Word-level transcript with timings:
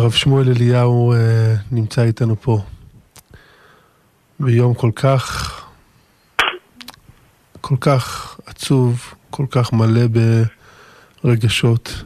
הרב 0.00 0.10
שמואל 0.10 0.44
אליהו 0.56 1.12
אה, 1.12 1.54
נמצא 1.72 2.02
איתנו 2.02 2.36
פה 2.36 2.58
ביום 4.40 4.74
כל 4.74 4.90
כך, 5.02 5.24
כל 7.60 7.74
כך 7.80 8.36
עצוב, 8.46 9.14
כל 9.30 9.44
כך 9.50 9.72
מלא 9.72 10.06
ברגשות. 11.24 12.04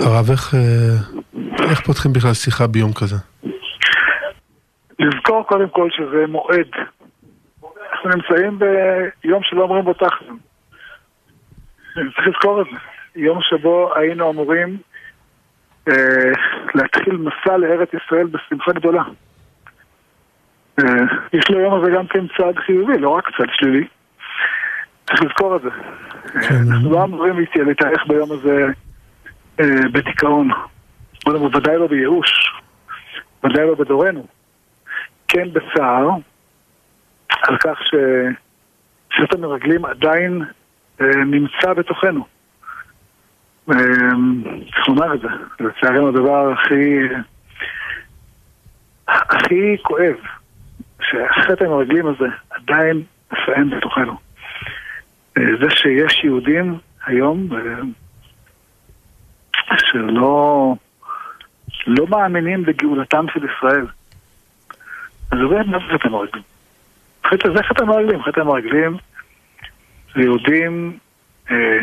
הרב, 0.00 0.30
איך, 0.30 0.54
אה, 0.54 0.60
איך 1.70 1.80
פותחים 1.86 2.12
בכלל 2.12 2.34
שיחה 2.34 2.66
ביום 2.66 2.92
כזה? 2.92 3.16
לזכור 4.98 5.42
קודם 5.48 5.68
כל 5.68 5.88
שזה 5.90 6.26
מועד. 6.28 6.70
אנחנו 7.92 8.10
נמצאים 8.10 8.58
ביום 8.58 9.42
שלא 9.42 9.62
אומרים 9.62 9.84
בו 9.84 9.92
תחתם. 9.92 10.36
צריך 12.14 12.28
לזכור 12.28 12.60
את 12.60 12.66
זה. 12.72 12.78
יום 13.16 13.38
שבו 13.42 13.94
היינו 13.96 14.30
אמורים 14.30 14.78
להתחיל 16.74 17.16
מסע 17.16 17.56
לארץ 17.56 17.88
ישראל 17.94 18.26
בשמחה 18.26 18.72
גדולה. 18.72 19.02
אה, 20.78 20.84
יש 21.32 21.50
ליום 21.50 21.74
הזה 21.74 21.90
גם 21.90 22.06
כן 22.06 22.26
צעד 22.36 22.58
חיובי, 22.58 22.98
לא 22.98 23.08
רק 23.08 23.24
צעד 23.36 23.48
שלילי. 23.52 23.86
צריך 25.06 25.22
לזכור 25.22 25.56
את 25.56 25.62
זה. 25.62 25.70
כן. 26.48 26.54
אנחנו 26.72 26.92
לא 26.92 27.04
אמורים 27.04 27.34
להתהלך 27.66 28.06
ביום 28.06 28.32
הזה 28.32 28.66
אה, 29.60 29.88
בדיכאון. 29.92 30.48
בוודאי 31.26 31.76
לא 31.76 31.86
בייאוש. 31.86 32.52
ודאי 33.44 33.66
לא 33.66 33.74
בדורנו. 33.74 34.26
כן 35.28 35.48
בצער 35.52 36.08
על 37.28 37.56
כך 37.58 37.78
שסרט 37.82 39.34
המרגלים 39.34 39.84
עדיין 39.84 40.44
נמצא 41.26 41.72
בתוכנו. 41.76 42.37
צריך 43.68 44.88
לומר 44.88 45.14
את 45.14 45.20
זה, 45.20 45.28
לצערנו 45.60 46.08
הדבר 46.08 46.52
הכי, 46.52 46.98
הכי 49.08 49.76
כואב, 49.82 50.14
שהחטא 51.02 51.64
עם 51.64 51.72
הרגלים 51.72 52.06
הזה 52.06 52.26
עדיין 52.50 53.02
מפעם 53.32 53.70
בתוכנו. 53.70 54.16
זה 55.34 55.70
שיש 55.70 56.24
יהודים 56.24 56.78
היום 57.06 57.48
שלא 59.76 60.74
לא 61.86 62.06
מאמינים 62.06 62.62
בגאולתם 62.62 63.26
של 63.34 63.40
ישראל. 63.44 63.86
אז 65.30 65.38
זה 65.50 65.62
מה 65.66 65.78
זה 65.78 65.94
חטא 65.94 66.08
המרגלים? 66.08 66.44
זה 67.54 67.62
חטא 67.62 67.82
המרגלים, 67.82 68.22
חטא 68.22 68.40
המרגלים 68.40 68.96
זה 70.14 70.20
יהודים 70.22 70.98
אה, 71.50 71.78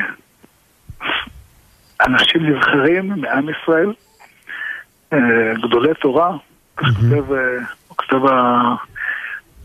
אנשים 2.01 2.45
נבחרים 2.45 3.07
מעם 3.07 3.49
ישראל, 3.49 3.93
אה, 5.13 5.53
גדולי 5.63 5.93
תורה, 6.01 6.37
כותב, 6.75 8.25
אה, 8.25 8.75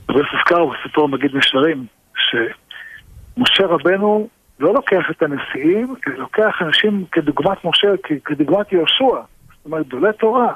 הרב 0.08 0.26
ספקר 0.32 0.66
בסיפור 0.66 1.08
מגיד 1.08 1.36
משרים, 1.36 1.86
שמשה 2.14 3.66
רבנו 3.66 4.28
לא 4.60 4.74
לוקח 4.74 5.10
את 5.10 5.22
הנשיאים, 5.22 5.94
אלא 6.06 6.16
לוקח 6.16 6.56
אנשים 6.60 7.04
כדוגמת 7.12 7.64
משה, 7.64 7.88
כדוגמת 8.24 8.72
יהושע, 8.72 9.04
זאת 9.04 9.64
אומרת 9.64 9.86
גדולי 9.86 10.12
תורה, 10.18 10.52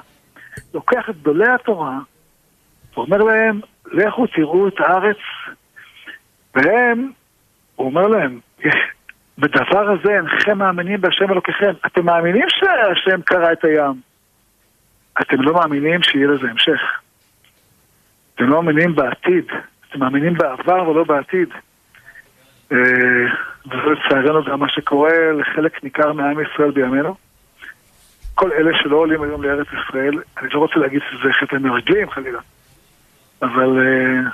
לוקח 0.75 1.11
את 1.11 1.21
גדולי 1.21 1.49
התורה, 1.49 1.99
ואומר 2.95 3.19
להם, 3.19 3.61
לכו 3.93 4.27
תראו 4.27 4.69
את 4.69 4.81
הארץ, 4.81 5.17
והם, 6.55 7.11
הוא 7.77 7.87
אומר 7.87 8.07
להם, 8.07 8.41
בדבר 9.39 9.91
הזה 9.91 10.17
אינכם 10.17 10.59
מאמינים 10.59 11.01
בהשם 11.01 11.33
אלוקיכם. 11.33 11.73
אתם 11.87 12.07
מאמינים 12.07 12.47
שהשם 12.49 13.23
קרא 13.23 13.53
את 13.53 13.65
הים. 13.65 14.01
אתם 15.21 15.43
לא 15.43 15.55
מאמינים 15.55 16.03
שיהיה 16.03 16.27
לזה 16.27 16.51
המשך. 16.51 16.81
אתם 18.35 18.45
לא 18.45 18.63
מאמינים 18.63 18.95
בעתיד. 18.95 19.45
אתם 19.89 20.01
מאמינים 20.01 20.35
בעבר 20.35 20.89
ולא 20.89 21.05
בעתיד. 21.05 21.49
אה, 22.73 22.79
וזה 23.67 23.91
לצערנו 23.91 24.45
גם 24.45 24.61
מה 24.61 24.69
שקורה 24.69 25.33
לחלק 25.33 25.85
ניכר 25.85 26.13
מעם 26.13 26.41
ישראל 26.41 26.71
בימינו. 26.71 27.15
כל 28.35 28.53
אלה 28.53 28.71
שלא 28.83 28.97
עולים 28.97 29.23
היום 29.23 29.43
לארץ 29.43 29.67
ישראל, 29.67 30.15
אני 30.39 30.49
לא 30.49 30.59
רוצה 30.59 30.75
להגיד 30.77 31.01
שזה 31.11 31.33
חטא 31.33 31.57
מרגלים 31.57 32.11
חלילה, 32.11 32.41
אבל 33.43 33.79
אה, 33.79 34.31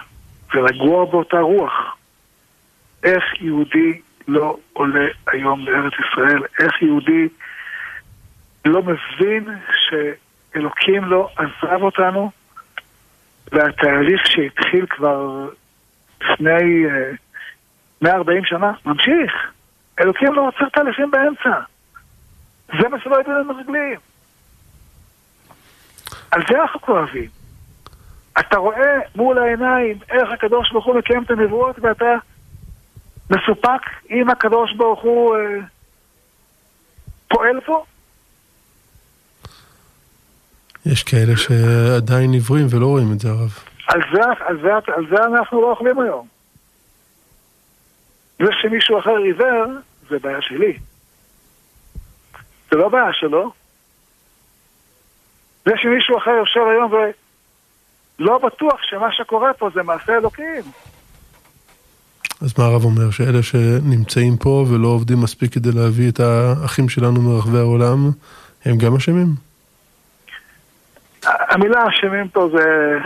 זה 0.54 0.60
לגוע 0.60 1.04
באותה 1.04 1.38
רוח. 1.38 1.96
איך 3.02 3.24
יהודי 3.40 4.00
לא 4.30 4.56
עולה 4.72 5.06
היום 5.26 5.60
לארץ 5.60 5.92
ישראל? 5.92 6.42
איך 6.58 6.82
יהודי 6.82 7.28
לא 8.64 8.82
מבין 8.82 9.44
שאלוקים 9.88 11.04
לא 11.04 11.28
עזב 11.36 11.82
אותנו 11.82 12.30
והתהליך 13.52 14.26
שהתחיל 14.26 14.86
כבר 14.86 15.48
לפני 16.20 16.86
uh, 16.86 16.90
אה, 16.90 17.10
140 18.02 18.44
שנה 18.44 18.72
ממשיך? 18.86 19.32
אלוקים 20.00 20.32
לא 20.32 20.48
עוצר 20.48 20.68
תהליכים 20.68 21.10
באמצע. 21.10 21.60
זה 22.80 22.88
מה 22.88 23.00
שלא 23.00 23.20
ידעו 23.20 23.32
לנו 23.32 23.56
רגלים. 23.56 23.98
על 26.30 26.42
זה 26.48 26.62
אנחנו 26.62 26.80
כואבים. 26.80 27.28
אתה 28.40 28.58
רואה 28.58 28.98
מול 29.14 29.38
העיניים 29.38 29.98
איך 30.10 30.30
הקדוש 30.32 30.72
ברוך 30.72 30.86
הוא 30.86 30.94
מקיים 30.94 31.22
את 31.22 31.30
הנבואות 31.30 31.76
ואתה 31.78 32.14
מסופק 33.30 33.82
אם 34.10 34.30
הקדוש 34.30 34.74
ברוך 34.76 35.02
הוא 35.02 35.36
אה, 35.36 35.40
פועל 37.28 37.60
פה? 37.60 37.84
יש 40.86 41.02
כאלה 41.02 41.36
שעדיין 41.36 42.32
עיוורים 42.32 42.66
ולא 42.70 42.86
רואים 42.86 43.12
את 43.12 43.20
זה, 43.20 43.28
הרב. 43.28 43.58
על 43.86 44.00
זה, 44.12 44.20
על, 44.46 44.60
זה, 44.62 44.68
על 44.94 45.06
זה 45.10 45.24
אנחנו 45.24 45.60
לא 45.62 45.70
אוכלים 45.70 46.00
היום. 46.00 46.26
זה 48.38 48.48
שמישהו 48.62 48.98
אחר 48.98 49.16
עיוור, 49.16 49.66
זה 50.08 50.18
בעיה 50.18 50.42
שלי. 50.42 50.78
זה 52.70 52.76
לא 52.76 52.88
בעיה 52.88 53.12
שלו. 53.12 53.52
זה 55.64 55.72
שמישהו 55.76 56.18
אחר 56.18 56.30
יושב 56.30 56.60
היום 56.60 56.92
ולא 58.18 58.38
בטוח 58.38 58.82
שמה 58.82 59.12
שקורה 59.12 59.54
פה 59.54 59.70
זה 59.74 59.82
מעשה 59.82 60.12
אלוקים. 60.16 60.62
אז 62.42 62.58
מה 62.58 62.64
הרב 62.64 62.84
אומר? 62.84 63.10
שאלה 63.10 63.42
שנמצאים 63.42 64.36
פה 64.36 64.66
ולא 64.70 64.88
עובדים 64.88 65.20
מספיק 65.20 65.54
כדי 65.54 65.72
להביא 65.72 66.10
את 66.10 66.20
האחים 66.20 66.88
שלנו 66.88 67.22
מרחבי 67.22 67.58
העולם, 67.58 68.10
הם 68.64 68.78
גם 68.78 68.96
אשמים? 68.96 69.26
המילה 71.24 71.88
אשמים 71.88 72.28
פה 72.28 72.48
זה... 72.52 72.98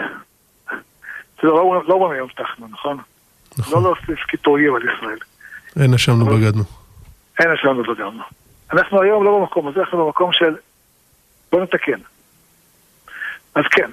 זה 1.42 1.48
לא, 1.48 1.82
לא 1.88 2.12
היום 2.12 2.28
שטחנו, 2.28 2.66
נכון? 2.70 2.98
נכון. 3.58 3.74
לא 3.74 3.82
להוסיף 3.82 4.26
קיטורים 4.26 4.74
על 4.74 4.82
ישראל. 4.82 5.18
אין 5.80 5.94
אשמנו 5.94 6.26
בגדנו. 6.26 6.62
אין 7.38 7.50
אשמנו 7.50 7.82
בגדנו. 7.82 8.22
אנחנו 8.72 9.02
היום 9.02 9.24
לא 9.24 9.38
במקום 9.38 9.68
הזה, 9.68 9.80
אנחנו 9.80 10.04
במקום 10.04 10.32
של 10.32 10.56
בוא 11.52 11.60
נתקן. 11.60 12.00
אז 13.54 13.64
כן, 13.70 13.90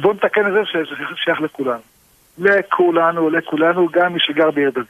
בוא 0.00 0.14
נתקן 0.14 0.46
את 0.46 0.52
זה 0.52 0.60
שזה 0.64 1.04
שייך 1.16 1.40
לכולנו. 1.40 1.95
לכולנו, 2.38 3.30
לכולנו, 3.30 3.88
גם 3.92 4.12
מי 4.12 4.20
שגר 4.20 4.50
בעיר 4.50 4.70
דוד. 4.70 4.86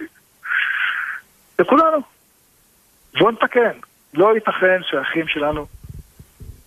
לכולנו. 1.59 1.99
בואו 3.19 3.31
נתקן. 3.31 3.79
לא 4.15 4.35
ייתכן 4.35 4.81
שהאחים 4.83 5.29
שלנו, 5.29 5.67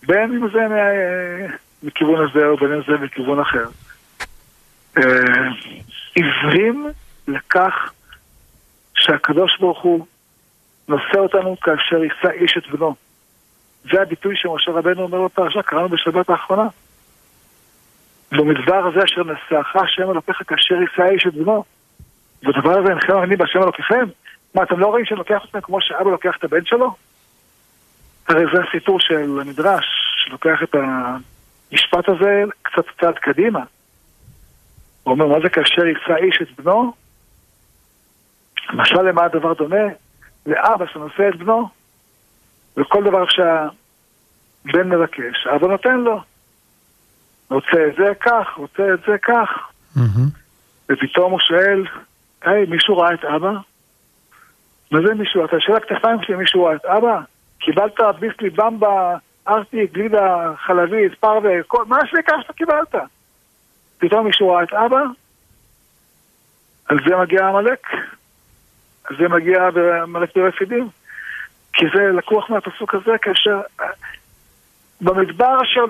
בין 0.07 0.31
אם 0.31 0.49
זה 0.49 0.59
מכיוון 1.83 2.29
הזה 2.29 2.45
או 2.47 2.57
בין 2.57 2.73
אם 2.73 2.81
זה 2.87 2.97
מכיוון 2.97 3.39
אחר, 3.39 3.65
אה, 4.97 5.03
עיוורים 6.15 6.87
לכך 7.27 7.93
שהקדוש 8.95 9.57
ברוך 9.59 9.81
הוא 9.81 10.05
נושא 10.87 11.17
אותנו 11.17 11.59
כאשר 11.59 12.03
יישא 12.03 12.29
איש 12.29 12.57
את 12.57 12.67
בנו. 12.67 12.95
זה 13.91 14.01
הביטוי 14.01 14.35
שמשה 14.37 14.71
רבנו 14.71 15.01
אומר 15.01 15.25
בפרשה, 15.25 15.61
קראנו 15.61 15.89
בשבת 15.89 16.29
האחרונה. 16.29 16.67
במדבר 18.31 18.87
הזה 18.87 18.99
אשר 19.03 19.23
נשאך 19.23 19.75
השם 19.75 20.11
אלוקיך 20.11 20.41
כאשר 20.47 20.75
יישא 20.75 21.11
איש 21.11 21.27
את 21.27 21.33
בנו. 21.33 21.63
בדבר 22.43 22.79
הזה 22.79 22.89
אינכם 22.89 23.13
מאמינים 23.13 23.37
בהשם 23.37 23.63
אלוקיכם? 23.63 24.05
מה, 24.55 24.63
אתם 24.63 24.79
לא 24.79 24.87
רואים 24.87 25.05
שלוקח 25.05 25.41
אתכם 25.45 25.61
כמו 25.61 25.81
שאבא 25.81 26.11
לוקח 26.11 26.35
את 26.39 26.43
הבן 26.43 26.65
שלו? 26.65 26.95
הרי 28.27 28.43
זה 28.53 28.61
הסיפור 28.63 28.99
של 28.99 29.39
המדרש, 29.41 29.85
שלוקח 30.25 30.63
את 30.63 30.75
המשפט 30.75 32.09
הזה 32.09 32.43
קצת 32.61 32.83
צעד 32.99 33.15
קדימה. 33.15 33.59
הוא 35.03 35.11
אומר, 35.11 35.27
מה 35.27 35.39
זה 35.39 35.49
כאשר 35.49 35.85
יישא 35.85 36.15
איש 36.15 36.41
את 36.41 36.59
בנו? 36.59 36.93
משל 38.73 39.01
למה 39.01 39.23
הדבר 39.23 39.53
דומה? 39.53 39.85
לאבא 40.45 40.85
שנושא 40.93 41.29
את 41.29 41.35
בנו, 41.35 41.69
וכל 42.77 43.03
דבר 43.03 43.25
שהבן 43.29 44.89
מבקש, 44.89 45.47
אבא 45.55 45.67
נותן 45.67 45.97
לו. 45.99 46.21
רוצה 47.49 47.87
את 47.87 47.95
זה 47.97 48.11
כך, 48.19 48.47
רוצה 48.57 48.93
את 48.93 48.99
זה 49.07 49.17
כך. 49.17 49.49
ופתאום 50.89 51.31
הוא 51.31 51.39
שואל, 51.39 51.83
היי, 52.41 52.65
מישהו 52.65 52.97
ראה 52.97 53.13
את 53.13 53.25
אבא? 53.25 53.51
מה 54.91 54.99
זה 55.07 55.13
מישהו? 55.13 55.45
אתה 55.45 55.55
שואל 55.59 55.77
הכתפיים 55.77 56.17
שלי, 56.21 56.35
מישהו 56.35 56.63
ראה 56.63 56.75
את 56.75 56.85
אבא? 56.85 57.19
קיבלת 57.59 57.99
ביסלי 58.19 58.49
במבה 58.49 59.15
ארטיק, 59.47 59.91
גלידה 59.91 60.53
חלבית, 60.57 61.15
פרווה, 61.19 61.63
כל, 61.67 61.85
מה 61.85 61.97
שביקשת 62.05 62.51
קיבלת. 62.55 62.95
פתאום 63.97 64.25
מישהו 64.25 64.49
ראה 64.49 64.63
את 64.63 64.73
אבא, 64.73 65.01
על 66.85 66.97
זה 67.09 67.15
מגיע 67.15 67.47
עמלק, 67.47 67.87
על 69.03 69.17
זה 69.17 69.27
מגיע 69.27 69.69
עמלק 70.03 70.35
ברפידים, 70.35 70.89
כי 71.73 71.85
זה 71.95 72.11
לקוח 72.11 72.49
מהפסוק 72.49 72.95
הזה 72.95 73.11
כאשר 73.21 73.61
במדבר 75.01 75.57
אשר 75.61 75.85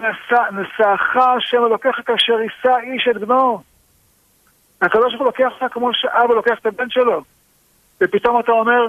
נשאך 0.51 1.17
השם 1.17 1.65
אלוקיך 1.65 1.95
כאשר 2.05 2.39
יישא 2.39 2.77
איש 2.83 3.07
את 3.11 3.17
בנו. 3.17 3.61
הקדוש 4.81 5.15
ברוך 5.15 5.19
הוא 5.19 5.25
לוקח 5.25 5.61
אותך 5.61 5.73
כמו 5.73 5.89
שאבא 5.93 6.33
לוקח 6.33 6.59
את 6.61 6.65
הבן 6.65 6.89
שלו. 6.89 7.23
ופתאום 8.01 8.39
אתה 8.39 8.51
אומר, 8.51 8.87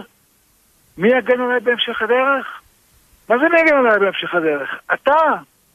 מי 0.98 1.08
יגן 1.08 1.40
עליי 1.40 1.60
בהמשך 1.60 2.02
הדרך? 2.02 2.60
מה 3.28 3.38
זה 3.38 3.44
מי 3.48 3.60
יגן 3.60 3.76
עליי 3.76 3.98
בהמשך 3.98 4.34
הדרך? 4.34 4.80
אתה, 4.94 5.16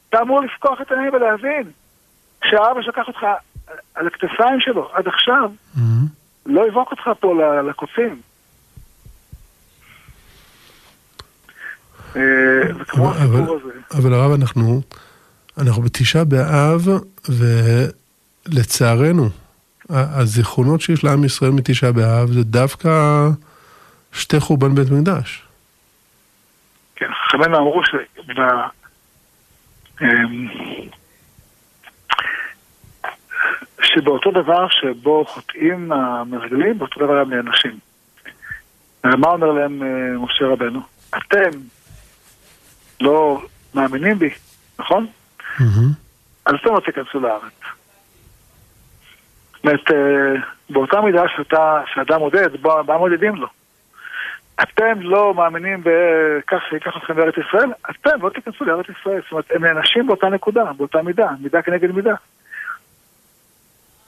אתה 0.10 0.22
אמור 0.22 0.42
לפקוח 0.42 0.82
את 0.82 0.92
העיניים 0.92 1.14
ולהבין 1.14 1.72
שהאבא 2.46 2.82
שלקח 2.82 3.08
אותך 3.08 3.26
על 3.96 4.08
הכתפיים 4.08 4.60
שלו 4.60 4.90
עד 4.94 5.08
עכשיו, 5.08 5.52
mm-hmm. 5.76 5.80
לא 6.46 6.68
יבוק 6.68 6.92
אותך 6.92 7.10
פה 7.20 7.34
לקוצים. 7.70 8.22
אה, 12.16 12.22
אבל 13.92 14.14
הרב, 14.14 14.32
אנחנו, 14.32 14.82
אנחנו 15.58 15.82
בתשעה 15.82 16.24
באב, 16.24 16.88
ולצערנו, 18.50 19.30
הזיכרונות 19.90 20.82
שיש 20.82 21.04
לעם 21.04 21.24
ישראל 21.24 21.52
מתשעה 21.52 21.92
באב 21.92 22.32
זה 22.32 22.44
דווקא 22.44 22.90
שתי 24.14 24.40
חורבן 24.40 24.76
בית 24.76 24.92
מקדש. 24.92 25.44
כן, 26.96 27.10
חכמינו 27.28 27.58
אמרו 27.58 27.82
שב... 27.86 27.98
אמ, 30.02 30.48
שבאותו 33.82 34.32
דבר 34.32 34.68
שבו 34.70 35.26
חוטאים 35.26 35.92
המרגלים, 35.92 36.78
באותו 36.78 37.00
דבר 37.00 37.18
הם 37.18 37.34
נענשים. 37.34 37.80
מה 39.04 39.28
אומר 39.28 39.52
להם 39.52 39.84
אה, 39.84 40.18
משה 40.18 40.46
רבנו? 40.46 40.82
אתם 41.10 41.50
לא 43.06 43.42
מאמינים 43.74 44.20
בי, 44.20 44.30
נכון? 44.80 45.08
אז 46.46 46.56
אתם 46.62 46.74
לא 46.74 46.80
תיכנסו 46.86 47.20
לארץ. 47.20 47.54
זאת 49.56 49.64
אומרת, 49.64 49.92
אה, 49.92 50.42
באותה 50.70 51.02
מידה 51.02 51.24
שאתה, 51.36 51.82
שאדם 51.94 52.20
מודד, 52.20 52.50
מה 52.62 52.98
מודדים 52.98 53.36
לו? 53.36 53.48
אתם 54.64 55.02
לא 55.02 55.34
מאמינים 55.34 55.84
בכך 55.84 56.64
שיקח 56.70 56.98
אתכם 56.98 57.18
לארץ 57.18 57.34
ישראל, 57.48 57.70
אתם 57.90 58.22
לא 58.22 58.30
תיכנסו 58.30 58.66
לארץ 58.66 58.86
ישראל. 58.90 59.22
זאת 59.22 59.32
אומרת, 59.32 59.46
הם 59.56 59.66
נענשים 59.66 60.08
באותה 60.08 60.30
נקודה, 60.30 60.74
באותה 60.78 61.02
מידה, 61.02 61.30
מידה 61.40 61.62
כנגד 61.62 61.92
מידה. 61.92 62.16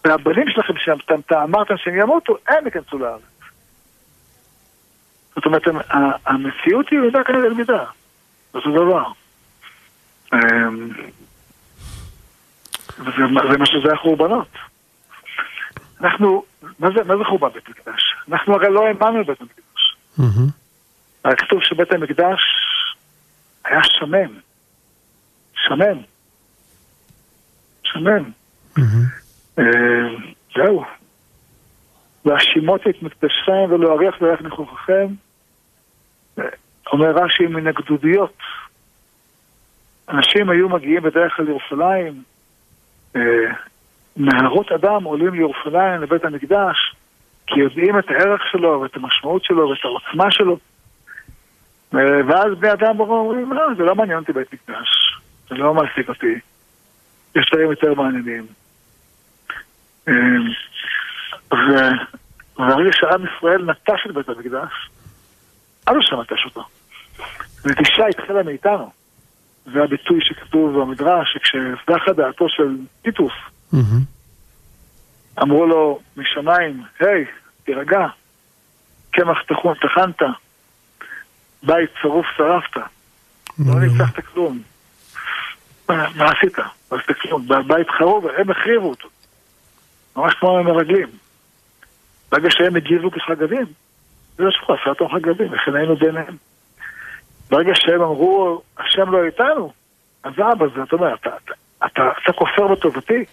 והבנים 0.06 0.50
שלכם, 0.50 0.74
שאתם 0.78 1.36
אמרתם 1.44 1.78
שהם 1.78 1.96
ימותו, 1.96 2.38
הם 2.48 2.66
ייכנסו 2.66 2.98
לארץ. 2.98 3.22
זאת 5.36 5.46
אומרת, 5.46 5.62
המציאות 6.26 6.90
היא 6.90 7.00
מידה 7.00 7.24
כנגד 7.24 7.54
מידה. 7.58 7.84
אותו 8.54 8.72
דבר. 8.72 9.04
אמ, 10.34 10.90
וזה 13.00 13.58
מה 13.58 13.66
שזה 13.66 13.94
החורבנות. 13.94 14.48
אנחנו, 16.02 16.44
מה 16.80 16.88
זה, 16.96 17.04
מה 17.04 17.18
זה 17.18 17.24
חורבן 17.24 17.50
בית 17.50 17.70
מקדש? 17.70 18.16
אנחנו 18.32 18.56
הרי 18.56 18.74
לא 18.74 18.88
האמנו 18.88 19.24
בבית 19.24 19.42
המקדש. 19.42 19.96
Mm-hmm. 20.20 21.36
כתוב 21.36 21.64
שבית 21.64 21.92
המקדש 21.92 22.42
היה 23.66 23.84
שמן. 23.84 24.40
שמן. 25.54 25.98
שמן. 27.84 28.24
Mm-hmm. 28.78 29.62
זהו. 30.56 30.84
והשימות 32.26 32.82
את 32.90 33.04
מקדשכם 33.04 33.72
ולא 33.72 33.94
אריח 33.94 34.22
ואיך 34.22 34.42
נכוחכם. 34.42 35.08
אומר 36.92 37.12
רש"י 37.24 37.48
מן 37.48 37.68
הגדודיות. 37.68 38.38
אנשים 40.10 40.50
היו 40.50 40.70
מגיעים 40.70 41.04
בדרך 41.04 41.36
כלל 41.36 41.46
לירושלים, 41.46 42.24
אה, 43.16 43.52
נהרות 44.18 44.72
אדם 44.72 45.04
עולים 45.04 45.34
לירושלים, 45.34 46.02
לבית 46.02 46.26
המקדש, 46.26 46.96
כי 47.48 47.60
יודעים 47.60 48.00
את 48.00 48.10
הערך 48.10 48.42
שלו 48.52 48.82
ואת 48.82 48.96
המשמעות 48.96 49.44
שלו 49.44 49.70
ואת 49.70 49.78
העוצמה 49.84 50.32
שלו. 50.32 50.58
אה, 51.96 52.00
ואז 52.28 52.54
בני 52.60 52.74
אדם 52.74 53.00
אומרים, 53.00 53.54
לא, 53.54 53.64
זה 53.78 53.84
לא 53.84 53.96
מעניין 53.96 54.20
אותי 54.20 54.34
בית 54.34 54.54
מקדש, 54.54 55.18
זה 55.50 55.56
לא 55.56 55.74
מעסיק 55.74 56.10
אותי, 56.10 56.40
יש 57.36 57.50
דברים 57.52 57.70
יותר 57.70 57.94
מעניינים. 57.94 58.46
אה, 60.08 60.14
וברגע 61.52 62.92
שעם 62.92 63.26
ישראל 63.26 63.66
נטש 63.66 64.06
את 64.06 64.14
בית 64.14 64.30
המקדש, 64.30 64.90
אז 65.88 65.96
הוא 65.96 66.04
שם 66.04 66.20
נטש 66.20 66.46
אותו. 66.46 66.64
נטישה 67.66 68.06
התחילה 68.10 68.44
מאיתנו. 68.44 68.92
זה 69.74 69.84
הביטוי 69.84 70.20
שכתוב 70.22 70.80
במדרש, 70.80 71.34
שכשהזדחה 71.34 72.14
דעתו 72.14 72.50
של 72.50 72.78
טיטוס, 73.02 73.34
אמרו 75.42 75.66
לו 75.66 76.00
משמיים, 76.18 76.84
היי, 77.00 77.26
תירגע, 77.64 78.08
קמח 79.12 79.38
טחון 79.48 79.76
טחנת, 79.82 80.22
בית 81.64 81.90
שרוף 82.02 82.26
שרפת, 82.38 82.78
לא 83.60 83.80
ניצחת 83.80 84.20
כלום. 84.34 84.62
מה 85.90 86.32
עשית? 86.32 86.58
לא 86.92 86.98
עשית 86.98 87.18
כלום. 87.18 87.48
בית 87.68 87.90
חרוב, 87.90 88.28
הם 88.38 88.50
החריבו 88.50 88.90
אותו. 88.90 89.10
ממש 90.16 90.34
כמו 90.34 90.60
המרגלים. 90.60 91.08
ברגע 92.32 92.50
שהם 92.52 92.76
הגיבו 92.76 93.12
כחגבים, 93.12 93.66
זה 94.38 94.44
לא 94.44 94.52
שכוח, 94.52 94.80
עשה 94.82 94.90
אותו 94.90 95.10
חגבים, 95.10 95.54
וכן 95.54 95.76
היינו 95.76 95.96
ביניהם. 95.96 96.38
ברגע 97.50 97.72
שהם 97.76 98.02
אמרו, 98.02 98.62
השם 98.78 99.12
לא 99.12 99.24
איתנו, 99.26 99.72
אז 100.24 100.34
אבא, 100.34 100.66
זה, 100.76 100.84
אתה 100.84 100.96
אומר, 100.96 101.16
אתה, 101.16 101.30
אתה, 101.30 101.54
אתה, 101.86 102.02
אתה 102.24 102.34
כופר 102.34 102.68
בטובתי, 102.68 103.26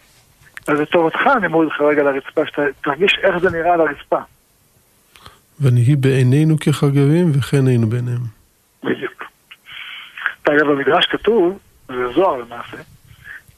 אז 0.66 0.80
לטובתך 0.80 1.20
אני 1.36 1.48
מוריד 1.48 1.68
לך 1.68 1.80
רגע 1.80 2.02
לרצפה, 2.02 2.40
שתרגיש 2.46 3.18
איך 3.22 3.38
זה 3.38 3.50
נראה 3.50 3.72
על 3.72 3.80
הרצפה. 3.80 4.18
ונהי 5.60 5.96
בעינינו 5.96 6.56
כחגבים 6.60 7.30
וכן 7.38 7.66
היינו 7.66 7.86
בעיניהם. 7.86 8.22
בדיוק. 8.84 9.24
אגב, 10.44 10.66
במדרש 10.66 11.06
כתוב, 11.06 11.58
זה 11.88 12.08
זוהר 12.14 12.36
למעשה, 12.36 12.76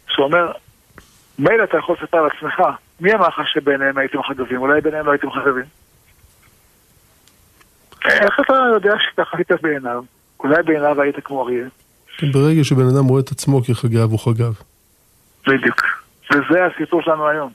שהוא 0.08 0.24
אומר, 0.24 0.52
מילא 1.38 1.64
אתה 1.64 1.78
יכול 1.78 1.96
לספר 2.00 2.18
על 2.18 2.26
עצמך, 2.36 2.62
מי 3.00 3.14
אמר 3.14 3.28
לך 3.28 3.40
שבעיניהם 3.44 3.98
הייתם 3.98 4.22
חגבים? 4.22 4.60
אולי 4.60 4.80
בעיניהם 4.80 5.06
לא 5.06 5.10
הייתם 5.10 5.30
חגבים? 5.30 5.64
איך 8.04 8.40
אתה 8.40 8.54
יודע 8.74 8.94
שככה 8.98 9.36
היית 9.36 9.52
בעיניו? 9.62 10.02
אולי 10.40 10.62
בעיניו 10.62 11.02
היית 11.02 11.16
כמו 11.24 11.42
אריה. 11.42 11.66
כן, 12.18 12.32
ברגע 12.32 12.64
שבן 12.64 12.86
אדם 12.94 13.04
רואה 13.04 13.20
את 13.20 13.28
עצמו 13.28 13.62
כחגב, 13.62 14.10
הוא 14.10 14.18
חגב. 14.18 14.54
בדיוק. 15.46 15.82
וזה 16.30 16.66
הסיפור 16.66 17.02
שלנו 17.02 17.28
היום. 17.28 17.52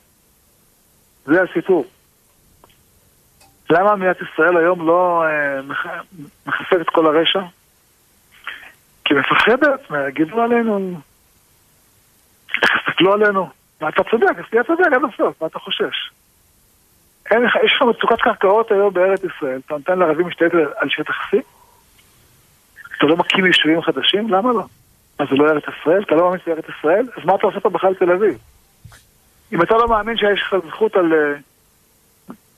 זה 1.26 1.42
הסיפור. 1.42 1.86
למה 3.70 3.96
מדינת 3.96 4.18
ישראל 4.22 4.58
היום 4.58 4.88
לא 4.88 5.24
אה, 5.26 5.62
מחסלת 6.46 6.82
את 6.82 6.90
כל 6.90 7.06
הרשע? 7.06 7.42
כי 9.06 9.14
מפחדת, 9.14 9.92
יגידו 10.08 10.42
עלינו, 10.42 11.00
תסתכלו 12.48 13.14
עלינו. 13.14 13.50
מה 13.82 13.90
אתה 13.90 14.04
צודק, 14.12 14.38
אז 14.38 14.46
תהיה 14.50 14.64
צודק 14.64 14.86
עד 14.86 15.02
הסוף, 15.14 15.42
מה 15.42 15.48
אתה 15.48 15.60
חושש? 15.60 16.12
אין 17.32 17.44
יש 17.66 17.74
לך 17.76 17.82
מצוקת 17.82 18.22
קרקעות 18.22 18.72
היום 18.72 18.94
בארץ 18.94 19.22
ישראל, 19.24 19.60
אתה 19.66 19.74
נותן 19.74 20.00
לערבים 20.00 20.28
להשתלט 20.28 20.52
על 20.76 20.90
שטח 20.90 21.16
C? 21.34 21.38
אתה 23.02 23.10
לא 23.10 23.18
מקים 23.18 23.46
יישובים 23.46 23.82
חדשים? 23.82 24.30
למה 24.30 24.52
לא? 24.54 24.64
אז 25.20 25.28
זה 25.30 25.36
לא 25.36 25.52
ארץ 25.52 25.64
ישראל? 25.82 26.04
אתה 26.04 26.16
לא 26.16 26.24
מאמין 26.24 26.40
שזה 26.40 26.52
ארץ 26.52 26.66
ישראל? 26.78 27.06
אז 27.18 27.26
מה 27.26 27.36
אתה 27.36 27.48
עושה 27.48 27.60
פה 27.60 27.70
בכלל 27.70 27.94
בתל 27.94 28.12
אביב? 28.12 28.38
אם 29.54 29.62
אתה 29.62 29.74
לא 29.74 29.88
מאמין 29.88 30.18
שיש 30.18 30.42
לך 30.42 30.56
זכות 30.68 30.96
על, 30.96 31.14
אה, 31.14 31.34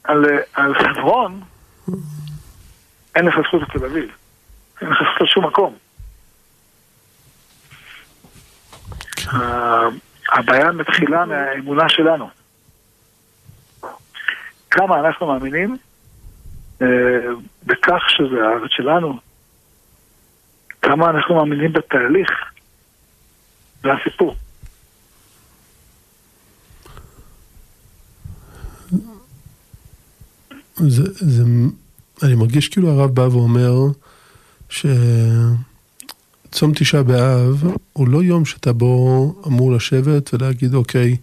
על, 0.04 0.26
אה, 0.26 0.38
על 0.54 0.74
חברון, 0.74 1.42
אין 3.16 3.26
לך 3.26 3.36
זכות 3.48 3.62
בתל 3.62 3.86
אביב. 3.86 4.16
אין 4.82 4.90
לך 4.90 4.98
זכות 4.98 5.22
על 5.22 5.28
שום 5.28 5.46
מקום. 5.46 5.76
הבעיה 10.32 10.72
מתחילה 10.72 11.26
מהאמונה 11.26 11.90
שלנו. 11.90 12.30
כמה 14.72 15.00
אנחנו 15.00 15.28
מאמינים 15.28 15.78
אה, 16.82 16.88
בכך 17.64 18.10
שזה 18.10 18.48
הארץ 18.48 18.72
שלנו, 18.72 19.20
כמה 20.84 21.10
אנחנו 21.10 21.36
מאמינים 21.36 21.74
בתהליך, 21.74 22.30
זה 23.84 23.90
הסיפור. 23.94 24.36
זה, 30.76 31.04
זה, 31.14 31.44
אני 32.24 32.36
מרגיש 32.36 32.68
כאילו 32.68 32.90
הרב 32.90 33.16
בא 33.16 33.22
ואומר 33.22 33.74
שצריך 34.70 35.74
צום 36.54 36.72
תשעה 36.76 37.04
באב 37.04 37.64
הוא 37.94 38.08
לא 38.08 38.24
יום 38.24 38.46
שאתה 38.46 38.74
בו 38.74 39.36
אמור 39.48 39.72
לשבת 39.72 40.34
ולהגיד, 40.34 40.74
אוקיי, 40.74 41.18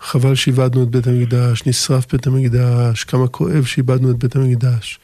חבל 0.00 0.34
שאיבדנו 0.34 0.82
את 0.82 0.88
בית 0.88 1.06
המקדש, 1.06 1.66
נשרף 1.66 2.12
בית 2.12 2.26
המקדש, 2.26 3.04
כמה 3.04 3.28
כואב 3.28 3.64
שאיבדנו 3.64 4.10
את 4.10 4.16
בית 4.16 4.36
המקדש. 4.36 4.98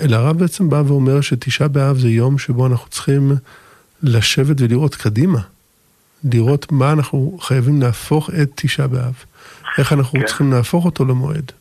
אלא 0.00 0.16
הרב 0.16 0.38
בעצם 0.38 0.70
בא 0.70 0.82
ואומר 0.86 1.20
שתשעה 1.20 1.68
באב 1.68 1.96
זה 1.96 2.08
יום 2.08 2.38
שבו 2.38 2.66
אנחנו 2.66 2.90
צריכים 2.90 3.32
לשבת 4.02 4.56
ולראות 4.60 4.94
קדימה. 4.94 5.38
לראות 6.32 6.72
מה 6.72 6.92
אנחנו 6.92 7.38
חייבים 7.40 7.82
להפוך 7.82 8.30
את 8.30 8.50
תשעה 8.54 8.86
באב. 8.86 9.24
איך 9.78 9.92
אנחנו 9.92 10.20
כן. 10.20 10.26
צריכים 10.26 10.52
להפוך 10.52 10.84
אותו 10.84 11.04
למועד. 11.04 11.52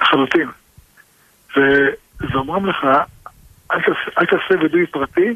לחלוטין. 0.00 0.48
ואומרים 2.20 2.66
לך, 2.66 2.86
אל 3.72 3.80
תעשה, 3.80 4.10
אל 4.18 4.26
תעשה 4.26 4.62
וידוי 4.62 4.86
פרטי, 4.86 5.34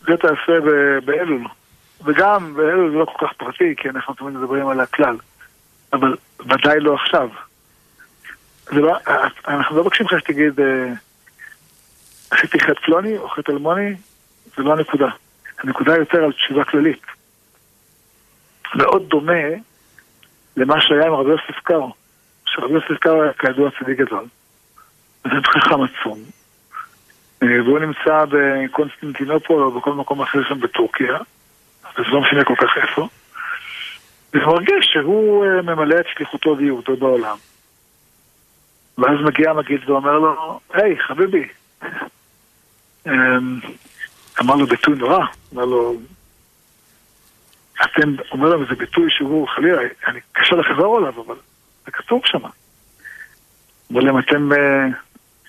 זה 0.00 0.16
תעשה 0.16 0.52
באלול. 1.04 1.46
וגם 2.04 2.54
באלול 2.54 2.90
זה 2.90 2.96
לא 2.96 3.04
כל 3.04 3.26
כך 3.26 3.32
פרטי, 3.32 3.74
כי 3.76 3.88
אנחנו 3.88 4.14
תמיד 4.14 4.34
מדברים 4.34 4.68
על 4.68 4.80
הכלל. 4.80 5.16
אבל 5.92 6.16
ודאי 6.40 6.80
לא 6.80 6.94
עכשיו. 6.94 7.28
לא, 8.72 8.96
אנחנו 9.48 9.76
לא 9.76 9.82
מבקשים 9.82 10.06
לך 10.06 10.20
שתגיד, 10.20 10.60
אה, 10.60 10.92
עשיתי 12.30 12.60
חטא 12.60 12.80
פלוני 12.84 13.18
או 13.18 13.28
חטא 13.28 13.52
אלמוני, 13.52 13.94
זה 14.56 14.62
לא 14.62 14.72
הנקודה. 14.72 15.08
הנקודה 15.58 15.96
יותר 15.96 16.24
על 16.24 16.32
תשובה 16.32 16.64
כללית. 16.64 17.02
מאוד 18.74 19.08
דומה 19.08 19.42
למה 20.56 20.80
שהיה 20.80 21.06
עם 21.06 21.12
רבי 21.12 21.30
יוסף 21.30 21.60
קארו, 21.62 21.92
שרבי 22.46 22.74
יוסף 22.74 22.98
קארו 23.00 23.22
היה 23.22 23.32
כידוע 23.32 23.70
צדיק 23.80 23.98
גדול. 23.98 24.24
זה 25.24 25.30
חכם 25.44 25.82
עצום. 25.82 26.18
אה, 27.42 27.62
והוא 27.64 27.78
נמצא 27.78 28.24
בקונסטנטינופול 28.28 29.62
או 29.62 29.70
בכל 29.70 29.92
מקום 29.92 30.22
אחר 30.22 30.38
שם 30.48 30.60
בטורקיה, 30.60 31.16
וזה 31.98 32.08
לא 32.08 32.20
משנה 32.20 32.44
כל 32.44 32.54
כך 32.56 32.76
איפה. 32.76 33.08
וזה 34.34 34.46
מרגיש 34.46 34.86
שהוא 34.92 35.46
אה, 35.46 35.62
ממלא 35.62 36.00
את 36.00 36.06
שליחותו 36.14 36.56
וייעודו 36.58 36.96
בעולם. 36.96 37.36
ואז 38.98 39.18
מגיע 39.24 39.50
המגיד 39.50 39.90
ואומר 39.90 40.18
לו, 40.18 40.60
היי, 40.72 40.98
חביבי. 40.98 41.48
אמ, 43.06 43.60
אמר 44.40 44.54
לו 44.54 44.66
ביטוי 44.66 44.94
נורא, 44.94 45.26
אמר 45.54 45.64
לו, 45.64 45.94
אתם, 47.84 48.14
אומר 48.32 48.48
להם 48.48 48.62
איזה 48.62 48.74
ביטוי 48.74 49.10
שהוא 49.10 49.48
חלילה, 49.48 49.82
אני 50.06 50.20
קשה 50.32 50.56
לחזור 50.56 50.96
עליו, 50.96 51.22
אבל 51.26 51.36
זה 51.84 51.90
כתוב 51.90 52.20
שם. 52.24 52.38
אומר 53.90 54.00
להם, 54.00 54.18
אתם, 54.18 54.52
אה, 54.52 54.86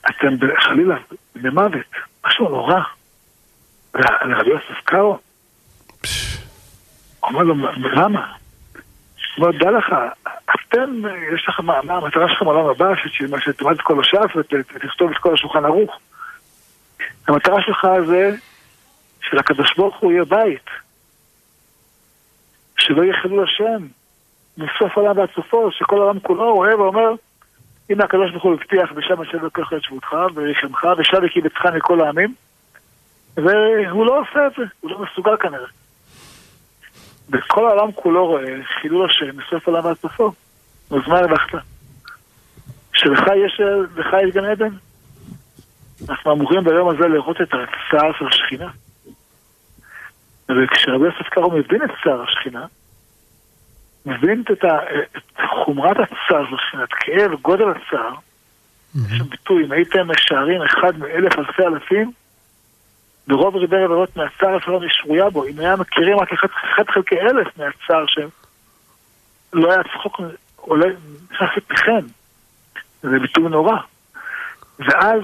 אתם 0.10 0.36
חלילה 0.60 0.96
במוות, 1.36 1.86
משהו 2.26 2.50
נורא. 2.50 2.80
לרבי 3.96 4.50
יוסף 4.50 4.82
קאו? 4.84 5.18
אומר 7.24 7.44
לו, 7.44 7.56
למה? 7.78 8.34
הוא 9.36 9.46
אומר, 9.46 9.58
דע 9.58 9.72
לך, 9.72 9.96
אתם, 10.56 11.02
יש 11.36 11.46
לכם, 11.50 11.66
מה 11.66 11.94
המטרה 11.94 12.30
שלכם 12.30 12.46
בעולם 12.46 12.70
הבא, 12.70 12.96
שתלמד 13.40 13.72
את 13.72 13.82
כל 13.82 14.00
הש"ס 14.00 14.36
ותכתוב 14.36 15.12
את 15.12 15.18
כל 15.18 15.34
השולחן 15.34 15.66
ערוך. 15.66 16.00
המטרה 17.28 17.62
שלך 17.62 17.88
זה 18.06 18.36
שלקדוש 19.22 19.76
ברוך 19.78 19.98
הוא 20.00 20.12
יהיה 20.12 20.26
בית. 20.26 20.70
שלא 22.78 23.04
יהיה 23.04 23.22
חילול 23.22 23.44
השם, 23.44 23.88
מסוף 24.58 24.98
עולם 24.98 25.18
ועד 25.18 25.30
סופו, 25.36 25.72
שכל 25.72 26.02
העולם 26.02 26.20
כולו 26.20 26.54
רואה 26.54 26.78
ואומר, 26.78 27.12
הנה 27.90 28.04
הקדוש 28.04 28.32
ברוך 28.32 28.44
הוא 28.44 28.54
הבטיח 28.54 28.92
ושם 28.96 29.22
אשר 29.22 29.38
לקח 29.38 29.74
את 29.74 29.84
שבותך 29.84 30.16
ויחמך 30.36 30.88
ושב 30.98 31.18
וקיבצך 31.24 31.66
מכל 31.76 32.02
העמים 32.02 32.34
והוא 33.38 34.06
לא 34.06 34.20
עושה 34.20 34.48
את 34.48 34.52
זה, 34.58 34.64
הוא 34.82 34.92
לא 34.92 35.00
מסוגל 35.00 35.38
כנראה. 35.38 35.68
וכל 37.30 37.68
העולם 37.68 37.92
כולו 37.92 38.28
רואה 38.28 38.44
חילול 38.82 39.10
השם 39.10 39.38
מסוף 39.38 39.68
עולם 39.68 39.86
ועד 39.86 39.98
סופו. 39.98 40.32
אז 40.92 41.08
מה 41.08 41.20
הרווחת? 41.20 41.60
שלך 42.94 43.22
יש, 43.46 43.62
לך 43.96 44.08
יש 44.28 44.34
גן 44.34 44.46
עדן? 44.46 44.76
אנחנו 46.10 46.34
אמורים 46.34 46.64
ביום 46.64 46.90
הזה 46.90 47.08
לראות 47.08 47.42
את 47.42 47.50
הצער 47.54 48.12
של 48.20 48.28
השכינה. 48.28 48.68
וכשרבי 50.50 51.06
יוסף 51.06 51.30
קארו 51.30 51.52
מבין 51.52 51.84
את 51.84 51.90
צער 52.04 52.22
השכינה, 52.22 52.66
מבין 54.06 54.44
את, 54.52 54.64
ה, 54.64 54.78
את 55.18 55.40
חומרת 55.66 55.98
הצער 55.98 56.46
של 56.50 56.56
השכינה, 56.56 56.84
את 56.84 56.94
כאב, 56.94 57.32
גודל 57.42 57.66
הצער, 57.70 58.14
יש 58.96 59.18
שם 59.18 59.30
ביטוי, 59.30 59.66
אם 59.66 59.72
הייתם 59.72 60.08
משערים 60.08 60.62
אחד 60.62 61.00
מאלף 61.00 61.40
אלפי 61.40 61.64
אלפים, 61.64 62.12
ברוב 63.28 63.56
ריבי 63.56 63.86
רבבות 63.86 64.18
מהצער 64.18 64.60
שלו 64.60 64.80
נשרויה 64.80 65.30
בו, 65.30 65.46
אם 65.46 65.60
היה 65.60 65.76
מכירים 65.76 66.20
רק 66.20 66.34
אחד, 66.34 66.48
אחד 66.74 66.84
חלקי 66.90 67.16
אלף 67.20 67.48
מהצער 67.58 68.06
שהם, 68.08 68.30
לא 69.54 69.72
היה 69.72 69.84
צחוק 69.84 70.20
עולה, 70.56 70.88
נכנס 71.32 71.50
לפיכם. 71.58 72.06
זה 73.02 73.20
ביטוי 73.20 73.50
נורא. 73.50 73.78
ואז 74.80 75.22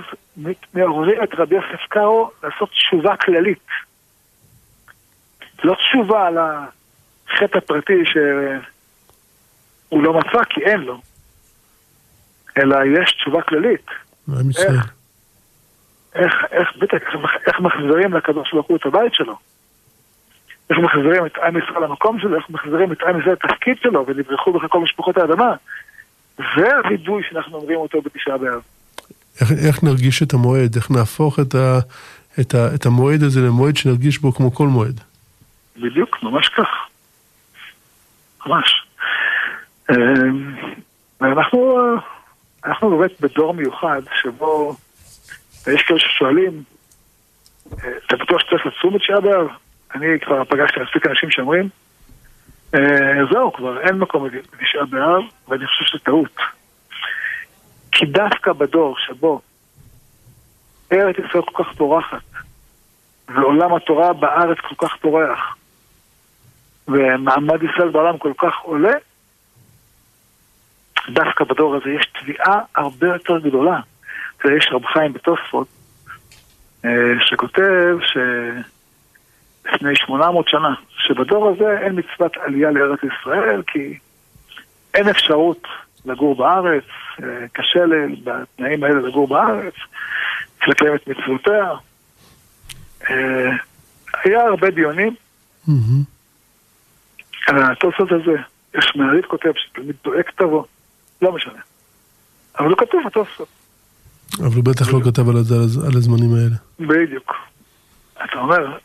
מעוררים 0.74 1.24
את 1.24 1.30
רבי 1.38 1.56
יוסף 1.56 1.86
קארו 1.90 2.32
לעשות 2.44 2.70
תשובה 2.70 3.18
כללית. 3.18 3.68
לא 5.64 5.76
תשובה 5.76 6.28
על 6.28 6.38
החטא 6.38 7.58
הפרטי 7.58 8.04
שהוא 8.06 10.04
לא 10.04 10.14
מצא 10.14 10.44
כי 10.50 10.62
אין 10.62 10.80
לו, 10.82 11.02
אלא 12.58 12.76
יש 13.02 13.12
תשובה 13.14 13.42
כללית. 13.42 13.86
איך, 14.58 14.94
איך, 16.16 16.34
איך, 16.52 16.70
בטח, 16.78 16.98
איך 17.48 17.60
מחזירים 17.60 18.14
לקדוש 18.14 18.54
ברוך 18.54 18.68
הוא 18.68 18.78
את 18.78 18.86
הבית 18.86 19.14
שלו. 19.14 19.38
איך 20.70 20.80
מחזירים 20.80 21.26
את 21.26 21.38
עם 21.38 21.58
ישראל 21.58 21.84
למקום 21.84 22.20
שלו, 22.20 22.38
איך 22.38 22.50
מחזירים 22.50 22.92
את 22.92 23.02
עם 23.02 23.20
ישראל 23.20 23.34
לתפקיד 23.34 23.78
שלו, 23.84 24.06
ונברחו 24.08 24.54
בך 24.54 24.62
כל 24.70 24.80
משפחות 24.80 25.18
האדמה. 25.18 25.54
זה 26.38 26.76
הווידוי 26.78 27.24
שאנחנו 27.30 27.58
אומרים 27.58 27.78
אותו 27.78 28.02
בתשעה 28.02 28.38
באב. 28.38 28.62
איך, 29.42 29.52
איך 29.68 29.84
נרגיש 29.84 30.24
את 30.24 30.34
המועד? 30.34 30.76
איך 30.76 30.92
נהפוך 30.92 31.40
את, 31.40 31.56
ה, 31.56 31.80
את, 32.40 32.56
ה, 32.56 32.76
את 32.76 32.86
המועד 32.86 33.24
הזה 33.24 33.42
למועד 33.42 33.78
שנרגיש 33.78 34.18
בו 34.18 34.32
כמו 34.32 34.54
כל 34.54 34.68
מועד? 34.68 35.02
בדיוק, 35.78 36.24
ממש 36.24 36.50
כך. 36.50 36.68
ממש. 38.46 38.86
אמ, 39.92 40.56
ואנחנו 41.22 41.80
אנחנו 42.66 42.98
באמת 42.98 43.22
בדור 43.22 43.54
מיוחד 43.54 44.02
שבו 44.22 44.76
יש 45.68 45.82
כאלה 45.82 46.00
ששואלים, 46.00 46.64
אה, 47.84 47.90
אתה 48.08 48.16
בטוח 48.16 48.40
שצריך 48.40 48.66
לצום 48.66 48.96
את 48.96 49.02
שעה 49.02 49.22
באב? 49.22 49.48
אני 49.96 50.20
כבר 50.22 50.44
פגשתי 50.44 50.80
מספיק 50.80 51.08
אנשים 51.08 51.32
שאומרים, 51.32 51.70
אה, 52.76 53.26
זהו, 53.32 53.54
כבר 53.54 53.82
אין 53.82 53.96
מקום 53.96 54.26
לתשעה 54.26 54.86
באב, 54.86 55.24
ואני 55.48 55.68
חושב 55.68 55.86
שזה 55.86 56.00
טעות. 56.04 56.36
כי 57.92 58.06
דווקא 58.06 58.54
בדור 58.54 58.96
שבו 59.00 59.42
ארץ 60.92 61.16
ישראל 61.18 61.44
כל 61.46 61.64
כך 61.64 61.74
פורחת, 61.78 62.22
ועולם 63.28 63.74
התורה 63.74 64.14
בארץ 64.14 64.58
כל 64.58 64.88
כך 64.88 64.96
פורח, 65.02 65.58
ומעמד 66.88 67.64
ישראל 67.64 67.90
בעולם 67.90 68.18
כל 68.18 68.34
כך 68.38 68.60
עולה, 68.62 68.94
דווקא 71.10 71.44
בדור 71.44 71.76
הזה 71.76 71.90
יש 71.90 72.12
תביעה 72.22 72.60
הרבה 72.76 73.08
יותר 73.08 73.40
גדולה. 73.40 73.80
ויש 74.46 74.70
רב 74.72 74.86
חיים 74.86 75.14
בתוספות, 75.14 75.68
אה, 76.86 76.90
שכותב 77.20 77.98
שלפני 78.02 79.96
800 79.96 80.48
שנה, 80.48 80.74
שבדור 80.98 81.50
הזה 81.50 81.80
אין 81.80 82.00
מצוות 82.00 82.38
עלייה 82.38 82.72
לארץ 82.72 83.00
ישראל, 83.04 83.62
כי 83.68 83.98
אין 84.94 85.10
אפשרות 85.10 85.68
לגור 86.06 86.36
בארץ, 86.36 86.84
אה, 87.24 87.48
קשה 87.54 87.80
בתנאים 88.24 88.84
האלה 88.84 89.02
לגור 89.02 89.28
בארץ, 89.28 89.74
לקיים 90.68 90.96
את 90.96 91.08
מצוותיה. 91.08 91.72
אה, 93.10 93.50
היה 94.24 94.42
הרבה 94.42 94.70
דיונים. 94.70 95.16
על 97.48 97.72
התוספות 97.72 98.12
הזה, 98.12 98.36
יש 98.78 98.96
מעריד 98.96 99.26
כותב 99.26 99.52
שתלמיד 99.56 99.96
טועה 100.02 100.24
כתבו, 100.24 100.66
לא 101.22 101.32
משנה. 101.32 101.60
אבל 102.60 102.70
הוא 102.70 102.78
כתוב 102.78 103.02
בתוספות. 103.06 103.48
אבל 104.40 104.56
הוא 104.56 104.64
בטח 104.64 104.94
לא 104.94 105.00
כתב 105.06 105.30
על, 105.30 105.36
על 105.88 105.98
הזמנים 105.98 106.30
האלה. 106.36 106.56
בדיוק. 106.80 107.36
אתה 108.24 108.40
אומר, 108.40 108.78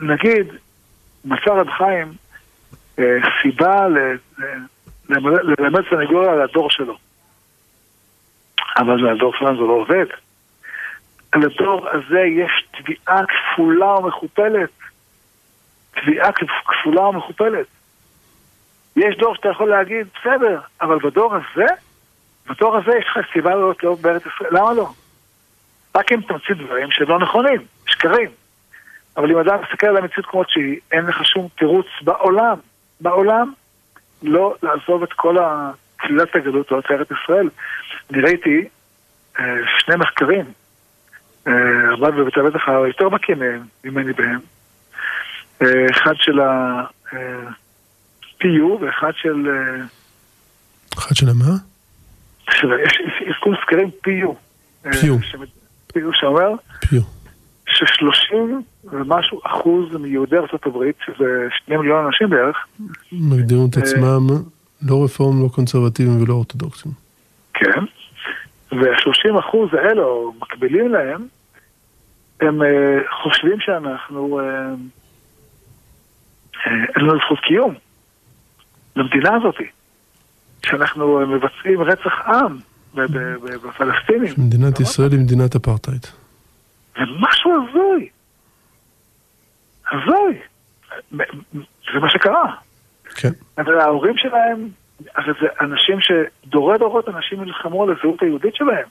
נגיד, 0.00 0.46
מצא 1.24 1.50
רב 1.50 1.70
חיים 1.70 2.12
אה, 2.98 3.18
סיבה 3.42 3.86
ללמד 5.08 5.82
סנגוריה 5.90 6.32
על 6.32 6.42
הדור 6.42 6.70
שלו. 6.70 6.96
אבל 8.76 9.08
הדור 9.08 9.32
שלנו 9.38 9.56
זה 9.56 9.62
לא 9.62 9.72
עובד. 9.72 10.06
לדור 11.36 11.88
הזה 11.88 12.20
יש 12.20 12.66
תביעה 12.70 13.22
כפולה 13.26 13.98
ומכופלת. 13.98 14.70
תביעה 15.94 16.30
כפולה 16.32 17.02
ומכופלת. 17.02 17.66
יש 18.96 19.16
דור 19.18 19.34
שאתה 19.34 19.48
יכול 19.48 19.68
להגיד, 19.70 20.06
בסדר, 20.20 20.60
אבל 20.80 20.98
בדור 20.98 21.34
הזה, 21.34 21.66
בדור 22.48 22.76
הזה 22.76 22.90
יש 22.98 23.04
לך 23.08 23.18
סיבה 23.32 23.54
לא 23.54 23.72
לאהוב 23.82 24.02
בארץ 24.02 24.22
ישראל, 24.26 24.50
למה 24.56 24.72
לא? 24.72 24.92
רק 25.94 26.12
אם 26.12 26.20
תמציא 26.20 26.54
דברים 26.54 26.90
שלא 26.90 27.18
נכונים, 27.18 27.60
שקרים. 27.86 28.30
אבל 29.16 29.30
אם 29.30 29.38
אדם 29.38 29.58
מסתכל 29.62 29.86
על 29.86 29.96
המציאות 29.96 30.26
כמות 30.26 30.50
שהיא, 30.50 30.80
אין 30.92 31.04
לך 31.04 31.24
שום 31.24 31.48
תירוץ 31.58 31.86
בעולם, 32.02 32.56
בעולם, 33.00 33.52
לא 34.22 34.54
לעזוב 34.62 35.02
את 35.02 35.12
כל 35.12 35.36
קללת 35.96 36.36
הגלות 36.36 36.70
או 36.70 36.80
ארץ 36.90 37.08
ישראל. 37.10 37.48
אני 38.10 38.22
ראיתי 38.22 38.68
אה, 39.38 39.44
שני 39.78 39.96
מחקרים, 39.96 40.44
אה, 41.46 41.52
הרב 41.90 42.20
בבית 42.20 42.38
בטח 42.38 42.68
יותר 42.86 43.08
בקיא 43.08 43.34
ממני 43.84 44.12
בהם, 44.12 44.40
אה, 45.62 45.86
אחד 45.90 46.14
של 46.16 46.40
ה-PU 46.40 47.16
ואחד 48.80 49.12
של... 49.14 49.48
אחד 50.98 51.16
של 51.16 51.26
מה? 51.26 51.71
יש 52.84 53.00
ארגון 53.26 53.56
סקרים 53.62 53.90
PU. 54.06 54.34
PU. 54.88 55.36
PU 55.92 56.08
שאומר? 56.12 56.48
PU. 56.84 57.02
ששלושים 57.66 58.62
ומשהו 58.84 59.40
אחוז 59.46 59.96
מיהודי 59.96 60.36
ארה"ב, 60.36 60.90
שזה 61.06 61.48
שני 61.50 61.76
מיליון 61.76 62.06
אנשים 62.06 62.30
בערך, 62.30 62.56
מגדירים 63.12 63.66
את 63.70 63.76
עצמם 63.76 64.26
לא 64.82 65.04
רפורמים, 65.04 65.42
לא 65.42 65.48
קונסרבטיביים 65.48 66.22
ולא 66.22 66.34
אורתודוקסים. 66.34 66.92
כן, 67.54 67.84
וה-30 68.72 69.38
אחוז 69.38 69.74
האלה, 69.74 70.02
או 70.02 70.32
מקבילים 70.40 70.88
להם, 70.88 71.26
הם 72.40 72.62
uh, 72.62 72.64
חושבים 73.22 73.60
שאנחנו, 73.60 74.40
אין 76.66 77.04
לנו 77.04 77.18
זכות 77.18 77.38
קיום 77.38 77.74
למדינה 78.96 79.36
הזאת, 79.36 79.54
שאנחנו 80.66 81.26
מבצעים 81.26 81.82
רצח 81.82 82.12
עם 82.26 82.58
בפלסטינים. 82.94 84.34
מדינת 84.38 84.80
ישראל 84.80 85.12
היא 85.12 85.20
מדינת 85.20 85.56
אפרטהייד. 85.56 86.06
זה 86.94 87.00
משהו 87.20 87.50
הזוי. 87.52 88.08
הזוי. 89.92 90.38
זה 91.92 91.98
מה 92.00 92.10
שקרה. 92.10 92.54
כן. 93.16 93.30
אבל 93.58 93.80
ההורים 93.80 94.16
שלהם, 94.16 94.68
הרי 95.14 95.32
זה 95.40 95.46
אנשים 95.60 95.98
שדורי 96.00 96.78
דורות 96.78 97.08
אנשים 97.08 97.40
נלחמו 97.40 97.82
על 97.82 97.90
הזהות 97.90 98.22
היהודית 98.22 98.54
שלהם. 98.54 98.86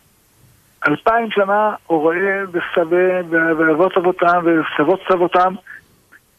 אלפיים 0.87 1.31
שנה 1.31 1.75
הוריהם 1.87 2.45
וסבי 2.47 3.31
ואבות 3.31 3.97
אבותם 3.97 4.45
וסבות 4.45 4.99
סבותם 5.11 5.53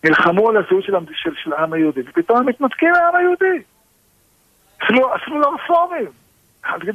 נלחמו 0.05 0.49
על 0.49 0.57
הזהות 0.57 0.85
של, 0.85 0.93
של, 1.15 1.31
של 1.45 1.53
העם 1.53 1.73
היהודי, 1.73 2.01
ופתאום 2.01 2.39
הם 2.39 2.47
מתנתקים 2.47 2.93
מהעם 2.93 3.17
היהודי. 3.17 3.63
אפילו, 4.85 5.15
אפילו 5.17 5.41
לא 5.41 5.55
רפורמים. 5.55 6.11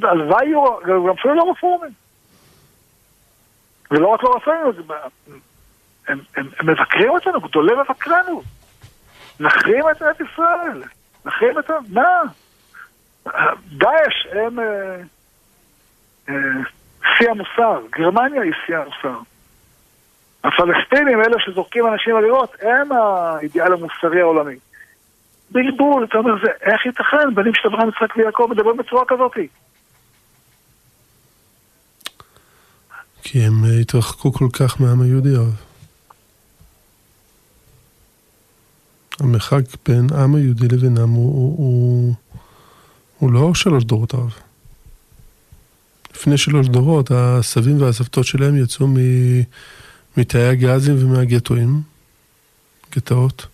הלוואי 0.04 0.46
יהיו, 0.46 1.14
אפילו 1.14 1.34
לא 1.36 1.52
רפורמים. 1.52 1.92
ולא 3.92 4.08
רק 4.08 4.24
לא 4.24 4.36
רפורמים, 4.36 4.64
הם, 6.08 6.20
הם, 6.38 6.50
הם 6.60 6.70
מבקרים 6.70 7.10
אותנו, 7.10 7.42
גדולי 7.42 7.74
מבקרנו. 7.76 8.42
נחרים 9.40 9.90
את 9.92 10.02
מדינת 10.02 10.22
ישראל, 10.22 10.84
נחרים 11.26 11.60
את... 11.60 11.70
ה... 11.70 11.78
מה? 11.90 12.22
דאעש 13.72 14.28
הם 14.32 14.60
אה, 14.60 14.96
אה, 16.30 16.36
שיא 17.18 17.30
המוסר, 17.30 17.82
גרמניה 17.90 18.42
היא 18.42 18.54
שיא 18.66 18.78
המוסר. 18.78 19.20
הפלסטינים, 20.44 21.22
אלה 21.22 21.40
שזורקים 21.40 21.88
אנשים 21.88 22.16
על 22.16 22.24
לראות, 22.24 22.56
הם 22.62 22.92
האידיאל 22.92 23.74
המוסרי 23.74 24.22
העולמי. 24.22 24.56
בלבול, 25.52 26.06
אתה 26.10 26.18
אומר, 26.18 26.34
זה, 26.44 26.52
איך 26.62 26.86
ייתכן? 26.86 27.36
בנים 27.36 27.54
של 27.54 27.68
אברהם, 27.68 27.90
יצחק 27.90 28.18
ויעקב 28.18 28.48
מדברים 28.52 28.78
בצורה 28.78 29.04
כזאת. 29.08 29.32
כי 33.24 33.44
הם 33.44 33.66
אה, 33.66 33.80
התרחקו 33.80 34.34
כל 34.34 34.48
כך 34.54 34.82
מהעם 34.82 35.02
היהודי, 35.02 35.36
הרב. 35.36 35.56
המרחק 39.20 39.62
בין 39.88 40.08
העם 40.12 40.36
היהודי 40.36 40.68
לבינם 40.68 41.10
הוא, 41.10 41.34
הוא, 41.34 41.58
הוא, 41.58 42.14
הוא 43.18 43.32
לא 43.32 43.54
שלוש 43.54 43.84
דורות 43.84 44.14
הרב. 44.14 44.34
לפני 46.16 46.38
שלוש 46.38 46.68
דורות, 46.68 47.12
הסבים 47.12 47.82
והסבתות 47.82 48.26
שלהם 48.26 48.64
יצאו 48.64 48.88
מתאי 50.18 50.48
הגזים 50.48 50.96
ומהגטואים, 51.00 51.82
גטאות, 52.96 53.48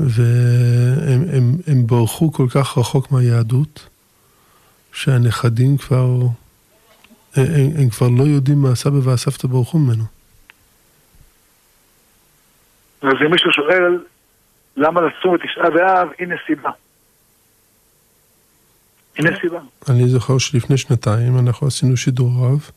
והם 0.00 1.22
הם, 1.32 1.52
הם 1.66 1.86
ברחו 1.86 2.32
כל 2.32 2.46
כך 2.50 2.78
רחוק 2.78 3.12
מהיהדות, 3.12 3.88
שהנכדים 4.92 5.76
כבר, 5.76 6.20
הם, 7.36 7.70
הם 7.78 7.88
כבר 7.90 8.08
לא 8.08 8.22
יודעים 8.22 8.58
מה 8.58 8.70
הסבא 8.70 8.98
והסבתא 9.02 9.48
ברחו 9.48 9.78
ממנו. 9.78 10.04
אז 13.02 13.12
אם 13.26 13.30
מישהו 13.30 13.52
שואל 13.52 14.04
למה 14.76 15.00
לצום 15.00 15.34
בתשעה 15.34 15.70
באב, 15.70 16.08
הנה 16.18 16.34
סיבה. 16.46 16.70
הנה 19.18 19.30
סיבה. 19.40 19.60
אני 19.88 20.08
זוכר 20.08 20.38
שלפני 20.38 20.78
שנתיים 20.78 21.38
אנחנו 21.38 21.66
עשינו 21.66 21.96
שידור 21.96 22.30
רב 22.40 22.70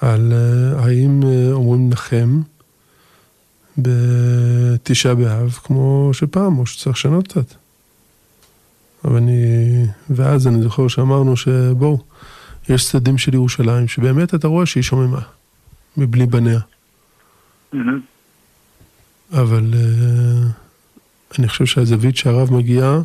על 0.00 0.32
uh, 0.32 0.84
האם 0.84 1.20
uh, 1.22 1.52
אומרים 1.52 1.90
נחם 1.90 2.40
בתשעה 3.78 5.14
באב 5.14 5.58
כמו 5.64 6.10
שפעם, 6.12 6.58
או 6.58 6.66
שצריך 6.66 6.96
לשנות 6.96 7.28
קצת. 7.28 7.54
אבל 9.04 9.16
אני... 9.16 9.84
ואז 10.10 10.46
אני 10.46 10.62
זוכר 10.62 10.88
שאמרנו 10.88 11.36
שבואו, 11.36 11.98
יש 12.68 12.88
צדדים 12.88 13.18
של 13.18 13.34
ירושלים 13.34 13.88
שבאמת 13.88 14.34
אתה 14.34 14.48
רואה 14.48 14.66
שהיא 14.66 14.82
שוממה, 14.82 15.20
מבלי 15.96 16.26
בניה. 16.26 16.60
Mm-hmm. 17.74 17.76
אבל 19.32 19.72
uh, 19.72 21.38
אני 21.38 21.48
חושב 21.48 21.66
שהזווית 21.66 22.16
שהרב 22.16 22.52
מגיע, 22.52 22.98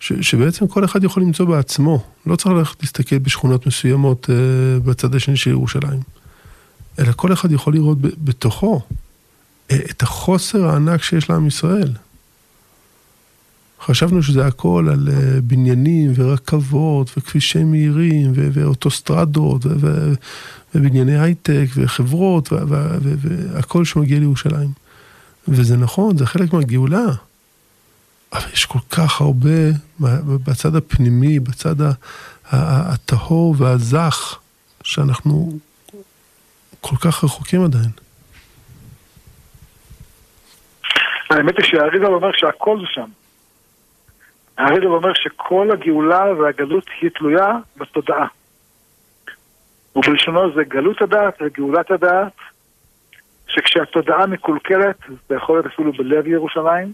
ש, 0.00 0.12
שבעצם 0.12 0.66
כל 0.66 0.84
אחד 0.84 1.04
יכול 1.04 1.22
למצוא 1.22 1.46
בעצמו. 1.46 2.04
לא 2.26 2.36
צריך 2.36 2.54
ללכת 2.54 2.82
להסתכל 2.82 3.18
בשכונות 3.18 3.66
מסוימות 3.66 4.26
uh, 4.30 4.88
בצד 4.88 5.14
השני 5.14 5.36
של 5.36 5.50
ירושלים. 5.50 6.00
אלא 6.98 7.12
כל 7.16 7.32
אחד 7.32 7.52
יכול 7.52 7.74
לראות 7.74 7.98
ב, 8.00 8.08
בתוכו 8.24 8.80
את 9.74 10.02
החוסר 10.02 10.66
הענק 10.66 11.02
שיש 11.02 11.30
לעם 11.30 11.46
ישראל. 11.46 11.92
חשבנו 13.80 14.22
שזה 14.22 14.46
הכל 14.46 14.88
על 14.92 15.08
uh, 15.08 15.40
בניינים 15.42 16.12
ורכבות 16.14 17.10
וכבישי 17.16 17.64
מהירים 17.64 18.32
ואוטוסטרדות 18.34 19.66
ובנייני 20.74 21.20
הייטק 21.20 21.66
וחברות 21.74 22.52
והכל 22.52 23.84
שמגיע 23.84 24.18
לירושלים. 24.18 24.72
וזה 25.48 25.76
נכון, 25.76 26.18
זה 26.18 26.26
חלק 26.26 26.52
מהגאולה. 26.52 27.06
אבל 28.32 28.46
יש 28.52 28.64
כל 28.64 28.78
כך 28.90 29.20
הרבה 29.20 29.70
בצד 30.44 30.76
הפנימי, 30.76 31.40
בצד 31.40 31.76
הטהור 32.50 33.54
והזך, 33.58 34.38
שאנחנו 34.82 35.58
כל 36.80 36.96
כך 36.96 37.24
רחוקים 37.24 37.64
עדיין. 37.64 37.90
האמת 41.30 41.56
היא 41.56 41.66
שהאריזה 41.66 42.06
אומר 42.06 42.32
שהכל 42.32 42.80
זה 42.80 42.86
שם. 42.86 43.10
האריזה 44.58 44.86
אומר 44.86 45.12
שכל 45.14 45.70
הגאולה 45.72 46.24
והגלות 46.38 46.84
היא 47.00 47.10
תלויה 47.10 47.52
בתודעה. 47.76 48.26
ובלשונו 49.96 50.54
זה 50.54 50.64
גלות 50.64 51.02
הדעת 51.02 51.34
וגאולת 51.40 51.90
הדעת, 51.90 52.32
שכשהתודעה 53.48 54.26
מקולקלת, 54.26 54.96
זה 55.28 55.34
יכול 55.34 55.56
להיות 55.56 55.66
אפילו 55.66 55.92
בלב 55.92 56.26
ירושלים, 56.26 56.92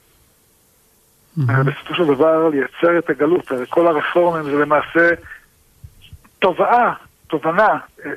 בסופו 1.37 1.95
של 1.95 2.05
דבר 2.15 2.49
לייצר 2.49 2.99
את 2.99 3.11
הגלות. 3.11 3.51
הרי 3.51 3.65
כל 3.69 3.87
הרפורמים 3.87 4.45
זה 4.45 4.57
למעשה 4.57 5.11
תובעה, 6.39 6.95
תובנה, 7.27 7.79
אה, 8.07 8.11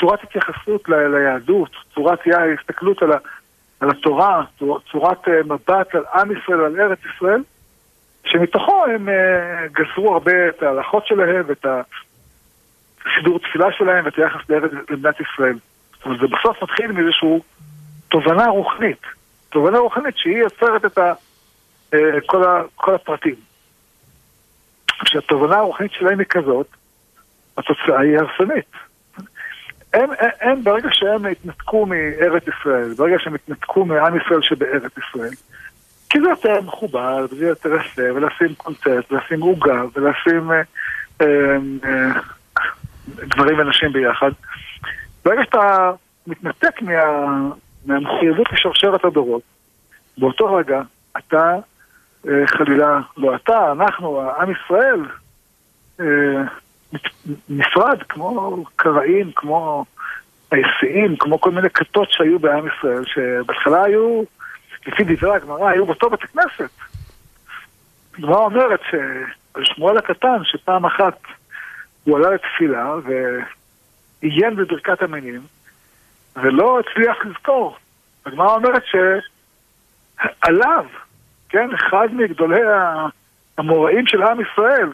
צורת 0.00 0.22
התייחסות 0.22 0.88
ליהדות, 0.88 1.70
צורת 1.94 2.18
הסתכלות 2.60 3.02
על, 3.02 3.10
על 3.80 3.90
התורה, 3.90 4.44
צורת 4.92 5.28
אה, 5.28 5.42
מבט 5.44 5.94
על 5.94 6.04
עם 6.14 6.32
ישראל 6.32 6.60
ועל 6.60 6.80
ארץ 6.80 6.98
ישראל, 7.14 7.42
שמתוכו 8.24 8.84
הם 8.94 9.08
אה, 9.08 9.66
גזרו 9.72 10.12
הרבה 10.12 10.48
את 10.48 10.62
ההלכות 10.62 11.06
שלהם 11.06 11.44
ואת 11.46 11.66
הסידור 13.06 13.38
תפילה 13.38 13.72
שלהם 13.72 14.04
ואת 14.04 14.16
היחס 14.16 14.40
למדינת 14.48 15.20
ישראל. 15.20 15.58
זאת 15.96 16.04
אומרת, 16.04 16.20
זה 16.20 16.26
בסוף 16.26 16.62
מתחיל 16.62 16.92
מאיזושהי 16.92 17.38
תובנה 18.08 18.46
רוחנית. 18.46 19.02
תובנה 19.48 19.78
רוחנית 19.78 20.16
שהיא 20.16 20.38
יוצרת 20.38 20.84
את 20.84 20.98
אה, 21.94 22.20
כל 22.76 22.94
הפרטים. 22.94 23.34
כשהתובנה 25.04 25.56
הרוחנית 25.56 25.92
שלהם 25.92 26.18
היא 26.18 26.26
כזאת, 26.26 26.66
התוצאה 27.56 28.00
היא 28.00 28.18
הרסנית. 28.18 28.70
הם, 29.94 30.10
הם, 30.18 30.28
הם, 30.40 30.64
ברגע 30.64 30.88
שהם 30.92 31.26
התנתקו 31.26 31.86
מארץ 31.86 32.42
ישראל, 32.48 32.94
ברגע 32.94 33.16
שהם 33.18 33.34
התנתקו 33.34 33.84
מעם 33.84 34.16
ישראל 34.16 34.42
שבארץ 34.42 34.92
ישראל, 34.98 35.32
כי 36.10 36.20
זה 36.20 36.28
יותר 36.28 36.60
מכובד, 36.60 37.22
וזה 37.30 37.46
יותר 37.46 37.74
יפה, 37.74 38.02
ולשים 38.14 38.54
קונצרט, 38.54 39.12
ולשים 39.12 39.40
עוגה, 39.40 39.82
ולשים 39.94 40.50
אה, 40.52 40.62
אה, 41.20 41.26
אה, 41.84 42.20
גברים 43.18 43.58
ונשים 43.58 43.92
ביחד, 43.92 44.30
ברגע 45.24 45.44
שאתה 45.44 45.92
מתנתק 46.26 46.82
מה, 46.82 47.50
מהמחויבות 47.86 48.46
לשרשרת 48.52 49.04
הדורות. 49.04 49.42
באותו 50.18 50.54
רגע, 50.54 50.80
אתה, 51.18 51.56
אה, 52.28 52.46
חלילה, 52.46 53.00
לא 53.16 53.34
אתה, 53.34 53.72
אנחנו, 53.72 54.20
עם 54.20 54.50
ישראל, 54.50 55.00
אה, 56.00 56.42
נפרד 57.48 58.02
כמו 58.08 58.64
קראים, 58.76 59.32
כמו 59.36 59.84
ההיסעים, 60.52 61.16
כמו 61.16 61.40
כל 61.40 61.50
מיני 61.50 61.70
כתות 61.70 62.08
שהיו 62.10 62.38
בעם 62.38 62.66
ישראל, 62.66 63.04
שבהתחלה 63.04 63.84
היו, 63.84 64.22
לפי 64.86 65.04
דברי 65.04 65.36
הגמרא, 65.36 65.68
היו 65.68 65.86
באותו 65.86 66.10
בית 66.10 66.24
הכנסת. 66.24 66.70
הגמרא 68.18 68.38
אומרת 68.38 68.80
שעל 68.90 69.64
שמואל 69.64 69.98
הקטן, 69.98 70.44
שפעם 70.44 70.86
אחת 70.86 71.18
הוא 72.04 72.18
עלה 72.18 72.30
לתפילה 72.30 72.94
ועיין 74.22 74.56
בברכת 74.56 75.02
המינים, 75.02 75.40
ולא 76.36 76.80
הצליח 76.80 77.16
לזכור. 77.24 77.76
הגמרא 78.26 78.54
אומרת 78.54 78.82
שעליו, 78.86 80.86
כן, 81.48 81.74
אחד 81.74 82.08
מגדולי 82.12 82.60
המוראים 83.58 84.06
של 84.06 84.22
עם 84.22 84.38
ישראל, 84.40 84.88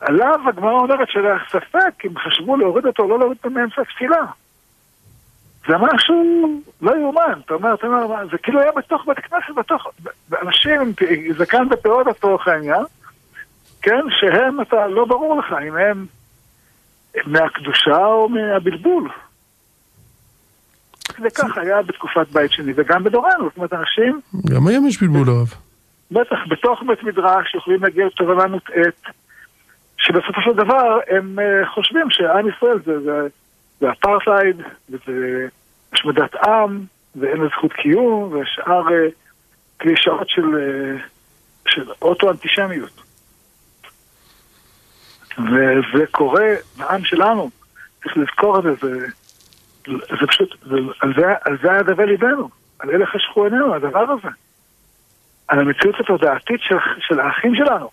עליו 0.00 0.40
הגמרא 0.48 0.72
אומרת 0.72 1.08
ספק 1.50 2.04
אם 2.06 2.18
חשבו 2.18 2.56
להוריד 2.56 2.86
אותו 2.86 3.02
או 3.02 3.08
לא 3.08 3.18
להוריד 3.18 3.38
אותו 3.44 3.50
מאמצע 3.50 3.82
התפילה. 3.82 4.20
זה 5.68 5.74
משהו 5.76 6.60
לא 6.82 6.96
יאומן, 6.96 7.40
אתה 7.44 7.54
אומר, 7.54 7.74
אתה 7.74 7.86
אומר, 7.86 8.26
זה 8.30 8.38
כאילו 8.38 8.60
היה 8.60 8.70
בתוך 8.76 9.06
בית 9.06 9.18
כנסת, 9.18 9.54
בתוך, 9.56 9.86
אנשים 10.42 10.80
עם 10.80 10.92
זקן 11.38 11.66
ופאות 11.70 12.06
לצורך 12.06 12.48
העניין, 12.48 12.84
כן, 13.82 14.00
שהם, 14.10 14.60
אתה, 14.60 14.86
לא 14.86 15.04
ברור 15.04 15.38
לך 15.38 15.54
אם 15.68 15.76
הם 15.76 16.06
מהקדושה 17.26 18.06
או 18.06 18.28
מהבלבול. 18.28 19.08
וכך 21.22 21.58
היה 21.58 21.82
בתקופת 21.82 22.28
בית 22.32 22.52
שני, 22.52 22.72
וגם 22.76 23.04
בדורנו, 23.04 23.44
זאת 23.44 23.56
אומרת, 23.56 23.72
אנשים... 23.72 24.20
גם 24.50 24.66
היום 24.66 24.86
יש 24.86 25.02
בלבול 25.02 25.28
הרב. 25.28 25.54
בטח, 26.10 26.36
בתוך 26.48 26.82
בית 26.86 27.02
מדרש 27.02 27.54
יכולים 27.54 27.82
להגיע 27.82 28.06
לתובנה 28.06 28.46
מוטעית, 28.46 29.02
שבסופו 29.98 30.40
של 30.44 30.52
דבר 30.52 30.98
הם 31.08 31.38
uh, 31.38 31.66
חושבים 31.74 32.10
שעם 32.10 32.48
ישראל 32.48 32.78
זה, 32.84 33.00
זה, 33.00 33.26
זה 33.80 33.90
אפרטהייד, 33.90 34.56
וזה 34.90 35.48
השמדת 35.92 36.34
עם, 36.34 36.84
ואין 37.16 37.36
לו 37.36 37.48
זכות 37.48 37.72
קיום, 37.72 38.32
ושאר 38.32 38.82
קלישאות 39.76 40.28
של, 40.28 40.42
uh, 40.42 41.00
של 41.70 41.90
אוטו-אנטישמיות. 42.02 43.02
וזה 45.38 46.06
קורה 46.10 46.46
בעם 46.76 47.04
שלנו, 47.04 47.50
צריך 48.02 48.16
לזכור 48.16 48.58
את 48.58 48.62
זה, 48.62 48.74
זה, 48.80 49.06
זה 50.20 50.26
פשוט, 50.26 50.56
זה, 50.62 50.74
על, 51.00 51.14
זה, 51.16 51.22
זה 51.62 51.70
היה 51.70 51.82
דווה 51.82 52.04
ליבנו, 52.04 52.48
על 52.78 52.90
אלה 52.90 53.06
חשכו 53.06 53.44
עינינו, 53.44 53.74
הדבר 53.74 54.06
הזה. 54.10 54.28
על 55.48 55.58
המציאות 55.58 56.00
התודעתית 56.00 56.60
של, 56.62 56.76
של 57.00 57.20
האחים 57.20 57.54
שלנו. 57.54 57.90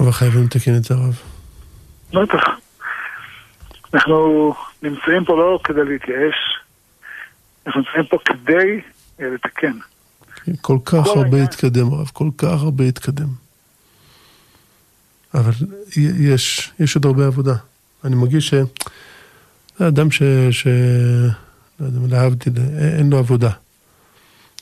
אבל 0.00 0.12
חייבים 0.12 0.44
לתקן 0.44 0.76
את 0.76 0.90
הרב. 0.90 1.20
בטח. 2.12 2.44
אנחנו 3.94 4.54
נמצאים 4.82 5.24
פה 5.24 5.36
לא 5.36 5.60
כדי 5.64 5.84
להתייאש, 5.84 6.34
אנחנו 7.66 7.80
נמצאים 7.80 8.06
פה 8.10 8.18
כדי 8.24 8.80
אה, 9.20 9.28
לתקן. 9.34 9.78
כל 10.60 10.78
כך 10.84 11.04
כל 11.04 11.18
הרבה 11.18 11.42
התקדם 11.42 11.92
הרב, 11.92 12.10
כל 12.12 12.30
כך 12.38 12.62
הרבה 12.62 12.84
התקדם. 12.84 13.28
אבל 15.34 15.52
יש, 15.96 16.72
יש 16.80 16.96
עוד 16.96 17.06
הרבה 17.06 17.26
עבודה. 17.26 17.54
אני 18.04 18.16
מרגיש 18.16 18.48
ש... 18.48 18.54
אדם 19.80 20.10
ש... 20.10 20.22
ש... 20.50 20.66
לא 21.80 21.86
יודע, 21.86 22.16
להבדיל, 22.16 22.52
אין 22.98 23.10
לו 23.10 23.18
עבודה. 23.18 23.50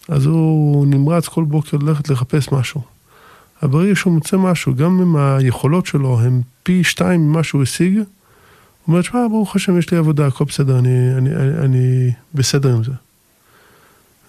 אז 0.08 0.26
הוא 0.26 0.86
נמרץ 0.86 1.28
כל 1.28 1.44
בוקר 1.44 1.76
ללכת 1.76 2.08
לחפש 2.08 2.52
משהו. 2.52 2.97
אבל 3.62 3.70
ברגע 3.70 3.96
שהוא 3.96 4.12
מוצא 4.12 4.36
משהו, 4.36 4.74
גם 4.74 5.00
אם 5.00 5.16
היכולות 5.16 5.86
שלו 5.86 6.20
הן 6.20 6.40
פי 6.62 6.84
שתיים 6.84 7.20
ממה 7.20 7.42
שהוא 7.42 7.62
השיג, 7.62 7.96
הוא 7.96 8.04
אומר, 8.88 9.02
שמע, 9.02 9.26
ברוך 9.28 9.56
השם, 9.56 9.78
יש 9.78 9.90
לי 9.90 9.98
עבודה, 9.98 10.26
הכל 10.26 10.44
בסדר, 10.44 10.78
אני, 10.78 11.14
אני, 11.18 11.36
אני, 11.36 11.58
אני 11.64 12.10
בסדר 12.34 12.74
עם 12.74 12.82
זה. 12.84 12.92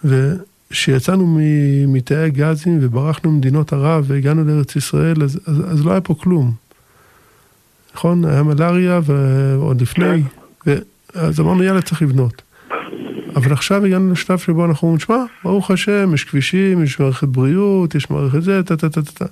וכשיצאנו 0.04 1.40
מתאי 1.88 2.32
גזים 2.32 2.80
וברחנו 2.82 3.32
ממדינות 3.32 3.74
ערב 3.74 4.06
והגענו 4.08 4.44
לארץ 4.44 4.76
ישראל, 4.76 5.24
אז, 5.24 5.40
אז, 5.46 5.62
אז 5.72 5.86
לא 5.86 5.92
היה 5.92 6.02
פה 6.02 6.14
כלום. 6.14 6.54
נכון? 7.96 8.26
היה 8.26 8.44
מלאריה 8.44 9.00
ועוד 9.04 9.82
לפני, 9.82 10.24
אז 11.14 11.40
אמרנו, 11.40 11.64
יאללה, 11.64 11.82
צריך 11.82 12.02
לבנות. 12.02 12.42
אבל 13.36 13.54
עכשיו 13.54 13.86
הגענו 13.86 14.12
לשלב 14.12 14.38
שבו 14.38 14.66
אנחנו 14.66 14.88
אומרים, 14.88 15.00
שמע, 15.00 15.24
ברוך 15.44 15.72
השם, 15.72 16.14
יש 16.14 16.24
כבישים, 16.24 16.84
יש 16.84 17.00
מערכת 17.00 17.28
בריאות, 17.28 17.96
יש 17.96 18.10
מערכת 18.10 18.44
זה, 18.44 18.64
טה 18.64 18.78
טה 18.78 18.90
טה 18.90 19.02
טה. 19.02 19.26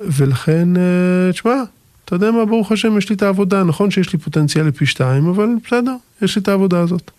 ולכן, 0.00 0.76
אה, 0.76 1.32
תשמע, 1.32 1.62
אתה 2.04 2.14
יודע 2.14 2.30
מה, 2.30 2.44
ברוך 2.44 2.72
השם, 2.72 2.98
יש 2.98 3.08
לי 3.08 3.16
את 3.16 3.22
העבודה, 3.22 3.64
נכון 3.64 3.90
שיש 3.90 4.12
לי 4.12 4.18
פוטנציאל 4.18 4.66
לפי 4.66 4.86
שתיים, 4.86 5.28
אבל 5.28 5.48
בסדר, 5.66 5.96
יש 6.22 6.36
לי 6.36 6.42
את 6.42 6.48
העבודה 6.48 6.80
הזאת. 6.80 7.10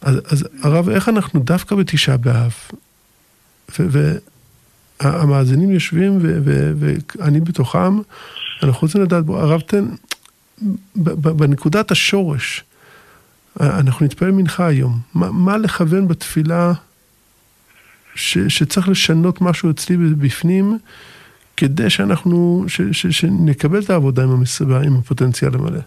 אז, 0.00 0.20
אז 0.24 0.48
הרב, 0.62 0.88
איך 0.88 1.08
אנחנו 1.08 1.40
דווקא 1.40 1.76
בתשעה 1.76 2.16
באב, 2.16 2.54
והמאזינים 5.00 5.70
יושבים, 5.70 6.18
ואני 7.18 7.40
בתוכם, 7.40 7.98
אנחנו 8.62 8.86
רוצים 8.86 9.02
לדעת, 9.02 9.24
הרב 9.28 9.60
תן, 9.60 9.84
בנקודת 10.96 11.90
השורש, 11.90 12.64
אנחנו 13.60 14.06
נתפלל 14.06 14.30
מנחה 14.30 14.66
היום. 14.66 14.98
מה, 15.14 15.32
מה 15.32 15.56
לכוון 15.56 16.08
בתפילה 16.08 16.72
ש, 18.14 18.38
שצריך 18.38 18.88
לשנות 18.88 19.40
משהו 19.40 19.70
אצלי 19.70 19.96
בפנים, 19.96 20.78
כדי 21.56 21.90
שאנחנו, 21.90 22.64
ש, 22.68 22.80
ש, 22.92 23.06
שנקבל 23.06 23.80
את 23.80 23.90
העבודה 23.90 24.22
עם, 24.22 24.30
המסבה, 24.30 24.80
עם 24.82 24.96
הפוטנציאל 24.98 25.54
המלא? 25.54 25.80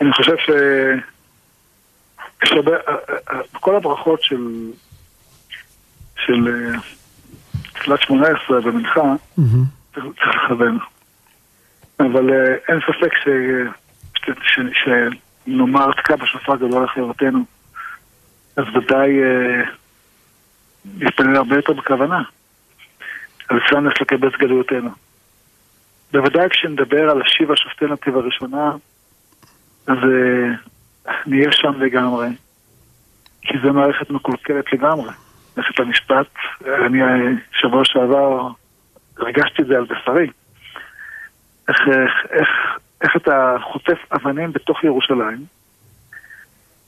אני 0.00 0.12
חושב 0.12 0.36
ש... 0.36 0.50
יש 2.44 2.52
הרבה, 2.52 2.70
כל 3.52 3.76
הברכות 3.76 4.22
של, 4.22 4.70
של 6.16 6.72
תפילת 7.72 8.02
שמונה 8.02 8.26
עשרה 8.26 8.60
במנחה, 8.60 9.14
צריך 9.94 10.44
לכוון. 10.44 10.78
אבל 12.00 12.30
אין 12.68 12.80
ספק 12.80 13.12
ש... 13.24 13.28
ש... 14.14 14.30
ש... 14.42 14.60
ש... 14.72 14.88
נאמר 15.46 15.92
תקע 15.92 16.16
בשופר 16.16 16.56
גדול 16.56 16.84
לחירותנו, 16.84 17.44
אז 18.56 18.64
ודאי 18.74 19.22
אה, 19.22 19.62
נתפלל 20.98 21.36
הרבה 21.36 21.56
יותר 21.56 21.72
בכוונה. 21.72 22.22
על 23.48 23.60
צלם 23.68 23.88
נס 23.88 24.00
לקבץ 24.00 24.32
גלויותינו. 24.38 24.90
בוודאי 26.12 26.48
כשנדבר 26.50 27.10
על 27.10 27.22
השיבה 27.22 27.56
שופטי 27.56 27.84
נתיב 27.84 28.16
הראשונה, 28.16 28.70
אז 29.86 29.96
אה, 29.96 31.12
נהיה 31.26 31.52
שם 31.52 31.82
לגמרי. 31.82 32.28
כי 33.42 33.54
זו 33.62 33.72
מערכת 33.72 34.10
מקולקלת 34.10 34.72
לגמרי. 34.72 35.10
מערכת 35.56 35.80
המשפט, 35.80 36.26
אני 36.86 37.02
אה, 37.02 37.08
שבוע 37.52 37.84
שעבר 37.84 38.48
הרגשתי 39.18 39.62
את 39.62 39.66
זה 39.66 39.76
על 39.76 39.84
בשרי. 39.84 40.30
איך, 41.68 41.80
איך, 41.88 42.12
איך 42.30 42.48
איך 43.00 43.16
אתה 43.16 43.56
חוטף 43.72 43.98
אבנים 44.12 44.52
בתוך 44.52 44.84
ירושלים, 44.84 45.44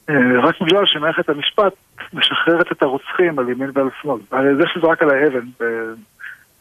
אה, 0.09 0.15
רק 0.43 0.61
בגלל 0.61 0.85
שמערכת 0.85 1.29
המשפט 1.29 1.73
משחררת 2.13 2.71
את 2.71 2.81
הרוצחים 2.81 3.39
על 3.39 3.49
ימין 3.49 3.71
ועל 3.73 3.89
שמאל. 4.01 4.21
הרי 4.31 4.55
זה 4.55 4.63
שזה 4.73 4.87
רק 4.87 5.01
על 5.01 5.09
האבן 5.09 5.65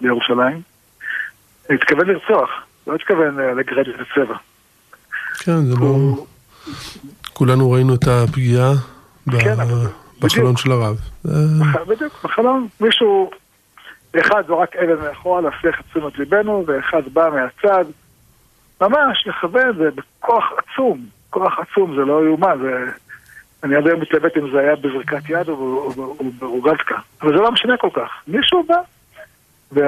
בירושלים, 0.00 0.60
התכוון 1.70 2.06
לרצוח, 2.06 2.50
לא 2.86 2.94
התכוון 2.94 3.40
אה, 3.40 3.54
לגרד 3.54 3.88
את 3.88 3.94
הצבע. 4.00 4.36
כן, 5.38 5.64
זה 5.64 5.74
לא... 5.80 6.24
כולנו 7.32 7.70
ראינו 7.70 7.94
את 7.94 8.04
הפגיעה 8.08 8.72
כן, 9.40 9.54
בחלון 10.20 10.56
של 10.56 10.72
הרב. 10.72 10.96
בדיוק, 11.88 12.24
בחלון 12.24 12.68
מישהו, 12.80 13.30
אחד 14.20 14.42
זורק 14.46 14.76
אבן 14.76 15.02
מאחורה 15.02 15.40
להפריח 15.40 15.80
את 15.80 15.84
תשומת 15.90 16.18
ליבנו, 16.18 16.64
ואחד 16.66 17.02
בא 17.12 17.30
מהצד. 17.34 17.84
ממש 18.80 19.26
לכוון, 19.26 19.76
זה 19.76 19.90
בכוח 19.90 20.52
עצום, 20.56 21.06
כוח 21.30 21.58
עצום, 21.58 21.96
זה 21.96 22.00
לא 22.04 22.24
יאומן, 22.24 22.58
זה... 22.62 22.84
אני 23.62 23.76
עד 23.76 23.86
היום 23.86 24.00
מתלבט 24.00 24.36
אם 24.36 24.50
זה 24.50 24.58
היה 24.58 24.76
בזריקת 24.76 25.28
יד 25.28 25.48
או, 25.48 25.90
ברוגלתקה, 26.38 26.98
אבל 27.22 27.36
זה 27.36 27.42
לא 27.42 27.52
משנה 27.52 27.76
כל 27.76 27.90
כך. 27.94 28.10
מישהו 28.28 28.62
בא, 28.62 28.78
ו... 29.72 29.80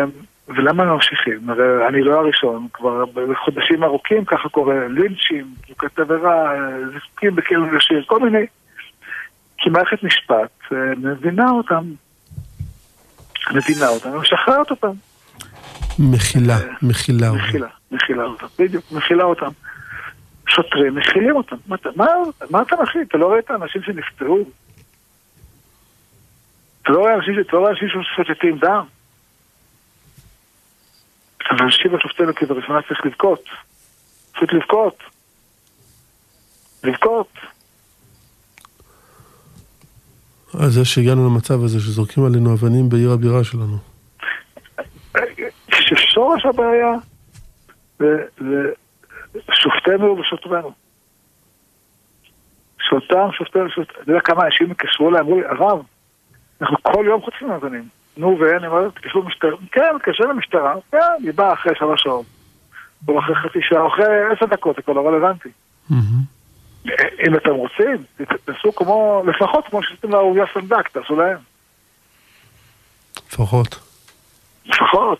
ולמה 0.49 0.85
ממשיכים? 0.85 1.51
הרי 1.51 1.89
אני 1.89 2.03
לא 2.03 2.21
הראשון, 2.21 2.67
כבר 2.73 3.05
בחודשים 3.05 3.85
ארוכים 3.85 4.25
ככה 4.25 4.49
קורה, 4.49 4.89
לינצ'ים, 4.89 5.55
זוכת 5.69 5.99
עבירה, 5.99 6.55
זיקוקים 6.93 7.37
בכלב 7.37 7.75
ישיר, 7.75 8.05
כל 8.07 8.21
מיני. 8.21 8.47
כי 9.59 9.71
מערכת 9.71 10.03
משפט 10.03 10.51
אה, 10.73 10.79
מבינה 10.97 11.51
אותם, 11.51 11.85
מבינה 13.53 13.89
אותם 13.89 14.11
ומשחררת 14.11 14.71
אותם. 14.71 14.93
מכילה, 16.01 16.59
מכילה 16.83 17.29
אותם. 17.29 17.43
מכילה, 17.45 17.69
מכילה 17.91 18.25
אותם, 18.25 18.47
בדיוק, 18.59 18.93
מכילה 18.93 19.25
אותם. 19.25 19.51
שוטרים 20.49 20.95
מכילים 20.95 21.37
אותם. 21.37 21.57
מה, 21.67 21.77
מה, 21.97 22.07
מה 22.51 22.63
אתה 22.63 22.77
מכיל? 22.83 23.03
אתה 23.09 23.19
לא 23.19 23.27
רואה 23.27 23.39
את 23.39 23.51
האנשים 23.51 23.83
שנפטרו? 23.83 24.39
אתה 26.83 26.93
לא 26.93 26.99
רואה 26.99 27.15
אנשים, 27.15 27.35
אתה 27.41 27.57
לא 27.57 27.59
רואה 27.59 27.71
אנשים 27.71 27.89
ששותתים 27.89 28.59
דם? 28.59 28.85
אבל 31.51 31.65
להשיב 31.65 31.95
על 31.95 32.01
שופטינו 32.01 32.35
כבראשונה 32.35 32.83
צריך 32.89 33.07
לבכות. 33.07 33.45
פשוט 34.33 34.53
לבכות. 34.53 34.99
לבכות. 36.85 37.33
אז 40.55 40.73
זה 40.73 40.85
שהגענו 40.85 41.27
למצב 41.27 41.65
הזה 41.65 41.81
שזורקים 41.81 42.25
עלינו 42.25 42.55
אבנים 42.55 42.89
בעיר 42.89 43.13
הבירה 43.13 43.45
שלנו. 43.45 43.90
ששורש 45.97 46.47
הבעיה 46.47 46.93
זה 47.99 48.73
שופטינו 49.53 50.19
ושוטרינו. 50.19 50.73
שאותם 52.81 53.29
שופטינו, 53.33 53.67
אתה 53.83 54.11
יודע 54.11 54.21
כמה 54.21 54.45
אנשים 54.45 54.71
התקשרו 54.71 55.11
אליי, 55.11 55.21
אמרו 55.21 55.41
לי, 55.41 55.47
הרב, 55.47 55.83
אנחנו 56.61 56.77
כל 56.83 57.05
יום 57.07 57.23
חוטפים 57.23 57.51
אבנים. 57.51 57.89
נו, 58.17 58.39
ואין, 58.41 58.65
הם 58.65 58.73
אומרים, 58.73 58.91
תקשרו 58.91 59.23
למשטרה. 59.23 59.57
כן, 59.73 59.97
מתקשר 59.97 60.25
למשטרה, 60.25 60.75
כן, 60.91 60.99
היא 61.23 61.33
באה 61.35 61.53
אחרי 61.53 61.73
שלוש 61.79 62.03
שעות. 62.03 62.27
או 63.09 63.19
אחרי 63.19 63.35
חצי 63.35 63.59
שעה, 63.63 63.81
או 63.81 63.89
אחרי 63.89 64.05
עשר 64.37 64.47
דקות, 64.47 64.77
זה 64.77 64.83
כבר 64.83 64.95
לא 64.95 65.09
רלוונטי. 65.09 65.49
אם 67.27 67.37
אתם 67.37 67.51
רוצים, 67.51 67.97
תעשו 68.45 68.73
כמו, 68.73 69.23
לפחות 69.27 69.65
כמו 69.67 69.83
שעשיתם 69.83 70.11
לאהוביה 70.11 70.45
סנדק, 70.55 70.89
תעשו 70.89 71.17
להם. 71.17 71.39
לפחות. 73.29 73.81
לפחות. 74.67 75.19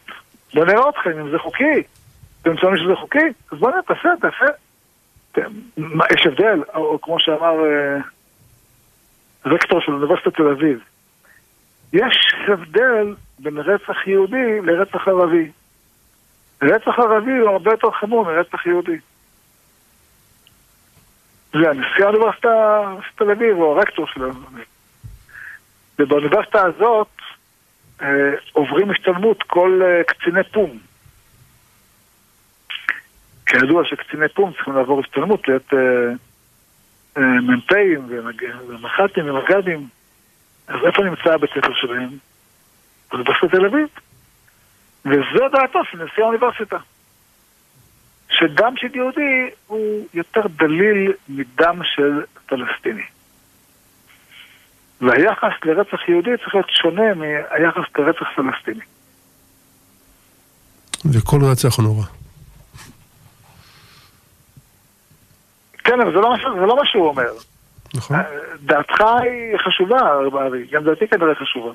בוא 0.55 0.65
נראה 0.65 0.89
אתכם 0.89 1.19
אם 1.19 1.31
זה 1.31 1.39
חוקי. 1.39 1.83
אתם 2.43 2.57
שומעים 2.57 2.85
שזה 2.85 2.97
חוקי? 2.97 3.29
אז 3.53 3.59
בוא 3.59 3.71
נראה, 3.71 3.83
תעשה, 3.83 4.09
תעשה. 4.21 4.53
יש 6.13 6.27
הבדל, 6.27 6.63
או 6.75 7.01
כמו 7.03 7.21
שאמר 7.21 7.65
אה, 7.65 7.99
רקטור 9.47 9.81
של 9.81 9.93
אוניברסיטת 9.93 10.35
תל 10.37 10.49
אביב. 10.49 10.79
יש 11.93 12.35
הבדל 12.49 13.15
בין 13.39 13.59
רצח 13.59 14.07
יהודי 14.07 14.61
לרצח 14.63 15.09
ערבי. 15.09 15.51
רצח 16.63 16.99
ערבי 16.99 17.39
הוא 17.39 17.51
הרבה 17.51 17.71
יותר 17.71 17.91
חמור 17.91 18.25
מרצח 18.25 18.67
יהודי. 18.67 18.99
זה 21.53 21.71
הנשיא 21.71 22.05
האוניברסיטה 22.05 22.83
של 23.03 23.25
תל 23.25 23.31
אביב, 23.31 23.57
הוא 23.57 23.77
הרקטור 23.77 24.07
שלנו. 24.07 24.41
ובאוניברסיטה 25.99 26.63
הזאת 26.67 27.09
עוברים 28.53 28.91
השתלמות 28.91 29.43
כל 29.43 29.81
אה, 29.85 30.05
קציני 30.05 30.45
פום. 30.53 30.79
כידוע 33.47 33.85
שקציני 33.85 34.29
פום 34.29 34.53
צריכים 34.53 34.75
לעבור 34.75 35.01
השתלמות 35.01 35.49
להיות 35.49 35.75
אה, 35.75 35.79
אה, 37.17 37.41
מ"פים 37.41 38.07
ומח"טים 38.69 39.29
ומג"דים. 39.29 39.89
אז 40.69 40.77
איפה 40.87 41.03
נמצא 41.03 41.35
הבית 41.35 41.51
ספר 41.51 41.75
שלהם? 41.75 42.09
באוניברסיטת 43.11 43.51
תל 43.51 43.67
אביב. 43.67 43.89
וזו 45.05 45.49
דעתו 45.53 45.85
של 45.91 46.05
נשיא 46.05 46.23
האוניברסיטה. 46.23 46.77
שדם 48.31 48.75
של 48.77 48.97
יהודי 48.97 49.51
הוא 49.67 50.07
יותר 50.15 50.41
דליל 50.57 51.13
מדם 51.29 51.81
של 51.85 52.21
פלסטיני. 52.47 53.05
והיחס 55.01 55.53
לרצח 55.65 56.09
יהודי 56.09 56.31
צריך 56.37 56.55
להיות 56.55 56.71
שונה 56.71 57.15
מהיחס 57.15 57.85
לרצח 57.99 58.27
פלסטיני. 58.37 58.85
וכל 61.13 61.39
רצח 61.53 61.79
הוא 61.79 61.85
נורא. 61.85 62.05
כן, 65.85 66.01
אבל 66.01 66.13
זה 66.13 66.19
לא, 66.19 66.37
זה 66.61 66.67
לא 66.67 66.77
מה 66.77 66.87
שהוא 66.87 67.07
אומר. 67.07 67.31
נכון. 67.95 68.17
דעתך 68.61 69.01
היא 69.01 69.57
חשובה, 69.59 70.01
אבי, 70.47 70.67
גם 70.71 70.85
דעתי 70.85 71.09
כנראה 71.09 71.35
חשובה. 71.35 71.73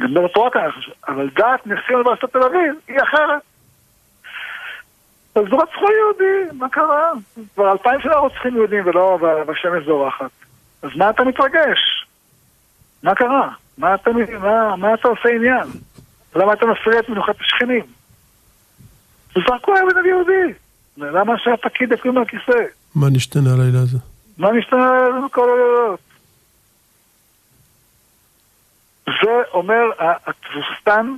גם 0.00 0.14
דעת 0.14 0.24
התורה 0.24 0.50
כנראה 0.50 0.72
חשובה, 0.72 0.96
אבל 1.08 1.30
דעת 1.36 1.66
נשיא 1.66 1.94
אוניברסיטת 1.94 2.32
תל 2.32 2.42
אביב 2.42 2.74
היא 2.88 2.96
אחרת. 3.02 3.42
אז 5.34 5.42
רצחו 5.42 5.86
יהודים, 5.92 6.58
מה 6.58 6.68
קרה? 6.68 7.12
כבר 7.54 7.72
אלפיים 7.72 8.00
שנה 8.00 8.16
רוצחים 8.16 8.56
יהודים 8.56 8.86
ולא 8.86 9.18
בשמש 9.46 9.84
זורחת. 9.84 10.30
אז 10.82 10.90
מה 10.96 11.10
אתה 11.10 11.24
מתרגש? 11.24 11.95
מה 13.06 13.14
קרה? 13.14 13.48
מה 13.78 13.94
אתה, 13.94 14.10
מה, 14.40 14.76
מה 14.76 14.94
אתה 14.94 15.08
עושה 15.08 15.28
עניין? 15.28 15.68
למה 16.36 16.52
אתה 16.52 16.66
מפריע 16.66 17.00
את 17.00 17.08
מנוחת 17.08 17.40
השכנים? 17.40 17.84
זרקו 19.34 19.72
אבן 19.72 19.98
על 19.98 20.06
יהודי. 20.06 20.52
למה 20.96 21.38
שהפקיד 21.38 21.92
יקום 21.92 22.14
מהכיסא? 22.14 22.58
מה 22.94 23.06
נשתנה 23.10 23.50
הלילה 23.52 23.78
הזה? 23.78 23.98
מה 24.38 24.52
נשתנה 24.52 24.90
הלילה 24.90 25.28
כל 25.28 25.48
הלילות? 25.50 26.00
זה 29.06 29.42
אומר 29.52 29.82
התבוסתן 29.98 31.14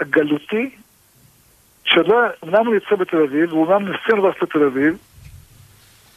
הגלותי 0.00 0.70
שלא, 1.84 2.20
אמנם 2.44 2.66
הוא 2.66 2.74
יוצא 2.74 2.96
בתל 2.96 3.16
אביב, 3.16 3.50
הוא 3.50 3.66
אמנם 3.66 3.88
נשיא 3.88 4.12
אוניברסיטת 4.12 4.50
תל 4.50 4.64
אביב, 4.64 4.96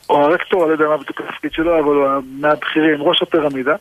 או 0.10 0.23
הרקטור, 0.23 0.62
אני 0.62 0.69
לא 0.69 0.73
יודע 0.73 0.88
מה 0.88 0.97
בדיוק 0.97 1.21
התפקיד 1.21 1.52
שלו, 1.54 1.80
אבל 1.80 1.95
הוא 1.95 2.23
מהבכירים, 2.39 3.02
ראש 3.02 3.21
הפירמידה, 3.21 3.76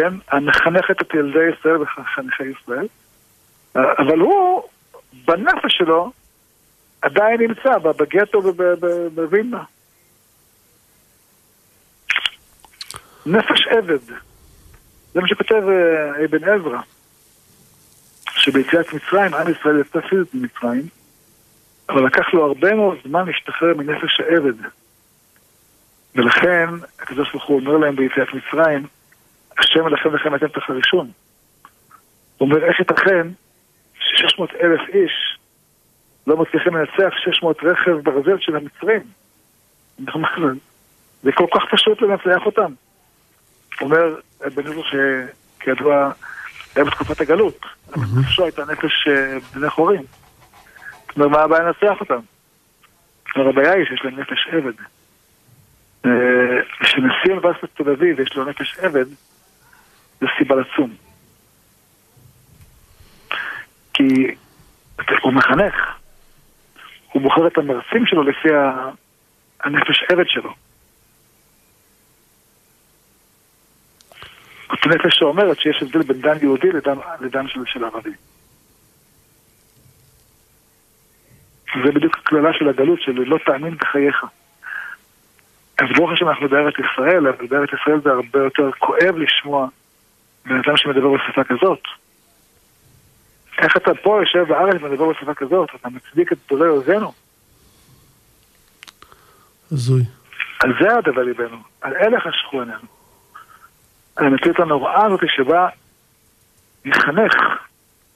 כן? 0.00 0.14
המחנכת 0.28 1.02
את 1.02 1.14
ילדי 1.14 1.50
ישראל 1.58 1.82
וחניכי 1.82 2.44
ישראל, 2.44 2.86
אבל 3.74 4.18
הוא, 4.18 4.62
בנפש 5.24 5.78
שלו, 5.78 6.12
עדיין 7.02 7.40
נמצא 7.40 7.78
בגטו 7.78 8.42
בווילנה. 9.14 9.62
נפש 13.26 13.66
עבד. 13.66 14.04
זה 15.14 15.20
מה 15.20 15.28
שכותב 15.28 15.62
אה, 15.68 16.24
אבן 16.24 16.44
עזרא. 16.44 16.80
שביציאת 18.30 18.92
מצרים, 18.92 19.34
עם 19.34 19.50
ישראל 19.50 19.80
יצא 19.80 20.00
פיזית 20.00 20.34
ממצרים, 20.34 20.82
אבל 21.88 22.06
לקח 22.06 22.34
לו 22.34 22.46
הרבה 22.46 22.74
מאוד 22.74 22.98
זמן 23.04 23.26
להשתחרר 23.26 23.74
מנפש 23.76 24.20
העבד. 24.20 24.68
ולכן, 26.14 26.68
הקדוש 26.98 27.30
ברוך 27.32 27.44
הוא 27.44 27.60
אומר 27.60 27.76
להם 27.76 27.96
ביציאת 27.96 28.28
מצרים, 28.34 28.86
השם 29.60 29.86
אלכם 29.86 30.14
לכם 30.14 30.34
אתם 30.34 30.48
תחרישון. 30.48 31.10
הוא 32.38 32.48
אומר, 32.48 32.64
איך 32.64 32.78
ייתכן 32.78 33.28
ש-600 34.00 34.42
אלף 34.62 34.80
איש 34.88 35.38
לא 36.26 36.36
מצליחים 36.36 36.76
לנצח 36.76 37.14
600 37.24 37.56
רכב 37.62 37.90
ברזל 37.90 38.38
של 38.38 38.56
המצרים? 38.56 39.02
זה 41.22 41.32
כל 41.32 41.46
כך 41.54 41.62
פשוט 41.70 42.02
לנצח 42.02 42.46
אותם. 42.46 42.72
אומר, 43.80 44.14
בן 44.54 44.66
עזר 44.66 44.82
שכידוע 44.82 46.10
היה 46.74 46.84
בתקופת 46.84 47.20
הגלות. 47.20 47.66
נפשו 48.20 48.44
הייתה 48.44 48.64
נפש 48.64 49.08
אה, 49.08 49.38
בני 49.54 49.70
חורים. 49.70 50.02
זאת 51.08 51.16
אומרת, 51.16 51.30
מה 51.30 51.40
הבעיה 51.40 51.62
לנצח 51.62 52.00
אותם? 52.00 52.20
הבעיה 53.36 53.72
היא 53.72 53.84
שיש 53.84 54.00
להם 54.04 54.20
נפש 54.20 54.48
עבד. 54.52 54.72
כשנשיא 56.80 57.08
אה, 57.26 57.30
אוניברסיטת 57.30 57.68
תל 57.74 57.90
אביב 57.90 58.20
יש 58.20 58.36
לו 58.36 58.44
נפש 58.44 58.78
עבד, 58.78 59.04
זה 60.20 60.26
סיבה 60.38 60.56
לצום. 60.56 60.94
כי 63.94 64.34
הוא 65.22 65.32
מחנך, 65.32 65.74
הוא 67.12 67.22
בוחר 67.22 67.46
את 67.46 67.58
המרצים 67.58 68.06
שלו 68.06 68.22
לפי 68.22 68.48
הנפש 69.60 70.04
עבד 70.08 70.28
שלו. 70.28 70.54
זאת 74.70 74.86
נפש 74.86 75.18
שאומרת 75.18 75.60
שיש 75.60 75.82
הבדל 75.82 76.02
בין 76.02 76.20
דם 76.20 76.36
יהודי 76.42 76.72
לדם, 76.72 76.98
לדם 77.20 77.48
של, 77.48 77.60
של 77.66 77.84
ערבי. 77.84 78.10
זה 81.84 81.92
בדיוק 81.92 82.18
הקללה 82.18 82.52
של 82.52 82.68
הגלות 82.68 83.00
של 83.00 83.12
לא 83.12 83.38
תאמין 83.46 83.76
בחייך. 83.76 84.24
אז 85.78 85.86
ברוך 85.96 86.10
השם 86.12 86.28
אנחנו 86.28 86.48
בארץ 86.48 86.74
ישראל, 86.78 87.26
אבל 87.26 87.46
בארץ 87.46 87.68
ישראל 87.80 88.00
זה 88.00 88.10
הרבה 88.10 88.38
יותר 88.38 88.70
כואב 88.78 89.16
לשמוע 89.16 89.68
בן 90.50 90.56
אדם 90.56 90.76
שמדבר 90.76 91.08
בשפה 91.08 91.44
כזאת. 91.44 91.80
איך 93.58 93.76
אתה 93.76 93.90
פה 94.02 94.20
יושב 94.20 94.48
בארץ 94.48 94.82
ומדבר 94.82 95.08
בשפה 95.12 95.34
כזאת? 95.34 95.68
אתה 95.74 95.88
מצדיק 95.88 96.32
את 96.32 96.38
גדולי 96.46 96.68
אויבינו. 96.68 97.12
הזוי. 99.72 100.02
על 100.60 100.72
זה 100.80 100.96
הדבר 100.96 101.22
ליבנו, 101.22 101.56
על 101.80 101.92
אלה 101.96 102.20
חשכו 102.20 102.60
עינינו. 102.60 102.88
על 104.16 104.26
המציאות 104.26 104.60
הנוראה 104.60 105.06
הזאת 105.06 105.20
שבה 105.26 105.68
מחנך 106.84 107.34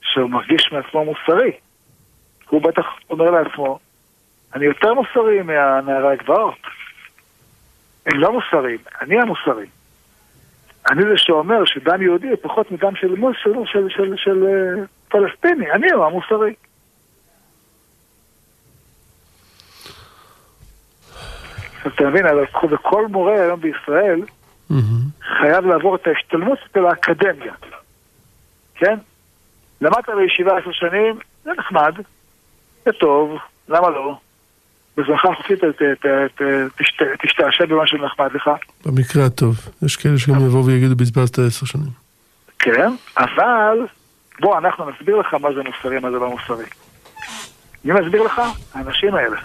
שהוא 0.01 0.29
מרגיש 0.29 0.71
מעצמו 0.71 1.05
מוסרי. 1.05 1.51
הוא 2.49 2.61
בטח 2.61 2.85
אומר 3.09 3.31
לעצמו, 3.31 3.79
אני 4.53 4.65
יותר 4.65 4.93
מוסרי 4.93 5.41
מהנערי 5.41 6.13
הגבעות. 6.13 6.59
הם 8.05 8.19
לא 8.19 8.31
מוסריים, 8.31 8.79
אני 9.01 9.21
המוסרי. 9.21 9.67
אני 10.89 11.03
זה 11.03 11.17
שאומר 11.17 11.65
שדם 11.65 12.01
יהודי 12.01 12.27
הוא 12.27 12.37
פחות 12.41 12.71
מדם 12.71 12.95
של, 12.95 13.15
של, 13.43 13.53
של, 13.65 13.89
של, 13.89 14.15
של 14.17 14.45
אה, 14.47 14.83
פלסטיני, 15.09 15.71
אני 15.71 15.91
הוא 15.91 16.05
המוסרי. 16.05 16.53
אתה 21.87 22.09
מבין, 22.09 22.25
אבל 22.25 22.45
כל 22.81 23.07
מורה 23.07 23.33
היום 23.33 23.61
בישראל 23.61 24.21
חייב 25.21 25.65
לעבור 25.65 25.95
את 25.95 26.07
ההשתלמות 26.07 26.59
של 26.73 26.85
האקדמיה, 26.85 27.53
כן? 28.75 28.97
למדת 29.81 30.09
בישיבה 30.09 30.57
עשר 30.57 30.71
שנים, 30.71 31.19
זה 31.43 31.51
נחמד, 31.57 31.95
זה 32.85 32.91
טוב, 32.91 33.37
למה 33.67 33.89
לא? 33.89 34.17
בזמנך 34.97 35.25
החופשי 35.25 35.53
תשתעשע 37.23 37.65
במה 37.65 37.87
שנחמד 37.87 38.29
לך. 38.35 38.49
במקרה 38.85 39.25
הטוב. 39.25 39.55
יש 39.81 39.95
כאלה 39.95 40.17
שגם 40.17 40.35
יבואו 40.35 40.65
ויגידו 40.65 40.95
בזבזת 40.95 41.39
עשר 41.39 41.65
שנים. 41.65 41.91
כן, 42.59 42.91
אבל 43.17 43.77
בוא, 44.39 44.57
אנחנו 44.57 44.89
נסביר 44.89 45.17
לך 45.17 45.33
מה 45.33 45.49
זה 45.55 45.61
מוסרי, 45.63 45.99
מה 45.99 46.11
זה 46.11 46.17
לא 46.17 46.29
מוסרי. 46.29 46.65
מי 47.85 47.93
מסביר 47.93 48.23
לך? 48.23 48.41
האנשים 48.73 49.15
האלה. 49.15 49.37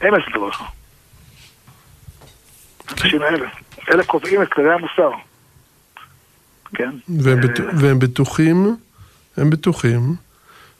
הם 0.00 0.14
יסבירו 0.20 0.48
לך. 0.48 0.62
האנשים 2.88 3.22
האלה. 3.22 3.48
אלה 3.92 4.04
קובעים 4.04 4.42
את 4.42 4.52
כללי 4.52 4.72
המוסר. 4.72 5.10
כן? 6.74 6.90
והם. 7.18 7.38
אה, 7.38 7.64
והם 7.80 7.98
בטוחים, 7.98 8.76
הם 9.36 9.50
בטוחים 9.50 10.14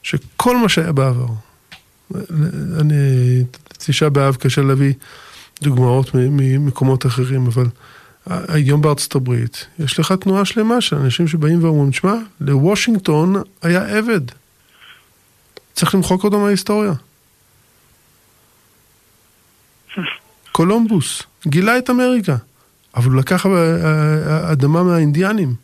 שכל 0.03 0.57
מה 0.57 0.69
שהיה 0.69 0.91
בעבר, 0.91 1.27
אני, 2.79 2.95
תשעה 3.77 4.09
באב 4.09 4.35
קשה 4.35 4.61
להביא 4.61 4.93
דוגמאות 5.61 6.11
ממקומות 6.13 7.05
אחרים, 7.05 7.47
אבל 7.47 7.65
היום 8.27 8.81
בארצות 8.81 9.15
הברית 9.15 9.65
יש 9.79 9.99
לך 9.99 10.11
תנועה 10.11 10.45
שלמה 10.45 10.81
של 10.81 10.95
אנשים 10.95 11.27
שבאים 11.27 11.63
ואומרים, 11.63 11.93
שמע, 11.93 12.13
לוושינגטון 12.41 13.35
היה 13.61 13.97
עבד. 13.97 14.21
צריך 15.73 15.95
למחוק 15.95 16.23
אותו 16.23 16.39
מההיסטוריה. 16.39 16.93
קולומבוס 20.51 21.23
גילה 21.47 21.77
את 21.77 21.89
אמריקה, 21.89 22.35
אבל 22.95 23.11
הוא 23.11 23.19
לקח 23.19 23.45
אדמה 24.51 24.83
מהאינדיאנים. 24.83 25.55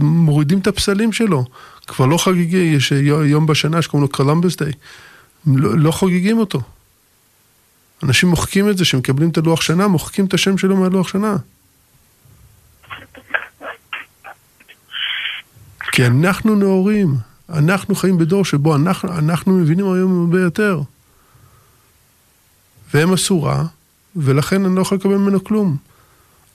מורידים 0.00 0.58
את 0.58 0.66
הפסלים 0.66 1.12
שלו. 1.12 1.44
כבר 1.88 2.06
לא 2.06 2.18
חגיגי, 2.18 2.56
יש 2.56 2.92
יום 3.24 3.46
בשנה 3.46 3.82
שקוראים 3.82 4.02
לו 4.02 4.08
קולומבוס 4.08 4.56
דיי. 4.56 4.72
לא, 5.46 5.78
לא 5.78 5.90
חוגגים 5.90 6.38
אותו. 6.38 6.60
אנשים 8.02 8.28
מוחקים 8.28 8.70
את 8.70 8.78
זה, 8.78 8.84
שמקבלים 8.84 9.30
את 9.30 9.38
הלוח 9.38 9.60
שנה, 9.60 9.88
מוחקים 9.88 10.24
את 10.24 10.34
השם 10.34 10.58
שלו 10.58 10.76
מהלוח 10.76 11.08
שנה. 11.08 11.36
כי 15.92 16.06
אנחנו 16.06 16.54
נאורים, 16.54 17.14
אנחנו 17.48 17.94
חיים 17.94 18.18
בדור 18.18 18.44
שבו 18.44 18.76
אנחנו, 18.76 19.18
אנחנו 19.18 19.52
מבינים 19.52 19.92
היום 19.92 20.20
הרבה 20.20 20.40
יותר. 20.40 20.80
והם 22.94 23.10
רע, 23.30 23.64
ולכן 24.16 24.64
אני 24.64 24.76
לא 24.76 24.80
יכול 24.80 24.98
לקבל 24.98 25.16
ממנו 25.16 25.44
כלום. 25.44 25.76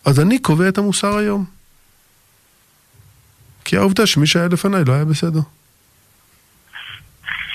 אז 0.05 0.19
אני 0.19 0.39
קובע 0.39 0.69
את 0.69 0.77
המוסר 0.77 1.17
היום. 1.17 1.45
כי 3.65 3.77
העובדה 3.77 4.07
שמי 4.07 4.27
שהיה 4.27 4.47
לפניי 4.47 4.83
לא 4.87 4.93
היה 4.93 5.05
בסדר. 5.05 5.39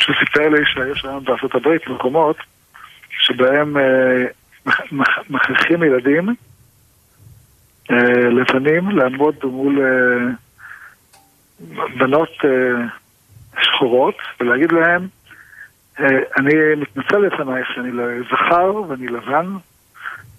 שהוא 0.00 0.16
סיפר 0.18 0.48
לי 0.48 0.64
שיש 0.66 1.04
היום 1.04 1.24
בארצות 1.24 1.54
הברית 1.54 1.86
מקומות 1.88 2.36
שבהם 3.10 3.76
אה, 3.76 4.24
מכריחים 5.30 5.82
ילדים 5.82 6.28
אה, 7.90 7.96
לבנים 8.30 8.90
לעמוד 8.90 9.34
מול 9.42 9.80
אה, 9.80 10.30
בנות 11.98 12.30
שחורות 13.62 14.16
ולהגיד 14.40 14.72
להם 14.72 15.08
אני 16.36 16.54
מתנצל 16.76 17.18
לפנייך 17.18 17.68
שאני 17.74 17.92
לא 17.92 18.04
זכר 18.30 18.74
ואני 18.74 19.06
לבן 19.08 19.46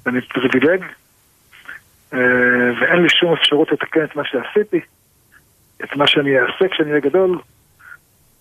ואני 0.05 0.21
פריבילג 0.21 0.83
ואין 2.81 3.01
לי 3.01 3.09
שום 3.09 3.33
אפשרות 3.33 3.71
לתקן 3.71 4.03
את 4.03 4.15
מה 4.15 4.23
שעשיתי 4.25 4.79
את 5.83 5.95
מה 5.95 6.07
שאני 6.07 6.39
אעשה 6.39 6.67
כשאני 6.71 6.89
אהיה 6.89 7.01
גדול 7.01 7.39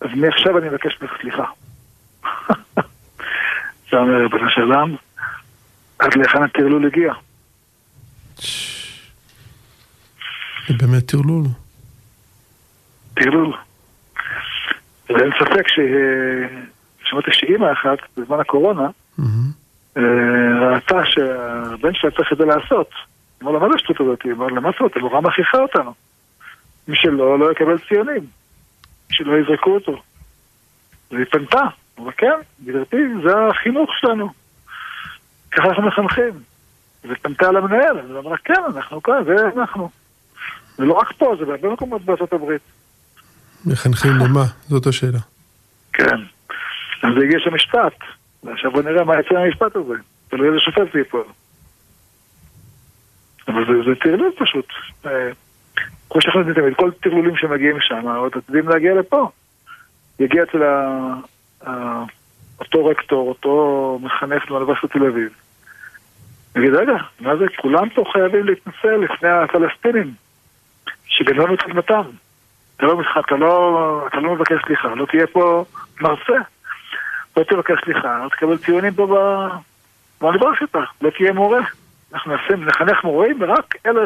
אז 0.01 0.09
מעכשיו 0.15 0.59
אני 0.59 0.69
מבקש 0.69 0.99
ממך 1.03 1.13
סליחה. 1.21 1.45
זה 3.91 3.97
אומר 3.97 4.23
ריבונו 4.23 4.51
של 4.51 4.61
עולם, 4.61 4.95
עד 5.99 6.15
להיכן 6.17 6.43
הטרלול 6.43 6.87
הגיע. 6.87 7.13
זה 10.69 10.75
באמת 10.79 11.07
טרלול. 11.07 11.45
טרלול. 13.15 13.57
ואין 15.09 15.31
ספק 15.41 15.67
ששמעתי 15.69 17.31
שאימא 17.33 17.73
אחת, 17.73 17.99
בזמן 18.17 18.41
הקורונה, 18.41 18.89
אה, 19.97 20.03
ראתה 20.75 21.01
שהבן 21.05 21.95
שלה 21.95 22.11
צריך 22.11 22.33
את 22.33 22.39
זה 22.39 22.45
לעשות. 22.45 22.91
אמר 23.43 23.51
לה, 23.53 23.59
מה 23.59 23.69
זה 23.69 23.75
השטות 23.75 24.01
הזאת? 24.01 24.27
אמר 24.27 24.47
לה, 24.47 24.61
מה 24.61 24.71
זאת? 24.81 24.97
המורה 24.97 25.21
מכריחה 25.21 25.59
אותנו. 25.59 25.95
מי 26.89 26.97
שלא, 26.97 27.39
לא 27.39 27.53
יקבל 27.53 27.79
ציונים. 27.89 28.27
שלא 29.11 29.33
יזרקו 29.39 29.75
אותו. 29.75 30.03
והיא 31.11 31.27
פנתה. 31.31 31.63
אבל 31.99 32.13
כן, 32.17 32.35
גברתי, 32.65 32.97
זה 33.25 33.31
החינוך 33.51 33.91
שלנו. 34.01 34.29
ככה 35.51 35.69
אנחנו 35.69 35.83
מחנכים. 35.83 36.33
ופנתה 37.05 37.53
למנהל, 37.53 37.99
אז 37.99 38.11
היא 38.11 38.19
אמרה, 38.19 38.37
כן, 38.45 38.63
אנחנו 38.77 39.03
כאן, 39.03 39.25
זה 39.25 39.35
אנחנו. 39.57 39.91
זה 40.77 40.85
לא 40.85 40.93
רק 40.93 41.13
פה, 41.13 41.35
זה 41.39 41.45
בהרבה 41.45 41.69
מקומות 41.73 42.03
בארצות 42.03 42.33
הברית. 42.33 42.63
מחנכים 43.67 44.13
למה? 44.13 44.45
זאת 44.69 44.87
השאלה. 44.87 45.19
כן. 45.93 46.17
אז 47.03 47.15
זה 47.19 47.25
הגיע 47.25 47.39
משפט. 47.53 47.95
ועכשיו 48.45 48.71
בוא 48.71 48.83
נראה 48.83 49.05
מה 49.05 49.21
יצא 49.21 49.35
מהמשפט 49.35 49.77
הזה. 49.77 49.95
תלוי 50.29 50.49
איזה 50.49 50.61
שופט 50.61 50.93
זה 50.93 50.99
ייפול. 50.99 51.25
אבל 53.49 53.65
זה, 53.67 53.91
זה 53.91 53.95
טרלול 54.01 54.33
פשוט. 54.39 54.67
כמו 56.11 56.21
שאנחנו 56.21 56.41
יודעים 56.41 56.57
תמיד, 56.57 56.75
כל 56.75 56.91
טרלולים 56.91 57.37
שמגיעים 57.37 57.77
משם, 57.77 58.09
עוד 58.09 58.33
עתידים 58.37 58.69
להגיע 58.69 58.95
לפה. 58.95 59.31
יגיע 60.21 60.43
אצל 60.43 60.63
אותו 62.61 62.87
רקטור, 62.87 63.29
אותו 63.29 63.99
מחנך 64.03 64.51
מאוניברסיטת 64.51 64.93
תל 64.93 65.05
אביב. 65.05 65.29
נגיד, 66.57 66.75
רגע, 66.75 66.97
מה 67.21 67.37
זה? 67.37 67.45
כולם 67.57 67.89
פה 67.89 68.05
חייבים 68.13 68.45
להתנצל 68.45 68.97
לפני 68.97 69.29
הפלסטינים 69.29 70.13
שגנבנו 71.07 71.55
את 71.55 71.63
אדמתם. 71.63 72.03
אתה 72.77 72.87
לא, 72.87 73.01
אתה, 73.21 73.37
לא, 73.37 74.05
אתה 74.09 74.21
לא 74.21 74.35
מבקש 74.35 74.65
סליחה, 74.67 74.95
לא 74.95 75.07
תהיה 75.07 75.27
פה 75.27 75.65
מרצה. 76.01 76.39
לא 77.37 77.43
תבקש 77.43 77.79
סליחה, 77.85 78.19
לא 78.25 78.29
תקבל 78.29 78.59
ציונים 78.59 78.95
פה 78.95 79.07
באוניברסיטה, 80.21 80.81
לא 81.03 81.11
תהיה 81.11 81.33
מורה. 81.33 81.61
אנחנו 82.13 82.35
נשים, 82.35 82.65
נחנך 82.65 83.05
מורים 83.05 83.37
ורק 83.41 83.75
אלה 83.87 84.01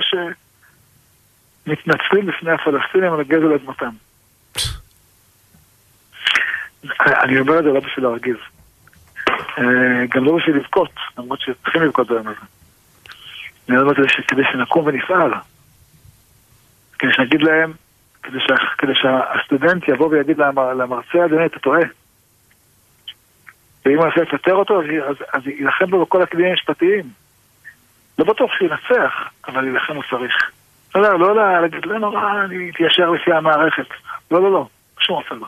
שמתנצלים 1.65 2.27
בפני 2.27 2.51
הפלסטינים 2.51 3.13
על 3.13 3.21
הגזל 3.21 3.53
אדמתם. 3.53 3.91
אני 7.01 7.41
אומר 7.41 7.59
את 7.59 7.65
זה 7.65 7.71
לא 7.71 7.81
בשביל 7.81 8.05
להרגיז. 8.05 8.37
אה, 9.29 10.07
גם 10.09 10.25
לא 10.25 10.37
בשביל 10.37 10.57
לבכות, 10.57 10.91
למרות 11.19 11.41
שצריכים 11.41 11.83
לבכות 11.83 12.09
ביום 12.09 12.29
הזה. 12.29 12.47
אני 13.69 13.79
אומר 13.79 13.93
את 13.93 13.97
זה 13.97 14.23
כדי 14.29 14.43
שנקום 14.53 14.87
ונפעל. 14.87 15.33
כדי 16.99 17.13
שנגיד 17.13 17.43
להם, 17.43 17.73
כדי, 18.23 18.39
שה, 18.41 18.55
כדי 18.79 18.93
שהסטודנט 18.95 19.89
יבוא 19.89 20.09
ויגיד 20.09 20.39
למרצה, 20.79 21.25
אדוני, 21.25 21.47
אתה 21.47 21.59
טועה. 21.59 21.83
ואם 23.85 23.99
הוא 23.99 24.07
יעשה 24.07 24.21
לפטר 24.21 24.55
אותו, 24.55 24.81
אז, 24.83 25.17
אז 25.33 25.47
יילחם 25.47 25.91
בו 25.91 26.05
בכל 26.05 26.23
הכלים 26.23 26.47
המשפטיים. 26.47 27.05
לא 28.19 28.25
בטוח 28.25 28.51
שהוא 28.53 28.69
ינצח, 28.69 29.13
אבל 29.49 29.65
יילחם 29.65 29.95
הוא 29.95 30.05
צריך. 30.11 30.51
לא, 30.95 31.19
לא, 31.19 31.37
לא 31.37 31.61
להגיד, 31.63 31.87
לא 31.87 31.99
נורא, 31.99 32.45
אני 32.45 32.71
אתיישר 32.71 33.11
לפי 33.11 33.33
המערכת. 33.33 33.87
לא, 34.31 34.43
לא, 34.43 34.53
לא, 34.53 34.69
שום 35.01 35.17
אופן 35.17 35.37
לא. 35.37 35.47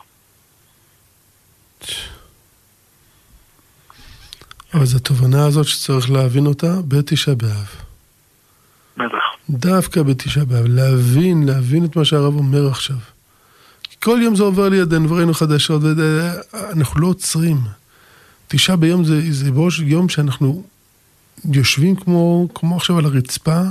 אז 4.81 4.95
התובנה 4.95 5.45
הזאת 5.45 5.65
שצריך 5.65 6.11
להבין 6.11 6.45
אותה 6.45 6.73
בתשעה 6.87 7.35
באב. 7.35 7.81
בטח. 8.97 9.35
דווקא 9.49 10.03
בתשעה 10.03 10.45
באב, 10.45 10.65
להבין, 10.67 11.45
להבין 11.45 11.85
את 11.85 11.95
מה 11.95 12.05
שהרב 12.05 12.35
אומר 12.35 12.67
עכשיו. 12.67 12.95
כל 14.03 14.19
יום 14.21 14.35
זה 14.35 14.43
עובר 14.43 14.69
לידינו 14.69 15.09
וראינו 15.09 15.33
חדשות, 15.33 15.81
ואנחנו 15.83 17.01
לא 17.01 17.07
עוצרים. 17.07 17.57
תשעה 18.47 18.75
ביום 18.75 19.03
זה, 19.03 19.21
זה 19.31 19.51
בראש 19.51 19.79
יום 19.79 20.09
שאנחנו 20.09 20.63
יושבים 21.51 21.95
כמו, 21.95 22.47
כמו 22.55 22.75
עכשיו 22.75 22.97
על 22.97 23.05
הרצפה, 23.05 23.61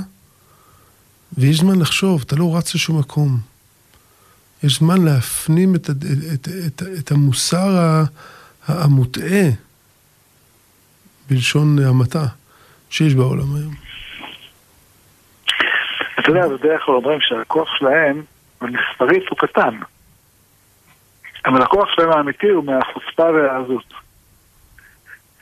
ויש 1.37 1.57
זמן 1.57 1.79
לחשוב, 1.81 2.23
אתה 2.25 2.35
לא 2.35 2.57
רץ 2.57 2.75
לשום 2.75 2.99
מקום. 2.99 3.37
יש 4.63 4.79
זמן 4.79 5.05
להפנים 5.05 5.75
את, 5.75 5.89
את, 5.89 5.95
את, 6.33 6.47
את, 6.67 6.81
את 6.99 7.11
המוסר 7.11 8.03
המוטעה, 8.67 9.49
בלשון 11.29 11.79
המעטה, 11.79 12.25
שיש 12.89 13.13
בעולם 13.13 13.55
היום. 13.55 13.73
אתה 16.19 16.29
יודע, 16.29 16.47
בדרך 16.47 16.81
כלל 16.85 16.95
אומרים 16.95 17.19
שהכוח 17.21 17.69
שלהם, 17.77 18.23
במספרית 18.61 19.23
הוא 19.29 19.37
קטן. 19.37 19.79
אבל 21.45 21.61
הכוח 21.61 21.89
שלהם 21.95 22.11
האמיתי 22.11 22.49
הוא 22.49 22.63
מהחוצפה 22.63 23.23
והעזות. 23.23 23.93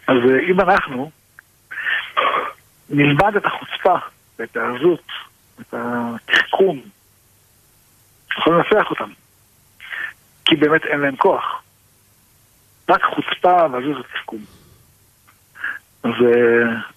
אז 0.08 0.18
אה, 0.30 0.40
אם 0.52 0.62
אנחנו 0.62 1.12
נלמד 2.90 3.36
את 3.36 3.46
החוצפה 3.46 3.96
ואת 4.40 4.58
העזות, 4.58 5.08
את 5.70 5.74
התחכום, 5.78 6.82
יכולים 8.38 8.60
לנצח 8.60 8.90
אותם. 8.90 9.10
כי 10.46 10.56
באמת 10.56 10.86
אין 10.86 11.00
להם 11.00 11.16
כוח. 11.16 11.62
רק 12.90 13.02
חוצפה 13.04 13.66
ועזות 13.72 14.06
ותחכום. 14.06 14.42
אז 16.04 16.12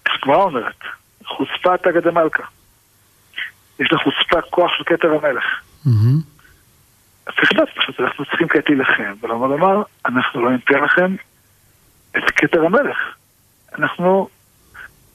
הגמרא 0.07 0.43
אומרת, 0.43 0.81
חוצפה 1.27 1.77
תגד 1.77 2.07
המלכה. 2.07 2.43
יש 3.79 3.93
לחוצפה 3.93 4.41
כוח 4.51 4.71
של 4.79 4.85
כתר 4.85 5.09
המלך. 5.09 5.45
צריך 7.37 7.53
לדעת 7.53 7.69
פשוט, 7.77 8.01
אנחנו 8.01 8.25
צריכים 8.25 8.49
כעת 8.49 8.69
להילחם, 8.69 9.15
ולומר 9.21 9.47
לומר, 9.47 9.83
אנחנו 10.07 10.45
לא 10.45 10.51
ניתן 10.51 10.85
לכם 10.85 11.17
את 12.17 12.31
כתר 12.37 12.65
המלך. 12.65 12.99
אנחנו, 13.79 14.29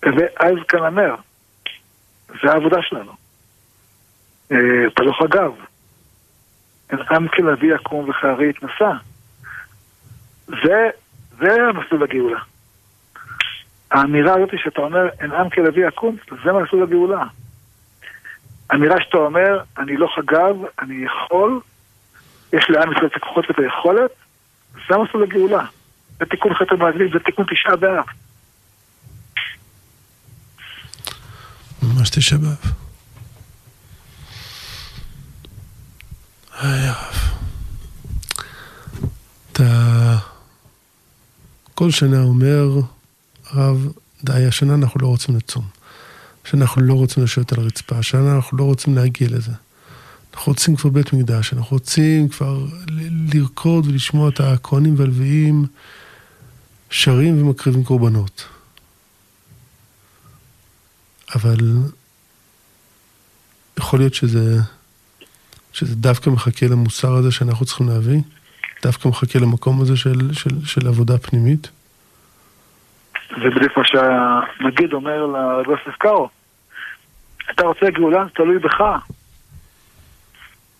ואז 0.03 0.55
הנר. 0.73 1.15
זה 2.27 2.51
העבודה 2.51 2.77
שלנו. 2.81 3.20
פלוך 4.95 5.21
אגב, 5.21 5.51
אין 6.89 6.99
עם 7.11 7.27
כלביא 7.27 7.75
יקום 7.75 8.09
וכארי 8.09 8.49
יתנשא. 8.49 8.91
זה, 10.47 10.89
זה 11.39 11.55
המסלול 11.69 12.03
הגאולה. 12.03 12.39
האמירה 13.91 14.33
הזאת 14.33 14.49
שאתה 14.63 14.81
אומר, 14.81 15.09
אין 15.19 15.31
עם 15.31 15.49
כלביא 15.49 15.87
יקום, 15.87 16.15
זה 16.43 16.51
מסלול 16.51 16.83
הגאולה. 16.83 17.23
אמירה 18.73 18.95
שאתה 19.03 19.17
אומר, 19.17 19.59
אני 19.77 19.97
לא 19.97 20.07
חגב, 20.15 20.55
אני 20.79 21.05
יכול, 21.05 21.59
יש 22.53 22.69
לעם 22.69 22.91
ישראל 22.91 23.05
את 23.05 23.15
הכוחות 23.15 23.45
ואת 23.49 23.59
היכולת, 23.59 24.11
זה 24.73 24.95
המסלול 24.95 25.23
הגאולה. 25.23 25.65
זה 26.19 26.25
תיקון 26.25 26.53
חטא 26.53 26.73
המעגלים, 26.73 27.09
זה 27.13 27.19
תיקון 27.19 27.45
תשעה 27.51 27.75
באב. 27.75 28.05
ממש 31.83 32.09
תשעה 32.09 32.39
באב. 32.39 32.53
היי 32.53 32.53
הרב. 32.53 32.81
אתה 39.51 40.18
כל 41.76 41.91
שנה 41.91 42.24
אומר, 42.24 42.70
הרב, 43.45 43.88
די, 44.24 44.45
השנה 44.45 44.74
אנחנו 44.74 44.99
לא 45.01 45.07
רוצים 45.07 45.36
לצום. 45.36 45.68
השנה 46.45 46.62
אנחנו 46.62 46.82
לא 46.82 46.93
רוצים 46.93 47.24
לשבת 47.24 47.53
על 47.53 47.59
הרצפה, 47.59 47.97
השנה 47.97 48.36
אנחנו 48.36 48.57
לא 48.57 48.64
רוצים 48.64 48.95
להגיע 48.95 49.28
לזה. 49.32 49.51
אנחנו 50.34 50.51
רוצים 50.51 50.76
כבר 50.76 50.89
בית 50.89 51.14
מקדש, 51.14 51.53
אנחנו 51.53 51.76
רוצים 51.78 52.30
כבר 52.30 52.66
לרקוד 53.34 53.88
ולשמוע 53.88 54.30
את 54.30 54.39
הכהנים 54.39 54.95
והלוויים 54.97 55.66
שרים 56.89 57.41
ומקריבים 57.41 57.84
קורבנות. 57.84 58.43
אבל 61.36 61.78
יכול 63.80 63.99
להיות 63.99 64.14
שזה, 64.14 64.59
שזה 65.74 65.95
דווקא 65.95 66.30
מחכה 66.30 66.65
למוסר 66.65 67.13
הזה 67.13 67.32
שאנחנו 67.32 67.65
צריכים 67.65 67.88
להביא? 67.89 68.19
דווקא 68.84 69.07
מחכה 69.07 69.39
למקום 69.39 69.82
הזה 69.82 69.97
של, 69.97 70.34
של, 70.34 70.65
של 70.65 70.88
עבודה 70.88 71.17
פנימית? 71.17 71.69
זה 73.30 73.49
בדיוק 73.55 73.78
מה 73.78 73.84
שהנגיד 73.86 74.93
אומר 74.93 75.26
לרב 75.26 75.65
יוסף 75.69 75.97
קארו. 75.97 76.30
אתה 77.51 77.63
רוצה 77.63 77.89
גאולה? 77.89 78.26
תלוי 78.36 78.59
בך. 78.59 78.82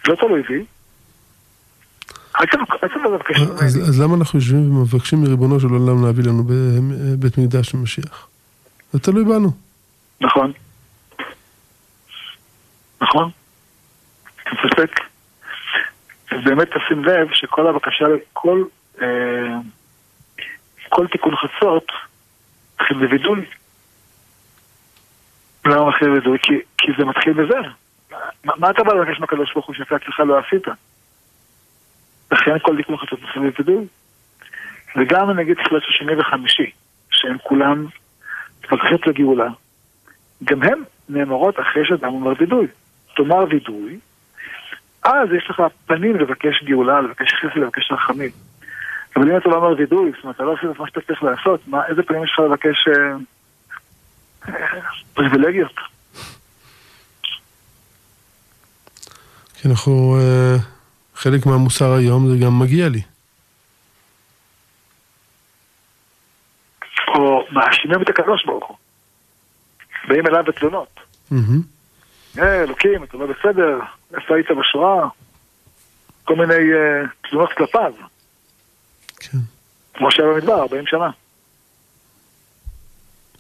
לא 0.08 0.16
תלוי 0.16 0.42
בי. 0.42 0.66
אז, 3.60 3.90
אז 3.90 4.02
למה 4.02 4.16
אנחנו 4.16 4.40
יושבים 4.40 4.78
ומבקשים 4.78 5.22
מריבונו 5.22 5.60
של 5.60 5.68
עולם 5.68 6.06
להביא 6.06 6.24
לנו 6.24 6.44
בית 7.20 7.38
מקדש 7.38 7.74
ומשיח? 7.74 8.28
זה 8.94 9.00
תלוי 9.00 9.24
בנו. 9.24 9.52
נכון. 10.22 10.52
נכון. 13.02 13.32
אין 14.52 14.70
ספק. 14.70 15.00
באמת 16.32 16.68
תשים 16.68 17.06
לב 17.06 17.28
שכל 17.34 17.68
הבקשה, 17.68 18.06
כל, 18.34 18.64
אה, 19.02 19.56
כל 20.90 21.08
תיקון 21.08 21.36
חצות 21.36 21.88
מתחיל 22.76 22.98
בווידוי. 22.98 23.46
למה 25.66 25.90
מתחיל 25.90 26.08
בווידוי? 26.08 26.38
כי, 26.42 26.54
כי 26.78 26.92
זה 26.98 27.06
מתחיל 27.06 27.34
בזה. 27.34 27.60
מה, 28.44 28.54
מה 28.58 28.70
אתה 28.70 28.84
בא 28.84 28.94
לבקש 28.94 29.20
מהקדוש 29.20 29.54
ברוך 29.54 29.66
הוא 29.66 29.76
שאתה 29.76 29.96
אצלך 29.96 30.20
לא 30.20 30.40
עשית? 30.40 30.68
לכן 32.32 32.60
כל 32.62 32.78
תיקון 32.78 32.98
חצות 32.98 33.22
מתחיל 33.22 33.42
בווידוי. 33.42 33.88
וגם 34.96 35.32
נגיד 35.32 35.58
תחילת 35.64 35.84
של 35.84 35.92
שני 35.92 36.16
וחמישי, 36.20 36.72
שהם 37.12 37.38
כולם 37.44 37.86
בקשות 38.72 39.08
לגאולה, 39.08 39.48
גם 40.44 40.64
הם 40.64 40.84
נאמרות 41.10 41.60
אחרי 41.60 41.86
שאדם 41.86 42.14
אומר 42.14 42.34
וידוי. 42.40 42.68
תאמר 43.16 43.46
וידוי, 43.50 44.00
אז 45.04 45.28
יש 45.38 45.50
לך 45.50 45.62
פנים 45.86 46.16
לבקש 46.16 46.64
גאולה, 46.64 47.02
לבקש 47.02 47.34
חסד, 47.34 47.58
לבקש 47.58 47.92
רחמים. 47.92 48.30
אבל 49.16 49.32
אם 49.32 49.38
אתה 49.38 49.50
לא 49.50 49.56
אומר 49.56 49.78
וידוי, 49.78 50.12
זאת 50.16 50.24
אומרת, 50.24 50.36
אתה 50.36 50.44
לא 50.44 50.52
עושה 50.52 50.72
את 50.72 50.80
מה 50.80 50.88
שאתה 50.88 51.02
צריך 51.02 51.24
לעשות, 51.24 51.68
מה, 51.68 51.88
איזה 51.88 52.04
פנים 52.04 52.24
יש 52.24 52.32
לך 52.34 52.40
לבקש 52.40 52.88
אה, 52.88 53.16
אה, 54.54 54.82
פריבילגיות? 55.14 55.76
כי 59.62 59.68
אנחנו, 59.70 60.18
אה, 60.20 60.56
חלק 61.16 61.46
מהמוסר 61.46 61.94
היום 61.94 62.30
זה 62.30 62.46
גם 62.46 62.60
מגיע 62.60 62.90
לי. 62.90 63.02
או 67.16 67.46
מאשימים 67.52 68.02
את 68.02 68.10
הקדוש 68.10 68.46
ברוך 68.46 68.68
הוא. 68.68 68.78
באים 70.08 70.28
אליו 70.28 70.44
בתלונות. 70.44 71.00
אה, 72.40 72.64
אלוקים, 72.64 73.04
אתה 73.04 73.18
לא 73.18 73.26
בסדר, 73.26 73.80
איפה 74.14 74.36
היית 74.36 74.48
בשואה? 74.60 75.08
כל 76.24 76.36
מיני 76.36 76.54
uh, 76.54 77.30
תלונות 77.30 77.54
כלפיו. 77.54 77.94
כן. 79.20 79.38
כמו 79.94 80.12
שהיה 80.12 80.30
במדבר, 80.30 80.62
40 80.62 80.88
שנה. 80.88 81.10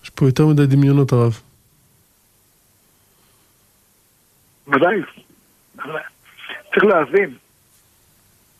יש 0.03 0.09
פה 0.09 0.25
יותר 0.25 0.45
מדי 0.45 0.65
דמיונות 0.65 1.13
הרב. 1.13 1.39
ודאי. 4.67 5.01
צריך 6.73 6.83
להבין 6.83 7.37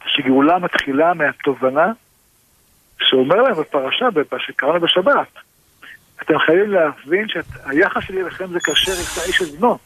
שגאולה 0.05 0.59
מתחילה 0.59 1.13
מהתובנה 1.13 1.91
שאומר 2.99 3.35
להם 3.35 3.53
בפרשה, 3.61 4.05
שקראנו 4.37 4.79
בשבת, 4.79 5.27
אתם 6.21 6.39
חייבים 6.39 6.71
להבין 6.71 7.27
שהיחס 7.27 8.03
שלי 8.03 8.21
אליכם 8.21 8.51
זה 8.51 8.59
כאשר 8.59 8.91
יצא 8.91 9.21
איש 9.27 9.41
את 9.41 9.59
בנו. 9.59 9.77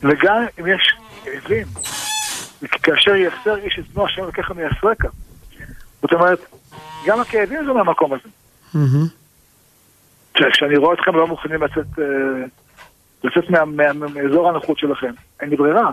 וגם 0.00 0.44
אם 0.60 0.66
יש 0.66 0.94
כאבים, 1.24 1.66
כאשר 2.82 3.14
יחסר 3.14 3.56
איש 3.56 3.78
את 3.78 3.88
בנו, 3.88 4.04
השם 4.06 4.28
לקחה 4.28 4.54
מייסרקה. 4.54 5.08
זאת 6.02 6.12
אומרת, 6.12 6.38
גם 7.06 7.20
הכאבים 7.20 7.64
זה 7.64 7.72
מהמקום 7.72 8.12
הזה. 8.12 8.28
כשאני 10.52 10.76
רואה 10.76 10.94
אתכם 10.94 11.16
לא 11.16 11.26
מוכנים 11.26 11.62
לצאת, 11.62 11.98
אה, 11.98 12.04
לצאת 13.24 13.50
מאזור 14.14 14.48
הנוחות 14.48 14.78
שלכם, 14.78 15.10
אין 15.40 15.50
לי 15.50 15.56
ברירה. 15.56 15.92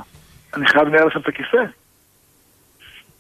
אני 0.53 0.67
חייב 0.67 0.87
לנהל 0.87 1.07
לכם 1.07 1.19
את 1.19 1.27
הכיסא. 1.27 1.63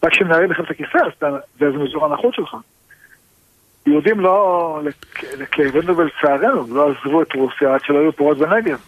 רק 0.03 0.11
כשמנהלים 0.11 0.51
לכם 0.51 0.63
את 0.63 0.71
הכיסא, 0.71 0.97
אז 1.21 1.33
זה 1.59 1.65
מאזור 1.65 2.05
הנוחות 2.05 2.33
שלך. 2.33 2.57
יהודים 3.85 4.19
לא, 4.19 4.81
לכאבנו 5.37 5.97
ולצערנו, 5.97 6.75
לא 6.75 6.91
עזבו 6.91 7.21
את 7.21 7.33
רוסיה 7.35 7.73
עד 7.75 7.81
שלא 7.83 7.99
היו 7.99 8.13
פורות 8.13 8.37
בנגב. 8.37 8.79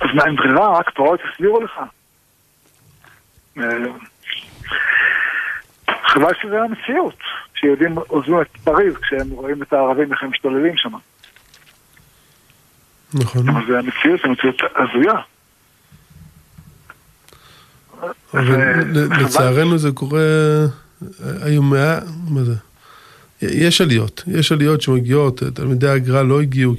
אז 0.00 0.08
מה, 0.14 0.24
אין 0.26 0.36
ברירה? 0.36 0.78
רק 0.78 0.90
פרות 0.90 1.20
יסבירו 1.32 1.60
לך. 1.60 1.80
אה, 3.58 3.62
חבל 6.06 6.32
שזה 6.42 6.60
המציאות, 6.62 7.18
שיהודים 7.54 7.94
עוזבו 7.98 8.42
את 8.42 8.56
פריז 8.64 8.94
כשהם 8.96 9.30
רואים 9.30 9.62
את 9.62 9.72
הערבים 9.72 10.12
איך 10.12 10.22
הם 10.22 10.30
משתוללים 10.30 10.76
שם. 10.76 10.92
נכון. 13.14 13.48
אבל 13.48 13.66
זה 13.68 13.78
המציאות, 13.78 14.20
זו 14.24 14.28
מציאות 14.28 14.62
הזויה. 14.76 15.20
אבל 18.34 18.60
לצערנו 19.20 19.78
זה 19.78 19.90
קורה 19.90 20.20
היום 21.20 21.70
מה... 21.70 21.98
מה 22.28 22.44
זה? 22.44 22.54
יש 23.42 23.80
עליות, 23.80 24.24
יש 24.26 24.52
עליות 24.52 24.82
שמגיעות, 24.82 25.42
תלמידי 25.54 25.88
הגר"א 25.88 26.22
לא 26.22 26.40
הגיעו 26.40 26.74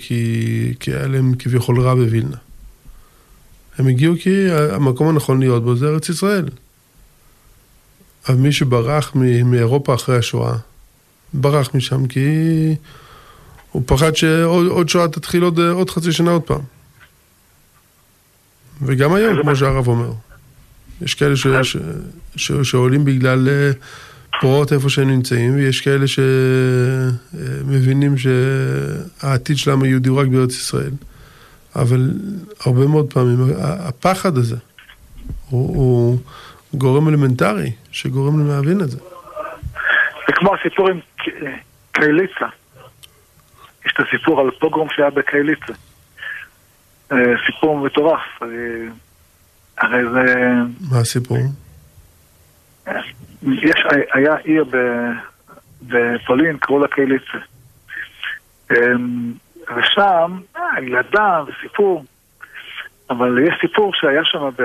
כי 0.80 0.92
היה 0.94 1.08
להם 1.08 1.36
כביכול 1.40 1.82
רע 1.82 1.96
בווילנה. 1.96 2.38
הם 3.78 3.88
הגיעו 3.88 4.16
כי 4.20 4.52
המקום 4.52 5.10
הנכון 5.10 5.40
להיות 5.40 5.64
בו 5.64 5.76
זה 5.76 5.88
ארץ 5.88 6.10
ישראל. 6.10 6.46
אבל 8.28 8.38
מי 8.38 8.52
שברח 8.52 9.12
מאירופה 9.46 9.96
אחרי 9.96 10.18
השואה, 10.18 10.58
ברח 11.34 11.76
משם 11.76 12.08
כי 12.08 12.26
הוא 13.72 13.84
פחד 13.86 14.16
שעוד 14.16 14.90
שואה 14.90 15.08
תתחיל 15.08 15.44
עוד, 15.44 15.60
עוד 15.60 15.90
חצי 15.90 16.12
שנה 16.12 16.32
עוד 16.32 16.42
פעם. 16.42 16.62
וגם 18.82 19.14
היום, 19.14 19.42
כמו 19.42 19.56
שהרב 19.56 19.88
אומר. 19.88 20.12
יש 21.02 21.16
כאלה 21.16 21.36
ש, 21.36 21.48
ש, 21.64 21.78
ש, 22.36 22.52
שעולים 22.52 23.06
בגלל 23.06 23.48
פרועות 24.42 24.74
איפה 24.74 24.90
שהם 24.90 25.10
נמצאים, 25.10 25.56
ויש 25.56 25.82
כאלה 25.82 26.06
שמבינים 27.34 28.16
שהעתיד 28.18 29.58
של 29.58 29.70
העם 29.70 29.84
היהודי 29.84 30.10
הוא 30.10 30.20
רק 30.20 30.28
בארץ 30.28 30.52
ישראל. 30.52 30.92
אבל 31.82 32.12
הרבה 32.66 32.88
מאוד 32.88 33.14
פעמים 33.14 33.38
הפחד 33.60 34.38
הזה 34.38 34.56
הוא, 35.50 35.76
הוא 35.76 36.18
גורם 36.74 37.10
אלמנטרי 37.10 37.72
שגורם 37.92 38.40
לנו 38.40 38.50
להבין 38.50 38.82
את 38.82 38.92
זה. 38.92 39.00
זה 40.28 40.34
כמו 40.34 40.56
הסיפור 40.56 40.90
עם 40.90 41.00
קייליצה. 41.92 42.46
יש 43.86 43.94
את 43.94 44.00
הסיפור 44.08 44.42
על 44.42 44.52
פוגרום 44.60 44.88
שהיה 44.96 45.10
בקייליצה. 45.10 45.74
אה, 47.12 47.18
סיפור 47.46 47.80
מטורף. 47.80 48.40
הרי 49.78 50.10
זה... 50.14 50.36
מה 50.92 51.00
הסיפור? 51.00 51.38
יש, 53.44 53.84
היה 54.14 54.36
עיר 54.36 54.66
בפולין, 55.82 56.58
קראו 56.58 56.80
לה 56.80 56.88
קייליצה. 56.88 57.38
ושם, 59.76 60.40
ילדה 60.82 61.44
וסיפור, 61.48 62.06
אבל 63.10 63.40
יש 63.48 63.56
סיפור 63.62 63.92
שהיה 63.94 64.22
שם 64.26 64.50
ב... 64.58 64.64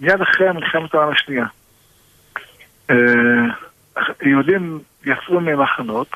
מיד 0.00 0.20
אחרי 0.20 0.52
מלחמת 0.52 0.94
העולם 0.94 1.12
השנייה. 1.12 1.46
אה, 2.90 2.96
יהודים 4.22 4.78
יצאו 5.04 5.40
ממחנות, 5.40 6.08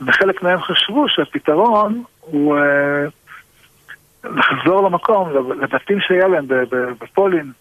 וחלק 0.00 0.42
מהם 0.42 0.60
חשבו 0.60 1.08
שהפתרון 1.08 2.02
הוא 2.20 2.58
אה, 2.58 3.04
לחזור 4.24 4.88
למקום, 4.88 5.30
לבתים 5.62 6.00
שהיה 6.00 6.28
להם 6.28 6.46
בפולין, 7.00 7.52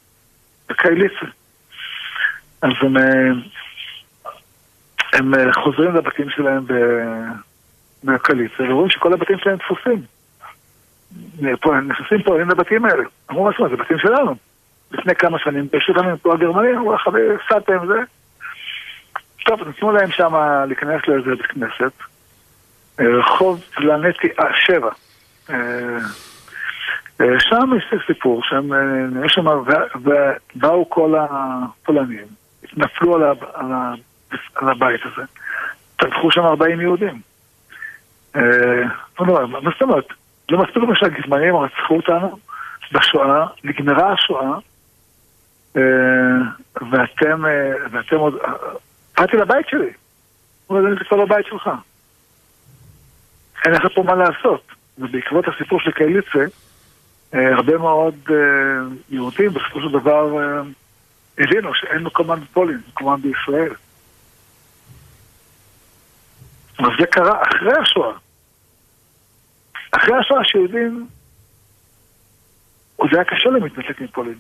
בקייליצה. 0.70 1.26
אז 2.62 2.72
הם, 2.82 2.98
אה, 2.98 3.32
הם 5.14 5.34
חוזרים 5.64 5.96
לבתים 5.96 6.30
שלהם 6.30 6.66
בקליצה, 8.04 8.64
ורואים 8.64 8.90
שכל 8.90 9.14
הבתים 9.14 9.38
שלהם 9.38 9.58
דפוסים. 9.58 10.02
נכנסים 11.88 12.24
פה, 12.24 12.40
אין 12.40 12.48
לבתים 12.48 12.86
האלה. 12.86 13.04
אמרו, 13.32 13.50
אומרת, 13.60 13.72
זה 13.72 13.78
בתים 13.78 14.00
שלנו. 14.00 14.36
לפני 14.92 15.16
כמה 15.16 15.40
שנים, 15.40 15.68
פשוט 15.70 15.98
לנו 15.98 16.18
פה 16.22 16.34
הגרמנים, 16.34 16.78
אמרו, 16.78 16.98
חברים, 16.98 17.32
הפסדתם 17.36 17.88
זה. 17.88 18.00
טוב, 19.46 19.68
נתנו 19.68 19.92
להם 19.92 20.12
שם 20.12 20.34
להיכנס 20.68 21.02
לאיזה 21.08 21.30
בית 21.30 21.46
כנסת. 21.46 21.92
אה, 23.00 23.06
רחוב 23.20 23.64
פלנטי 23.76 24.28
שבע. 24.68 24.90
אה, 25.50 25.56
אה, 27.22 27.40
שם 27.40 27.70
יש 27.78 27.94
סיפור, 28.08 28.44
שם, 28.44 28.70
יש 29.26 29.34
שם, 29.34 29.46
ובאו 29.96 30.90
כל 30.90 31.16
הפולנים, 31.20 32.26
התנפלו 32.64 33.16
על 34.56 34.70
הבית 34.70 35.02
הזה, 35.06 35.22
טבחו 35.96 36.32
שם 36.32 36.42
40 36.42 36.82
יהודים. 36.82 37.31
מה 38.36 39.72
זאת 39.72 39.82
אומרת? 39.82 40.08
לא 40.50 40.58
מספיק 40.58 40.84
מה 40.84 40.96
שהגרמנים 40.96 41.56
רצחו 41.56 41.96
אותנו 41.96 42.38
בשואה, 42.92 43.46
נגמרה 43.64 44.14
השואה, 44.14 44.58
ואתם, 46.92 47.44
ואתם 47.92 48.16
עוד, 48.16 48.36
באתי 49.18 49.38
לבית 49.38 49.68
שלי. 49.70 49.90
הוא 50.68 50.78
אומר, 50.78 50.92
אני 50.92 51.06
כבר 51.06 51.18
לבית 51.18 51.46
שלך. 51.46 51.70
אין 53.66 53.74
לך 53.74 53.82
פה 53.96 54.04
מה 54.04 54.16
לעשות. 54.16 54.72
ובעקבות 54.98 55.46
הסיפור 55.48 55.80
של 55.80 55.92
קייליצה, 55.92 56.46
אה, 57.34 57.56
הרבה 57.56 57.78
מאוד 57.78 58.16
אה, 58.30 58.36
יהודים 59.10 59.54
בסופו 59.54 59.82
של 59.82 59.92
דבר 60.00 60.40
אה, 60.40 60.62
הבינו 61.38 61.74
שאין 61.74 62.04
מקומם 62.04 62.40
בפולין, 62.40 62.80
מקומם 62.90 63.22
בישראל. 63.22 63.74
אבל 66.82 66.96
זה 67.00 67.06
קרה 67.06 67.42
אחרי 67.44 67.74
השואה. 67.82 68.14
אחרי 69.92 70.16
השואה 70.18 70.44
שיהודים, 70.44 71.08
עוד 72.96 73.10
היה 73.14 73.24
קשה 73.24 73.50
להם 73.50 73.64
להתנתק 73.64 74.02
מפולין. 74.02 74.36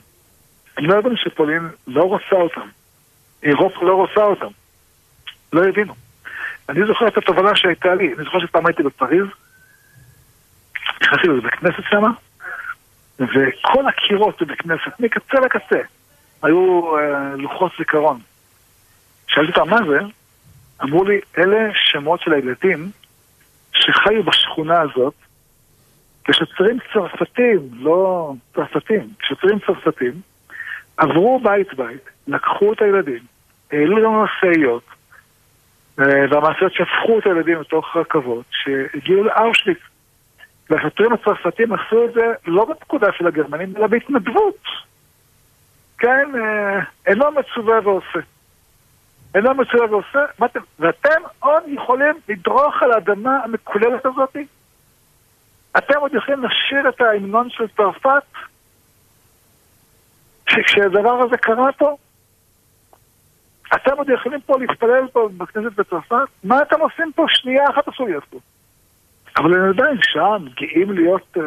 הם 0.77 0.85
לא 0.85 0.97
הבינו 0.97 1.17
שפולין 1.17 1.69
לא 1.87 2.03
רוצה 2.03 2.35
אותם. 2.35 2.67
אירופה 3.43 3.85
לא 3.85 3.95
רוצה 3.95 4.23
אותם. 4.23 4.47
לא 5.53 5.63
הבינו. 5.65 5.93
אני 6.69 6.87
זוכר 6.87 7.07
את 7.07 7.17
התובנה 7.17 7.55
שהייתה 7.55 7.95
לי, 7.95 8.13
אני 8.13 8.23
זוכר 8.23 8.39
שפעם 8.39 8.65
הייתי 8.65 8.83
בפריז, 8.83 9.25
נכנסתי 11.01 11.27
לבית 11.27 11.53
כנסת 11.53 11.83
שם, 11.89 12.03
וכל 13.19 13.87
הקירות 13.87 14.41
בבית 14.41 14.61
כנסת, 14.61 14.99
מקצה 14.99 15.39
לקצה, 15.39 15.79
היו 16.43 16.97
אה, 16.97 17.35
לוחות 17.35 17.71
זיכרון. 17.77 18.19
שאלתי 19.27 19.51
אותם 19.51 19.69
מה 19.69 19.77
זה, 19.87 19.99
אמרו 20.83 21.03
לי, 21.03 21.19
אלה 21.37 21.69
שמות 21.73 22.21
של 22.21 22.33
הילדים 22.33 22.91
שחיו 23.73 24.23
בשכונה 24.23 24.81
הזאת, 24.81 25.13
ושוטרים 26.29 26.77
צרפתים, 26.93 27.59
לא 27.73 28.33
צרפתים, 28.55 29.07
שוטרים 29.27 29.59
צרפתים, 29.65 30.13
עברו 30.97 31.39
בית 31.43 31.73
בית, 31.73 32.09
לקחו 32.27 32.73
את 32.73 32.81
הילדים, 32.81 33.23
העלו 33.71 33.97
לנו 33.97 34.23
משאיות, 34.23 34.83
אה, 35.99 36.05
והמעשיות 36.29 36.73
שפכו 36.73 37.19
את 37.19 37.25
הילדים 37.25 37.61
לתוך 37.61 37.95
רכבות 37.95 38.45
שהגיעו 38.51 39.23
לאושוויץ. 39.23 39.77
והשוטרים 40.69 41.13
הצרפתים 41.13 41.73
עשו 41.73 42.05
את 42.05 42.13
זה 42.13 42.33
לא 42.45 42.65
בפקודה 42.65 43.07
של 43.17 43.27
הגרמנים, 43.27 43.73
אלא 43.77 43.87
בהתנדבות. 43.87 44.63
כן, 45.97 46.29
אה, 46.35 46.79
אינו 47.05 47.25
מצווה 47.31 47.79
ועושה. 47.83 48.19
אינו 49.35 49.53
מצווה 49.53 49.85
ועושה, 49.91 50.19
ואתם 50.79 51.21
עוד 51.39 51.63
יכולים 51.67 52.15
לדרוך 52.29 52.83
על 52.83 52.91
האדמה 52.91 53.43
המקוללת 53.43 54.05
הזאת? 54.05 54.35
אתם 55.77 55.99
עוד 55.99 56.13
יכולים 56.13 56.43
לשיר 56.43 56.89
את 56.89 57.01
ההמנון 57.01 57.49
של 57.49 57.67
צרפת? 57.77 58.23
כשהדבר 60.45 61.21
הזה 61.21 61.37
קרה 61.37 61.71
פה? 61.71 61.95
אתם 63.75 63.97
עוד 63.97 64.09
יכולים 64.09 64.41
פה 64.41 64.59
להתפלל 64.59 65.07
פה 65.07 65.29
בכנסת 65.37 65.73
בצרפת? 65.75 66.15
מה 66.43 66.61
אתם 66.61 66.79
עושים 66.79 67.11
פה? 67.15 67.25
שנייה 67.29 67.63
אחת 67.69 67.87
אסור 67.87 68.07
להיות 68.07 68.23
פה. 68.23 68.39
אבל 69.37 69.53
הם 69.53 69.69
עדיין 69.69 69.97
שם, 70.01 70.45
גאים 70.55 70.91
להיות 70.91 71.37
uh, 71.37 71.41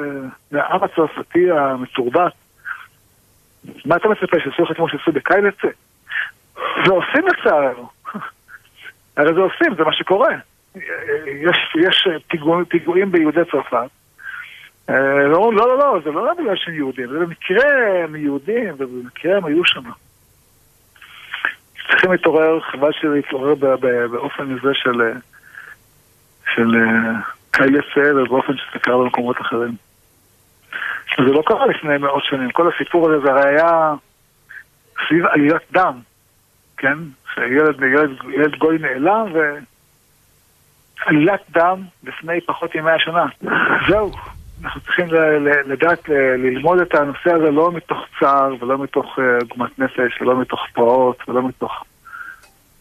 העם 0.52 0.82
הצרפתי 0.84 1.50
המתורבת. 1.50 2.32
מה 3.84 3.96
אתה 3.96 4.08
מצפה, 4.08 4.36
שיעשו 4.42 4.62
לך 4.62 4.76
כמו 4.76 4.88
שעשו 4.88 5.12
בקיילצה? 5.12 5.68
ועושים 6.56 7.26
לצערנו. 7.26 7.88
הרי 9.16 9.34
זה 9.34 9.40
עושים, 9.40 9.74
זה 9.76 9.84
מה 9.84 9.92
שקורה. 9.92 10.34
יש, 11.26 11.76
יש 11.80 12.08
פיגוע, 12.28 12.64
פיגועים 12.68 13.12
ביהודי 13.12 13.40
צרפת. 13.50 13.88
אה, 14.90 15.28
לא, 15.28 15.52
לא, 15.52 15.68
לא, 15.68 15.78
לא, 15.78 16.00
זה 16.04 16.10
לא 16.10 16.34
בגלל 16.34 16.56
שהם 16.56 16.74
יהודים, 16.74 17.06
זה 17.06 17.18
במקרה 17.18 18.04
הם 18.04 18.16
יהודים, 18.16 18.74
ובמקרה 18.78 19.36
הם 19.36 19.44
היו 19.44 19.64
שם. 19.64 19.82
צריכים 21.90 22.12
להתעורר, 22.12 22.60
חבל 22.60 22.92
שזה 22.92 23.18
יתעורר 23.18 23.54
באופן 24.10 24.42
הזה 24.52 24.74
של, 24.74 25.12
של 26.54 26.70
קהל 27.50 27.74
יפה 27.74 28.00
ובאופן 28.16 28.52
שזה 28.56 28.78
קרה 28.78 28.98
במקומות 28.98 29.40
אחרים. 29.40 29.76
זה 31.16 31.32
לא 31.32 31.42
קרה 31.46 31.66
לפני 31.66 31.98
מאות 31.98 32.24
שנים, 32.24 32.50
כל 32.50 32.70
הסיפור 32.74 33.10
הזה 33.10 33.20
זה 33.24 33.30
הרי 33.30 33.48
היה 33.48 33.94
סביב 35.06 35.26
עלילת 35.26 35.62
דם, 35.72 36.00
כן? 36.76 36.98
שילד 37.34 37.82
ילד, 37.82 38.10
ילד 38.34 38.56
גוי 38.58 38.78
נעלם 38.78 39.26
ועלילת 41.06 41.40
דם 41.50 41.82
לפני 42.04 42.40
פחות 42.40 42.76
ממאה 42.76 42.98
שנה. 42.98 43.26
זהו, 43.88 44.12
אנחנו 44.64 44.80
צריכים 44.80 45.06
לדעת 45.66 46.08
ללמוד 46.38 46.78
את 46.78 46.94
הנושא 46.94 47.32
הזה 47.32 47.50
לא 47.50 47.72
מתוך 47.72 47.98
צער 48.20 48.54
ולא 48.60 48.78
מתוך 48.78 49.18
אה, 49.18 49.38
עוגמת 49.40 49.78
נפש 49.78 50.20
ולא 50.20 50.40
מתוך 50.40 50.60
פרעות 50.72 51.28
ולא 51.28 51.48
מתוך 51.48 51.84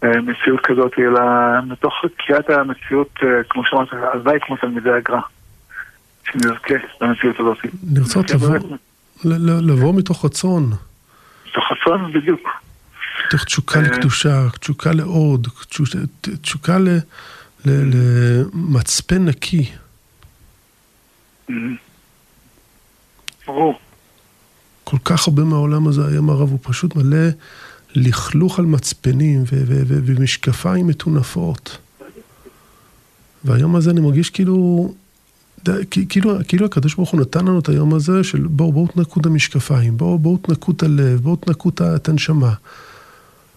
אה, 0.03 0.21
מציאות 0.21 0.59
כזאת, 0.59 0.93
אלא 0.99 1.21
מתוך 1.67 1.93
קריאת 2.17 2.49
המציאות, 2.49 3.09
אה, 3.23 3.43
כמו 3.49 3.61
שאמרת, 3.65 3.87
הלוואי 4.13 4.39
כמו 4.41 4.57
תלמידי 4.57 4.91
הגר"א, 4.91 5.19
שנזכה 6.31 6.75
למציאות 7.01 7.39
הזאת. 7.39 7.57
לרצות 7.95 8.25
לבוא 9.61 9.93
מתוך 9.93 10.25
רצון. 10.25 10.63
מתוך 11.49 11.71
רצון, 11.71 12.11
בדיוק. 12.13 12.62
מתוך 13.33 13.45
תשוקה 13.45 13.81
לקדושה, 13.81 14.47
תשוקה 14.59 14.91
לעוד, 14.91 15.47
תשוקה 16.41 16.77
למצפן 17.65 19.25
נקי. 19.25 19.69
ברור. 23.47 23.79
כל 24.83 24.97
כך 25.05 25.27
הרבה 25.27 25.43
מהעולם 25.43 25.87
הזה 25.87 26.07
היום 26.07 26.29
הרב 26.29 26.49
הוא 26.49 26.59
פשוט 26.61 26.95
מלא 26.95 27.27
לכלוך 27.95 28.59
על 28.59 28.65
מצפנים 28.65 29.43
ומשקפיים 29.87 30.87
מטונפות. 30.87 31.77
והיום 33.43 33.75
הזה 33.75 33.91
אני 33.91 34.01
מרגיש 34.01 34.29
כאילו, 34.29 34.93
כאילו, 36.09 36.37
כאילו 36.47 36.65
הקדוש 36.65 36.95
ברוך 36.95 37.09
הוא 37.09 37.21
נתן 37.21 37.45
לנו 37.45 37.59
את 37.59 37.69
היום 37.69 37.93
הזה 37.93 38.23
של 38.23 38.47
בואו, 38.47 38.71
בואו 38.71 38.87
תנקו 38.87 39.19
את 39.19 39.25
המשקפיים, 39.25 39.97
בואו, 39.97 40.19
בואו 40.19 40.37
תנקו 40.37 40.71
את 40.71 40.83
הלב, 40.83 41.19
בואו 41.19 41.35
תנקו 41.35 41.69
את 41.69 42.09
הנשמה. 42.09 42.53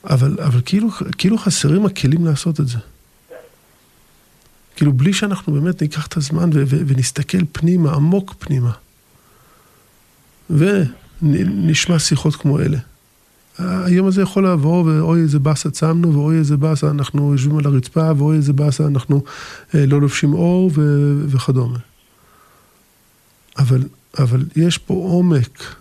אבל, 0.06 0.36
אבל 0.40 0.60
כאילו, 0.64 0.88
כאילו 1.18 1.38
חסרים 1.38 1.86
הכלים 1.86 2.26
לעשות 2.26 2.60
את 2.60 2.68
זה. 2.68 2.78
כאילו 4.76 4.92
בלי 4.92 5.12
שאנחנו 5.12 5.52
באמת 5.52 5.82
ניקח 5.82 6.06
את 6.06 6.16
הזמן 6.16 6.50
ו- 6.54 6.62
ו- 6.66 6.82
ונסתכל 6.86 7.38
פנימה, 7.52 7.92
עמוק 7.92 8.34
פנימה. 8.38 8.72
ונשמע 10.50 11.98
שיחות 11.98 12.36
כמו 12.36 12.60
אלה. 12.60 12.78
היום 13.58 14.06
הזה 14.06 14.22
יכול 14.22 14.42
לעבור, 14.42 14.84
ואוי 14.84 15.20
איזה 15.20 15.38
באסה 15.38 15.70
צמנו, 15.70 16.14
ואוי 16.14 16.38
איזה 16.38 16.56
באסה 16.56 16.90
אנחנו 16.90 17.32
יושבים 17.32 17.58
על 17.58 17.66
הרצפה, 17.66 18.12
ואוי 18.16 18.36
איזה 18.36 18.52
באסה 18.52 18.86
אנחנו 18.86 19.24
אה, 19.74 19.86
לא 19.86 20.00
לובשים 20.00 20.32
אור 20.34 20.70
ו- 20.74 21.24
וכדומה. 21.28 21.78
אבל, 23.58 23.82
אבל 24.18 24.44
יש 24.56 24.78
פה 24.78 24.94
עומק, 24.94 25.76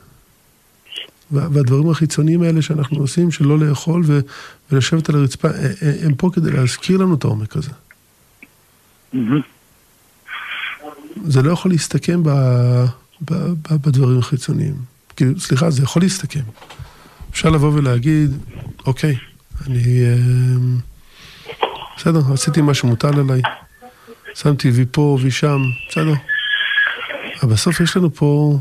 והדברים 1.31 1.89
החיצוניים 1.89 2.41
האלה 2.41 2.61
שאנחנו 2.61 2.97
עושים, 2.97 3.31
של 3.31 3.45
לא 3.45 3.59
לאכול 3.59 4.03
ו- 4.05 4.19
ולשבת 4.71 5.09
על 5.09 5.15
הרצפה, 5.15 5.47
הם 6.03 6.15
פה 6.15 6.29
כדי 6.33 6.51
להזכיר 6.51 6.97
לנו 6.97 7.15
את 7.15 7.23
העומק 7.23 7.55
הזה. 7.57 7.71
זה 11.25 11.41
לא 11.41 11.51
יכול 11.51 11.71
להסתכם 11.71 12.23
ב, 12.23 12.29
ב, 13.21 13.33
ב, 13.33 13.75
בדברים 13.81 14.19
החיצוניים. 14.19 14.75
כאילו, 15.15 15.39
סליחה, 15.39 15.69
זה 15.69 15.83
יכול 15.83 16.01
להסתכם. 16.01 16.43
אפשר 17.31 17.49
לבוא 17.49 17.71
ולהגיד, 17.73 18.31
אוקיי, 18.85 19.15
אני... 19.67 20.03
אה, 20.03 20.15
בסדר, 21.97 22.33
עשיתי 22.33 22.61
מה 22.61 22.73
שמוטל 22.73 23.19
עליי. 23.19 23.41
שמתי 24.33 24.69
וי 24.69 24.85
פה, 24.91 25.17
וי 25.21 25.31
שם, 25.31 25.61
בסדר. 25.89 26.13
אבל 27.43 27.53
בסוף 27.53 27.79
יש 27.79 27.97
לנו 27.97 28.13
פה, 28.13 28.59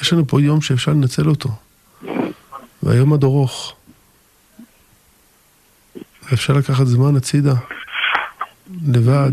יש 0.00 0.12
לנו 0.12 0.26
פה 0.26 0.40
יום 0.40 0.60
שאפשר 0.60 0.92
לנצל 0.92 1.28
אותו. 1.28 1.48
והיום 2.84 3.12
עד 3.12 3.24
ארוך. 3.24 3.76
אפשר 6.32 6.52
לקחת 6.52 6.84
זמן 6.84 7.16
הצידה, 7.16 7.54
לבד, 8.88 9.32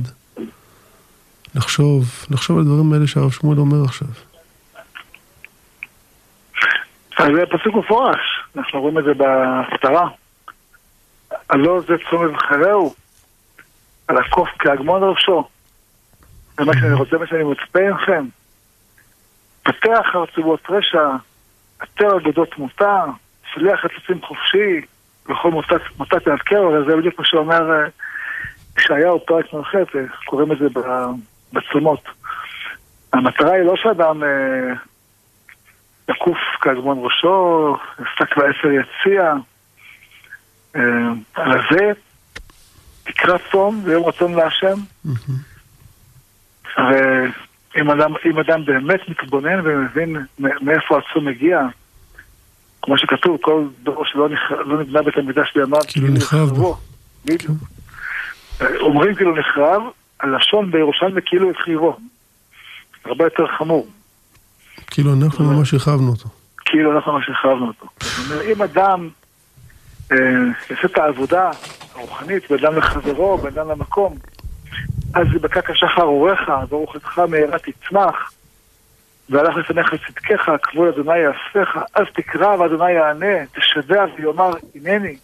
לחשוב, 1.55 2.25
לחשוב 2.29 2.57
על 2.57 2.63
הדברים 2.63 2.93
האלה 2.93 3.07
שהרב 3.07 3.31
שמואל 3.31 3.59
אומר 3.59 3.83
עכשיו. 3.85 4.07
אז 7.17 7.27
זה 7.35 7.43
פסוק 7.45 7.75
מפורש, 7.75 8.19
אנחנו 8.55 8.81
רואים 8.81 8.99
את 8.99 9.03
זה 9.03 9.13
בהפטרה. 9.13 10.09
הלא 11.49 11.81
זה 11.87 11.93
צום 12.09 12.25
מבחרהו, 12.25 12.95
על 14.07 14.17
הקוף 14.17 14.49
כהגמון 14.59 15.03
ראשו. 15.03 15.47
זה 16.57 16.65
מה 16.65 16.73
שאני 16.73 16.93
רוצה, 16.93 17.17
מה 17.17 17.27
שאני 17.27 17.43
מצפה 17.43 17.79
ממכם. 17.79 18.25
פתח 19.63 20.05
ארצובות 20.15 20.61
רשע, 20.69 21.09
עטר 21.79 22.17
אגדות 22.17 22.49
תמותה, 22.51 23.05
שליח 23.53 23.79
חצוצים 23.79 24.21
חופשי, 24.21 24.81
וכל 25.25 25.51
מוטת 25.97 26.27
יעדכר, 26.27 26.67
אבל 26.67 26.85
זה 26.85 26.95
בדיוק 26.95 27.19
מה 27.19 27.25
שאומר 27.25 27.85
ישעיהו 28.77 29.25
פרק 29.25 29.53
מ"ח, 29.53 29.75
קוראים 30.25 30.51
את 30.51 30.57
זה 30.57 30.67
בצומות. 31.53 32.03
המטרה 33.13 33.53
היא 33.53 33.63
לא 33.63 33.75
שאדם 33.75 34.23
אה, 34.23 34.73
יקוף 36.09 36.37
כהגמון 36.61 36.97
ראשו, 37.01 37.77
יפתק 38.01 38.37
ועשר 38.37 38.67
יציע, 38.71 39.33
אה, 40.75 40.81
על 41.33 41.61
זה 41.71 41.91
תקרא 43.03 43.37
צום 43.51 43.81
ויום 43.83 44.05
רצון 44.05 44.33
להשם. 44.33 44.77
ואם 46.77 47.91
אדם, 47.91 48.13
אדם 48.39 48.65
באמת 48.65 49.09
מתבונן 49.09 49.59
ומבין 49.63 50.17
מאיפה 50.39 50.97
הצום 50.97 51.25
מגיע, 51.25 51.61
כמו 52.81 52.97
שכתוב, 52.97 53.37
כל 53.41 53.63
דור 53.83 54.05
שלא 54.05 54.29
לא 54.65 54.81
נבנה 54.81 55.01
בית 55.01 55.17
המקדש 55.17 55.53
בימיו, 55.55 55.81
כאילו 55.87 56.07
נחרב 56.07 56.49
בו. 56.49 56.77
בדיוק. 57.25 57.57
אומרים 58.79 59.15
כאילו 59.15 59.35
נחרב, 59.35 59.81
הלשון 60.19 60.71
בירושלמי 60.71 61.21
כאילו 61.25 61.51
החריבו. 61.51 61.97
הרבה 63.05 63.23
יותר 63.23 63.47
חמור. 63.57 63.87
כאילו 64.87 65.13
אנחנו 65.13 65.45
ממש 65.45 65.73
החרבנו 65.73 66.09
אותו. 66.09 66.29
כאילו 66.65 66.95
אנחנו 66.95 67.13
ממש 67.13 67.29
החרבנו 67.29 67.67
אותו. 67.67 67.87
אם 68.51 68.61
אדם 68.61 69.09
אה, 70.11 70.17
יעשה 70.69 70.85
את 70.85 70.97
העבודה 70.97 71.51
הרוחנית, 71.95 72.51
בין 72.51 72.59
אדם 72.59 72.75
לחברו, 72.77 73.37
בין 73.37 73.57
אדם 73.57 73.69
למקום, 73.69 74.15
אז 75.13 75.27
יבקע 75.35 75.61
כשחר 75.61 76.03
אורך, 76.03 76.39
ורוחתך 76.69 77.19
מהרה 77.19 77.57
תצמח, 77.59 78.31
והלך 79.31 79.55
לפניך 79.55 79.93
צדקך, 80.07 80.51
כבוד 80.63 80.87
אדוני 80.87 81.19
יאספך, 81.19 81.77
אז 81.93 82.05
תקרא 82.13 82.55
ואדוני 82.55 82.91
יענה, 82.91 83.45
תשבע 83.45 84.05
ויאמר 84.15 84.51
הנני. 84.75 85.17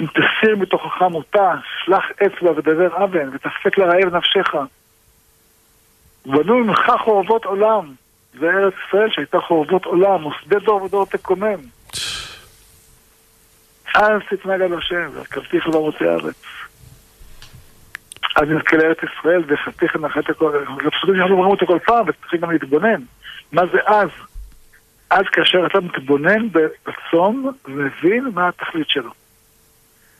אם 0.00 0.06
תסיר 0.06 0.56
מתוכך 0.56 1.02
מותה, 1.02 1.54
שלח 1.84 2.04
אצבע 2.26 2.50
ודבר 2.50 3.04
אבן, 3.04 3.28
ותפק 3.32 3.78
לרעב 3.78 4.16
נפשך. 4.16 4.54
בנו 6.26 6.64
ממך 6.64 6.92
חורבות 7.04 7.44
עולם, 7.44 7.94
זה 8.40 8.46
ארץ 8.46 8.74
ישראל 8.86 9.10
שהייתה 9.10 9.40
חורבות 9.40 9.84
עולם, 9.84 10.26
ושדה 10.26 10.58
דור 10.58 10.82
ודור 10.82 11.06
תקומם. 11.06 11.58
אז 13.94 14.20
תתנהג 14.30 14.60
על 14.60 14.78
השם, 14.78 15.10
והקרבתיך 15.14 15.66
במוצאי 15.66 16.08
הארץ. 16.08 16.34
אז 18.36 18.48
נזכה 18.48 18.76
לארץ 18.76 18.98
ישראל, 19.02 19.42
וחתיך 19.46 19.96
נחת 19.96 20.30
הכל, 20.30 20.64
זה 20.84 20.90
פסוקים 20.90 21.16
שאנחנו 21.16 21.34
אומרים 21.34 21.50
אותו 21.50 21.66
כל 21.66 21.78
פעם, 21.86 22.06
וצריכים 22.08 22.40
גם 22.40 22.50
להתבונן. 22.50 23.02
מה 23.52 23.62
זה 23.72 23.78
אז? 23.86 24.08
אז 25.10 25.24
כאשר 25.32 25.66
אתה 25.66 25.80
מתבונן 25.80 26.48
בצום, 26.86 27.52
ומבין 27.64 28.30
מה 28.34 28.48
התכלית 28.48 28.88
שלו. 28.88 29.10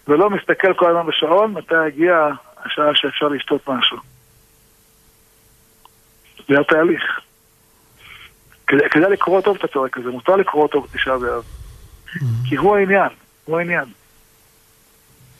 ולא 0.08 0.30
מסתכל 0.30 0.74
כל 0.74 0.90
הזמן 0.90 1.06
בשעון 1.06 1.52
מתי 1.52 1.74
הגיעה 1.74 2.30
השעה 2.64 2.94
שאפשר 2.94 3.28
לשתות 3.28 3.68
משהו. 3.68 3.98
זה 6.48 6.60
התהליך. 6.60 7.20
כדאי, 8.66 8.90
כדאי 8.90 9.10
לקרוא 9.10 9.40
טוב 9.40 9.56
את 9.56 9.64
הפרק 9.64 9.96
הזה, 9.96 10.10
מותר 10.10 10.36
לקרוא 10.36 10.68
טוב 10.68 10.86
תשעה 10.92 11.18
באב. 11.18 11.44
כי 12.48 12.56
הוא 12.56 12.76
העניין, 12.76 13.08
הוא 13.44 13.58
העניין. 13.58 13.84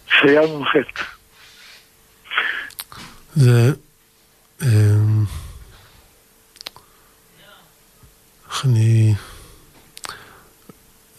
שהיה 0.07 0.43
לנו 0.43 0.65
חטא. 0.65 1.18
זה... 3.39 3.73
אמ, 4.63 5.25
איך 8.51 8.65
אני... 8.65 9.15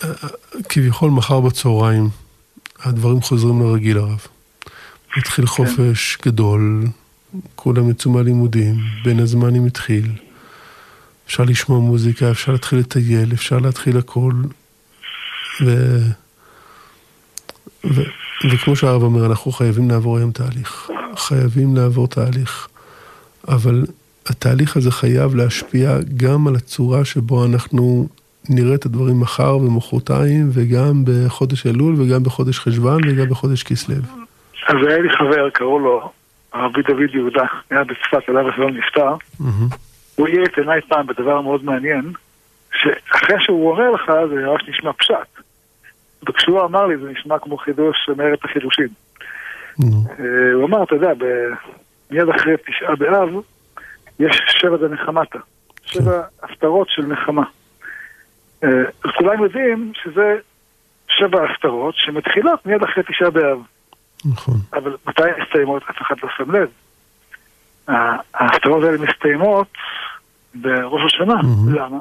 אה, 0.03 0.09
אה, 0.09 0.29
כביכול 0.69 1.11
מחר 1.11 1.39
בצהריים 1.39 2.09
הדברים 2.79 3.21
חוזרים 3.21 3.61
לרגיל 3.61 3.97
הרב. 3.97 4.27
התחיל 5.17 5.45
כן. 5.45 5.51
חופש 5.51 6.17
גדול, 6.25 6.87
כולם 7.55 7.89
יצאו 7.89 8.11
מהלימודים, 8.11 8.75
בין 9.03 9.19
הזמנים 9.19 9.65
התחיל. 9.65 10.11
אפשר 11.27 11.43
לשמוע 11.43 11.79
מוזיקה, 11.79 12.31
אפשר 12.31 12.51
להתחיל 12.51 12.79
לטייל, 12.79 13.33
אפשר 13.33 13.59
להתחיל 13.59 13.97
הכל. 13.97 14.33
ו... 15.65 15.97
ו... 17.83 18.01
וכמו 18.51 18.75
שהרב 18.75 19.03
אומר, 19.03 19.25
אנחנו 19.25 19.51
חייבים 19.51 19.89
לעבור 19.89 20.17
היום 20.17 20.31
תהליך. 20.31 20.89
חייבים 21.19 21.75
לעבור 21.75 22.07
תהליך. 22.07 22.67
אבל 23.47 23.85
התהליך 24.29 24.77
הזה 24.77 24.91
חייב 24.91 25.35
להשפיע 25.35 25.97
גם 26.17 26.47
על 26.47 26.55
הצורה 26.55 27.05
שבו 27.05 27.45
אנחנו 27.45 28.07
נראה 28.49 28.75
את 28.75 28.85
הדברים 28.85 29.19
מחר 29.19 29.57
ומחרתיים, 29.57 30.49
וגם 30.53 31.03
בחודש 31.05 31.67
אלול, 31.67 31.95
וגם 31.97 32.23
בחודש 32.23 32.59
חשוון, 32.59 33.01
וגם 33.07 33.29
בחודש 33.29 33.63
כסלו. 33.63 33.95
אז 34.67 34.75
היה 34.87 34.99
לי 34.99 35.09
חבר, 35.09 35.49
קראו 35.49 35.79
לו 35.79 36.11
הרבי 36.53 36.81
דוד 36.81 37.13
יהודה, 37.13 37.45
היה 37.69 37.83
בצפת, 37.83 38.29
עליו 38.29 38.49
השלום 38.49 38.71
נפטר. 38.77 39.15
הוא 40.15 40.27
יהיה 40.27 40.43
את 40.43 40.57
עיניי 40.57 40.81
פעם 40.81 41.07
בדבר 41.07 41.41
מאוד 41.41 41.63
מעניין, 41.63 42.13
שאחרי 42.73 43.35
שהוא 43.39 43.71
אומר 43.71 43.91
לך, 43.91 44.11
זה 44.29 44.35
ממש 44.35 44.61
נשמע 44.69 44.91
פשט. 44.93 45.43
וכשהוא 46.29 46.65
אמר 46.65 46.85
לי, 46.85 46.97
זה 46.97 47.11
נשמע 47.11 47.39
כמו 47.39 47.57
חידוש 47.57 47.97
שמארת 48.05 48.45
החידושים. 48.45 48.87
אה, 49.81 50.53
הוא 50.53 50.65
אמר, 50.65 50.83
אתה 50.83 50.95
יודע, 50.95 51.11
מיד 52.11 52.29
אחרי 52.29 52.53
תשעה 52.67 52.95
באב, 52.95 53.29
יש 54.19 54.41
שבע 54.47 54.77
דנחמתה. 54.77 55.39
שבע 55.85 56.21
הפטרות 56.43 56.87
של 56.89 57.05
נחמה. 57.05 57.43
אה, 58.63 58.69
אז 59.03 59.11
כולם 59.17 59.43
יודעים 59.43 59.91
שזה 60.03 60.37
שבע 61.07 61.45
הפטרות 61.45 61.95
שמתחילות 61.97 62.65
מיד 62.65 62.83
אחרי 62.83 63.03
תשעה 63.03 63.29
באב. 63.29 63.59
נכון. 64.25 64.55
אבל 64.73 64.97
מתי 65.07 65.23
הן 65.23 65.41
מסתיימות? 65.41 65.83
אף 65.89 66.01
אחד 66.01 66.15
לא 66.23 66.29
שם 66.37 66.51
לב. 66.51 66.69
ההפטרות 68.33 68.83
האלה 68.83 68.97
מסתיימות 68.97 69.67
בראש 70.55 71.13
השנה. 71.13 71.41
למה? 71.73 71.97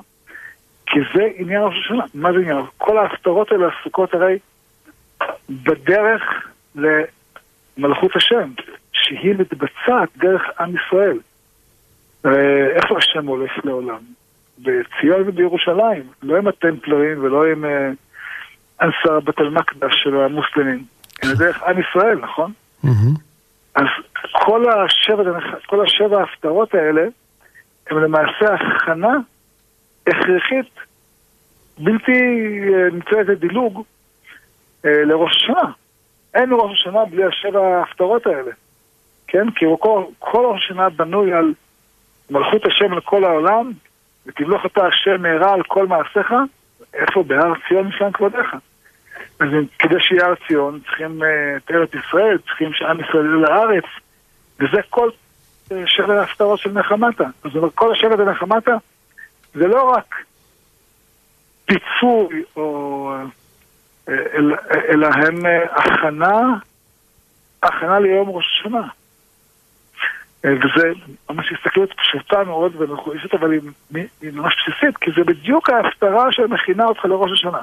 כי 0.86 0.98
זה 1.14 1.28
עניין 1.36 1.62
ראש 1.62 1.74
השנה. 1.84 2.04
מה 2.14 2.32
זה 2.32 2.38
עניין? 2.38 2.64
כל 2.78 2.98
ההפטרות 2.98 3.52
האלה 3.52 3.68
עסוקות 3.80 4.14
הרי 4.14 4.38
בדרך 5.50 6.22
למלכות 7.78 8.16
השם, 8.16 8.50
שהיא 8.92 9.34
מתבצעת 9.38 10.08
דרך 10.16 10.42
עם 10.60 10.74
ישראל. 10.76 11.18
איפה 12.76 12.98
השם 12.98 13.26
הולך 13.26 13.52
לעולם? 13.64 14.00
בציון 14.58 15.22
ובירושלים, 15.26 16.02
לא 16.22 16.36
עם 16.36 16.48
הטמפלרים 16.48 17.24
ולא 17.24 17.46
עם, 17.46 17.64
אה, 17.64 17.90
אנסר 18.80 19.20
בת 19.20 19.40
אל-מקדש 19.40 19.94
של 20.04 20.16
המוסלמים, 20.16 20.84
אלא 21.24 21.34
דרך 21.34 21.62
עם 21.62 21.76
ישראל, 21.80 22.18
נכון? 22.18 22.52
אז 23.74 23.86
כל 24.32 24.64
השבע, 24.70 25.40
כל 25.66 25.84
השבע 25.86 26.20
ההפטרות 26.20 26.74
האלה 26.74 27.02
הם 27.90 27.98
למעשה 27.98 28.54
הכנה 28.54 29.18
הכרחית, 30.06 30.72
בלתי 31.78 32.12
אה, 32.12 32.90
נמצאת 32.92 33.28
לדילוג 33.28 33.84
אה, 34.84 35.04
לראש 35.04 35.36
השנה. 35.36 35.72
אין 36.38 36.50
ראש 36.52 36.80
השנה 36.80 37.04
בלי 37.04 37.24
השבע 37.24 37.60
ההפטרות 37.60 38.26
האלה, 38.26 38.50
כן? 39.26 39.50
כי 39.50 39.64
כל, 39.78 40.02
כל 40.18 40.46
ראש 40.46 40.64
השנה 40.64 40.88
בנוי 40.88 41.32
על 41.32 41.54
מלכות 42.30 42.66
השם 42.66 42.92
על 42.92 43.00
כל 43.00 43.24
העולם, 43.24 43.72
ותמלוך 44.26 44.66
אתה 44.66 44.86
השם 44.86 45.22
מהרה 45.22 45.52
על 45.52 45.62
כל 45.62 45.86
מעשיך, 45.86 46.32
איפה 46.94 47.22
בהר 47.22 47.52
ציון 47.68 47.86
משכן 47.86 48.12
כבודיך. 48.12 48.56
אז 49.40 49.48
כדי 49.78 49.94
שיהיה 50.00 50.26
הר 50.26 50.34
ציון, 50.46 50.80
צריכים 50.80 51.22
אה, 51.22 51.56
את 51.56 51.70
ארץ 51.70 51.90
ישראל, 51.94 52.38
צריכים 52.38 52.72
שעם 52.72 53.00
ישראל 53.00 53.26
יהיה 53.26 53.36
לארץ, 53.36 53.84
וזה 54.60 54.80
כל 54.90 55.10
אה, 55.72 55.82
שבע 55.86 56.20
ההפטרות 56.20 56.58
של 56.58 56.72
נחמתה. 56.72 57.24
זאת 57.44 57.56
אומרת, 57.56 57.74
כל 57.74 57.92
השבע 57.92 58.16
בנחמתה 58.16 58.76
זה 59.54 59.66
לא 59.66 59.90
רק 59.90 60.14
פיצוי, 61.64 62.42
או, 62.56 63.12
אה, 63.12 63.24
אלא, 64.08 64.56
אלא 64.88 65.06
הם 65.06 65.42
הכנה, 65.70 66.40
הכנה 67.62 67.98
ליום 67.98 68.28
ראש 68.28 68.44
השנה. 68.60 68.88
וזה 70.44 70.92
ממש 71.30 71.52
הסתכלות 71.52 71.92
פשוטה 71.92 72.44
מאוד 72.44 72.72
ומחוישת, 72.78 73.34
אבל 73.34 73.52
היא, 73.52 73.60
ממש 74.22 74.54
בסיסית, 74.54 74.96
כי 74.96 75.10
זה 75.16 75.24
בדיוק 75.24 75.70
ההפטרה 75.70 76.32
שמכינה 76.32 76.84
אותך 76.84 77.04
לראש 77.04 77.30
השנה. 77.32 77.60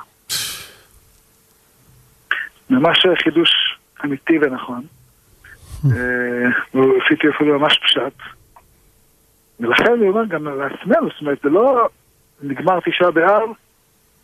ממש 2.70 3.06
חידוש 3.24 3.78
אמיתי 4.06 4.40
ונכון. 4.42 4.82
ועשיתי 6.74 7.30
אפילו 7.36 7.60
ממש 7.60 7.80
פשט. 7.84 8.14
ולכן 9.60 9.94
אני 9.94 10.08
אומר 10.10 10.26
גם 10.26 10.48
לעצמנו, 10.48 11.10
זאת 11.10 11.22
אומרת, 11.22 11.38
זה 11.44 11.50
לא 11.50 11.90
נגמר 12.42 12.80
תשעה 12.80 13.12
באב, 13.12 13.50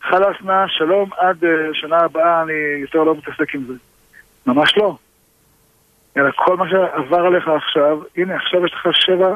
חלאס 0.02 0.36
נא, 0.44 0.68
שלום, 0.68 1.10
עד 1.18 1.44
שנה 1.72 1.96
הבאה 1.96 2.42
אני 2.42 2.52
יותר 2.80 2.98
לא 2.98 3.14
מתעסק 3.14 3.54
עם 3.54 3.64
זה. 3.66 3.74
ממש 4.46 4.76
לא. 4.76 4.96
אלא 6.16 6.30
כל 6.36 6.56
מה 6.56 6.64
שעבר 6.70 7.26
עליך 7.26 7.48
עכשיו, 7.48 7.98
הנה 8.16 8.36
עכשיו 8.36 8.66
יש 8.66 8.72
לך 8.72 8.88
שבע 8.92 9.34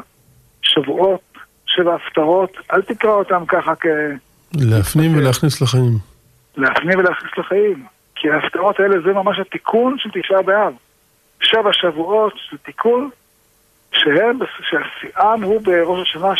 שבועות, 0.61 1.21
שבע 1.65 1.95
הפטרות, 1.95 2.57
אל 2.73 2.81
תקרא 2.81 3.11
אותם 3.11 3.45
ככה 3.47 3.75
כ... 3.75 3.85
להפנים 4.53 5.17
ולהכניס 5.17 5.61
לחיים. 5.61 5.97
להפנים 6.57 6.99
ולהכניס 6.99 7.31
לחיים. 7.37 7.85
כי 8.15 8.29
ההפטרות 8.29 8.79
האלה 8.79 8.95
זה 9.05 9.13
ממש 9.13 9.39
התיקון 9.39 9.95
של 9.97 10.09
תשעה 10.13 10.41
באב. 10.41 10.73
שבע 11.41 11.73
שבועות 11.73 12.33
זה 12.51 12.57
תיקון 12.57 13.09
שהם, 13.91 14.39
שהשיאן 14.61 15.43
הוא 15.43 15.61
בראש 15.61 16.09
השנה 16.09 16.35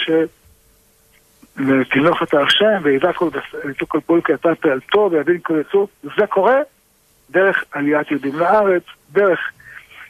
ותמלוך 1.58 2.24
את 2.24 2.34
השם 2.34 2.80
וידע 2.84 3.14
כל, 3.14 3.30
כל 3.88 4.00
פועל 4.06 4.22
כי 4.22 4.34
אתה 4.34 4.50
פעלתו 4.56 5.10
ויבין 5.12 5.40
כל 5.44 5.62
יצור. 5.62 5.88
זה 6.04 6.28
קורה 6.30 6.58
דרך 7.30 7.64
עליית 7.72 8.12
יהודים 8.12 8.36
לארץ, 8.36 8.84
דרך 9.12 9.40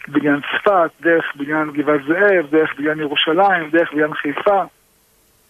בניין 0.08 0.40
צפת, 0.42 0.92
דרך 1.02 1.26
בניין 1.36 1.72
גבעת 1.72 2.02
זאב, 2.08 2.46
דרך 2.52 2.76
בניין 2.78 3.00
ירושלים, 3.00 3.70
דרך 3.72 3.94
בניין 3.94 4.14
חיפה, 4.14 4.64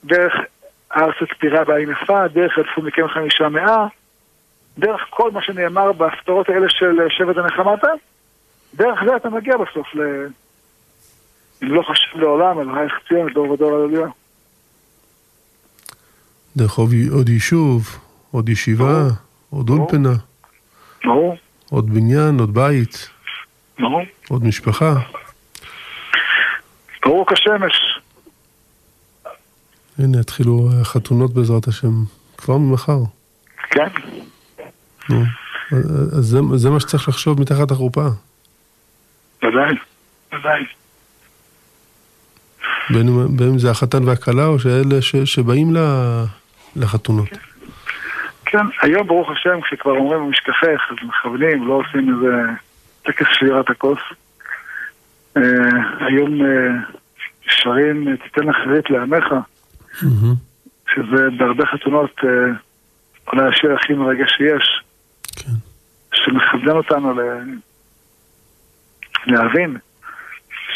דרך 0.03 0.33
הארץ 0.91 1.15
פטירה 1.29 1.63
בעין 1.63 1.91
יפה, 1.91 2.27
דרך 2.27 2.57
אלפו 2.57 2.81
מכם 2.81 3.07
חמישה 3.07 3.49
מאה, 3.49 3.87
דרך 4.77 5.05
כל 5.09 5.31
מה 5.31 5.41
שנאמר 5.41 5.91
בהפטרות 5.91 6.49
האלה 6.49 6.69
של 6.69 6.99
שבט 7.09 7.37
הנחמתה, 7.37 7.87
דרך 8.75 9.03
זה 9.05 9.15
אתה 9.15 9.29
מגיע 9.29 9.57
בסוף 9.57 9.95
ל... 9.95 10.01
אם 11.63 11.73
לא 11.73 11.81
חשב 11.81 12.17
לעולם, 12.17 12.59
אלוהי 12.59 12.87
ציון, 13.07 13.33
דור 13.33 13.51
ודור 13.51 13.75
על 13.75 13.81
עלייה. 13.83 14.07
דרך 16.57 16.79
עוד 17.11 17.29
יישוב, 17.29 17.97
עוד 18.31 18.49
ישיבה, 18.49 19.07
עוד 19.49 19.69
אולפנה. 19.69 20.13
ברור. 21.03 21.37
עוד 21.69 21.89
בניין, 21.89 22.39
עוד 22.39 22.53
בית. 22.53 23.09
ברור. 23.79 24.01
עוד 24.29 24.43
משפחה. 24.43 24.93
ברור 27.05 27.25
כשמש. 27.29 27.99
הנה, 29.99 30.19
התחילו 30.19 30.69
חתונות 30.83 31.33
בעזרת 31.33 31.67
השם, 31.67 32.03
כבר 32.37 32.57
ממחר. 32.57 32.99
כן. 33.69 33.87
נו, 35.09 35.23
אז 36.17 36.25
זה, 36.25 36.39
זה 36.55 36.69
מה 36.69 36.79
שצריך 36.79 37.09
לחשוב 37.09 37.41
מתחת 37.41 37.71
החופה. 37.71 38.07
ודאי, 39.43 39.75
ודאי. 40.33 40.63
בין, 42.89 43.09
אם 43.49 43.59
זה 43.59 43.71
החתן 43.71 44.03
והכלה 44.03 44.45
או 44.45 44.59
שאלה 44.59 45.01
ש, 45.01 45.15
שבאים 45.15 45.73
לחתונות. 46.75 47.29
כן. 48.45 48.65
היום 48.81 49.07
ברוך 49.07 49.29
השם 49.31 49.61
כשכבר 49.61 49.91
אומרים 49.91 50.19
במשכחך 50.19 50.81
אז 50.89 51.07
מכוונים, 51.07 51.67
לא 51.67 51.73
עושים 51.73 52.09
איזה 52.09 52.43
טקס 53.03 53.27
שבירת 53.33 53.69
הכוס. 53.69 53.99
Uh, 55.37 55.41
היום 55.99 56.41
uh, 56.41 56.45
שרים 57.41 58.15
תיתן 58.15 58.49
אחרית 58.49 58.89
לעמך. 58.89 59.25
שזה 60.95 61.27
בהרבה 61.37 61.65
חתונות 61.65 62.21
אולי 63.27 63.47
השיר 63.47 63.75
הכי 63.75 63.93
מרגש 63.93 64.31
שיש. 64.37 64.83
כן. 65.35 65.51
שמכוון 66.13 66.77
אותנו. 66.77 67.13
להבין 69.25 69.77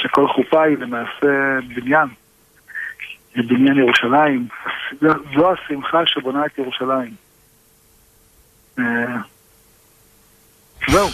שכל 0.01 0.27
חופה 0.27 0.63
היא 0.63 0.77
למעשה 0.77 1.59
בניין. 1.75 2.07
היא 3.36 3.43
בניין 3.49 3.77
ירושלים. 3.77 4.47
זו 5.36 5.51
השמחה 5.53 6.05
שבונה 6.05 6.45
את 6.45 6.57
ירושלים. 6.57 7.15
אה, 8.79 9.17
זהו. 10.89 11.09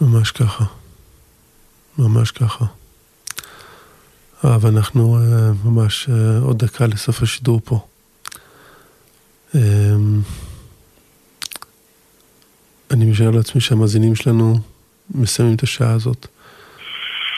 ממש 0.00 0.30
ככה. 0.30 0.64
ממש 1.98 2.30
ככה. 2.30 2.64
אבל 4.44 4.70
אנחנו 4.76 5.16
אה, 5.16 5.52
ממש 5.64 6.08
אה, 6.08 6.38
עוד 6.42 6.64
דקה 6.64 6.86
לסוף 6.86 7.22
השידור 7.22 7.60
פה. 7.64 7.86
אני 12.90 13.04
משער 13.10 13.30
לעצמי 13.30 13.60
שהמאזינים 13.60 14.14
שלנו 14.14 14.54
מסיימים 15.14 15.54
את 15.56 15.62
השעה 15.62 15.92
הזאת 15.92 16.26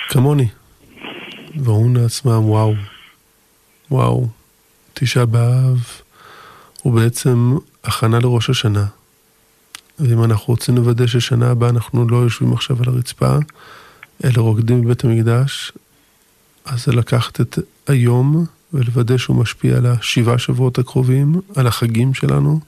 כמוני, 0.09 0.49
ואומרים 1.57 1.97
לעצמם, 1.97 2.49
וואו, 2.49 2.75
וואו, 3.91 4.29
תשעה 4.95 5.27
באב 5.27 5.85
הוא 6.83 6.95
בעצם 6.95 7.57
הכנה 7.85 8.19
לראש 8.19 8.51
השנה. 8.51 8.87
ואם 9.99 10.25
אנחנו 10.25 10.45
רוצים 10.47 10.77
לוודא 10.77 11.07
ששנה 11.07 11.51
הבאה 11.51 11.71
אנחנו 11.71 12.09
לא 12.09 12.17
יושבים 12.17 12.53
עכשיו 12.53 12.77
על 12.83 12.89
הרצפה, 12.89 13.37
אלא 14.25 14.43
רוקדים 14.43 14.85
בבית 14.85 15.05
המקדש, 15.05 15.73
אז 16.65 16.85
זה 16.85 16.93
לקחת 16.93 17.41
את 17.41 17.59
היום 17.87 18.47
ולוודא 18.73 19.17
שהוא 19.17 19.37
משפיע 19.37 19.77
על 19.77 19.87
השבעה 19.87 20.39
שבועות 20.39 20.79
הקרובים, 20.79 21.41
על 21.57 21.67
החגים 21.67 22.15
שלנו, 22.15 22.61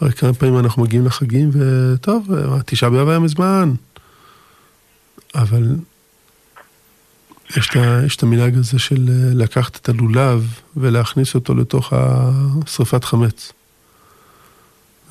הרי 0.00 0.12
כמה 0.12 0.32
פעמים 0.32 0.58
אנחנו 0.58 0.82
מגיעים 0.82 1.06
לחגים, 1.06 1.50
וטוב, 1.52 2.28
תשעה 2.66 2.90
באב 2.90 3.08
היה 3.08 3.18
מזמן. 3.18 3.72
אבל 5.34 5.76
יש 7.56 8.16
את, 8.16 8.22
המנהג 8.22 8.54
הזה 8.54 8.78
של 8.78 8.96
אה, 9.08 9.44
לקחת 9.44 9.76
את 9.76 9.88
הלולב 9.88 10.60
ולהכניס 10.76 11.34
אותו 11.34 11.54
לתוך 11.54 11.92
שרפת 12.66 13.04
חמץ. 13.04 13.52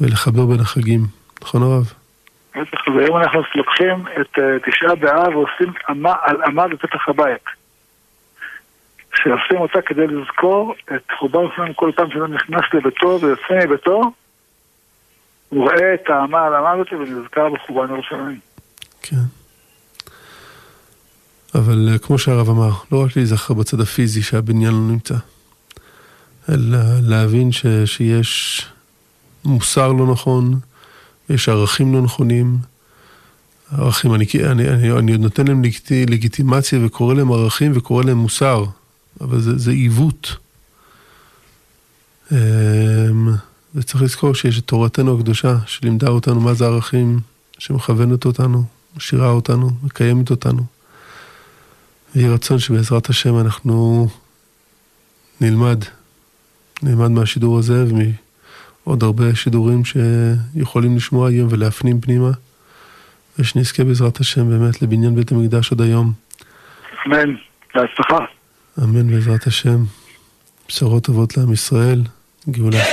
ולחבר 0.02 0.46
בין 0.46 0.60
החגים. 0.60 1.02
נכון 1.42 1.64
הרב? 1.64 1.94
בטח, 2.56 2.88
ואם 2.88 3.18
אנחנו 3.18 3.42
לוקחים 3.56 4.06
את 4.22 4.40
אה, 4.40 4.58
תשעה 4.66 4.96
באב 4.96 5.36
ועושים 5.36 5.74
על 6.22 6.42
עמה 6.44 6.68
בפתח 6.68 7.10
הבית. 7.10 7.46
שעושים 9.16 9.58
אותה 9.58 9.82
כדי 9.82 10.08
לזכור 10.08 10.76
את 10.96 11.12
חורבן 11.20 11.56
שלנו 11.56 11.76
כל 11.76 11.92
פעם 11.96 12.12
שאדם 12.12 12.34
נכנס 12.34 12.64
לביתו 12.74 13.20
ויוצא 13.22 13.66
מביתו, 13.66 14.02
הוא 15.50 15.64
רואה 15.64 15.94
את 15.94 16.10
האמה 16.10 16.46
על 16.46 16.56
המוות 16.56 16.94
ונזכר 16.94 17.50
בחורבן 17.50 17.94
ירושלים. 17.94 18.40
כן. 19.02 19.39
אבל 21.56 21.90
אה, 21.92 21.98
כמו 21.98 22.18
שהרב 22.18 22.50
אמר, 22.50 22.72
לא 22.92 23.04
רק 23.04 23.16
להיזכר 23.16 23.54
בצד 23.54 23.82
הפיזי 23.82 24.22
שהבניין 24.22 24.72
לא 24.72 24.80
נמצא, 24.80 25.16
אלא 26.50 26.78
להבין 27.02 27.52
ש, 27.52 27.66
שיש 27.86 28.66
מוסר 29.46 29.92
לא 29.92 30.12
נכון, 30.12 30.60
יש 31.30 31.50
ערכים 31.50 31.94
לא 31.94 32.02
נכונים. 32.02 32.58
ערכים, 33.72 34.14
אני, 34.14 34.26
אני, 34.46 34.70
אני, 34.70 34.92
אני 34.92 35.18
נותן 35.18 35.48
להם 35.48 35.62
לגיטימציה 35.92 36.80
וקורא 36.86 37.14
להם 37.14 37.32
ערכים 37.32 37.72
וקורא 37.76 38.04
להם 38.04 38.18
מוסר, 38.18 38.66
אבל 39.22 39.42
זה, 39.42 39.58
זה 39.58 39.72
עיוות. 39.72 40.36
אמ, 42.32 42.38
וצריך 43.76 44.04
לזכור 44.04 44.36
שיש 44.36 44.60
את 44.60 44.64
תורתנו 44.66 45.20
הקדושה, 45.20 45.58
שלימדה 45.66 46.08
אותנו 46.08 46.40
מה 46.40 46.54
זה 46.54 46.66
ערכים, 46.66 47.20
שמכוונת 47.58 48.26
אותנו, 48.26 48.64
משאירה 48.98 49.30
אותנו, 49.30 49.70
מקיימת 49.84 50.32
אותנו. 50.32 50.79
ויהי 52.16 52.30
רצון 52.30 52.60
שבעזרת 52.60 53.10
השם 53.10 53.40
אנחנו 53.40 54.08
נלמד, 55.42 55.84
נלמד 56.84 57.08
מהשידור 57.08 57.60
הזה 57.60 57.86
ומעוד 57.86 59.04
הרבה 59.04 59.36
שידורים 59.36 59.82
שיכולים 59.86 60.96
לשמוע 60.96 61.28
היום 61.30 61.48
ולהפנים 61.52 62.02
פנימה, 62.02 62.32
ושנזכה 63.40 63.84
בעזרת 63.84 64.20
השם 64.20 64.50
באמת 64.50 64.82
לבניין 64.82 65.16
בית 65.16 65.32
המקדש 65.32 65.72
עוד 65.72 65.82
היום. 65.82 66.14
אמן, 67.06 67.36
בהצלחה. 67.76 68.26
אמן 68.84 69.08
בעזרת 69.08 69.48
השם. 69.48 69.84
בשורות 70.68 71.04
טובות 71.04 71.38
לעם 71.38 71.54
ישראל, 71.54 72.02
גאולה. 72.50 72.84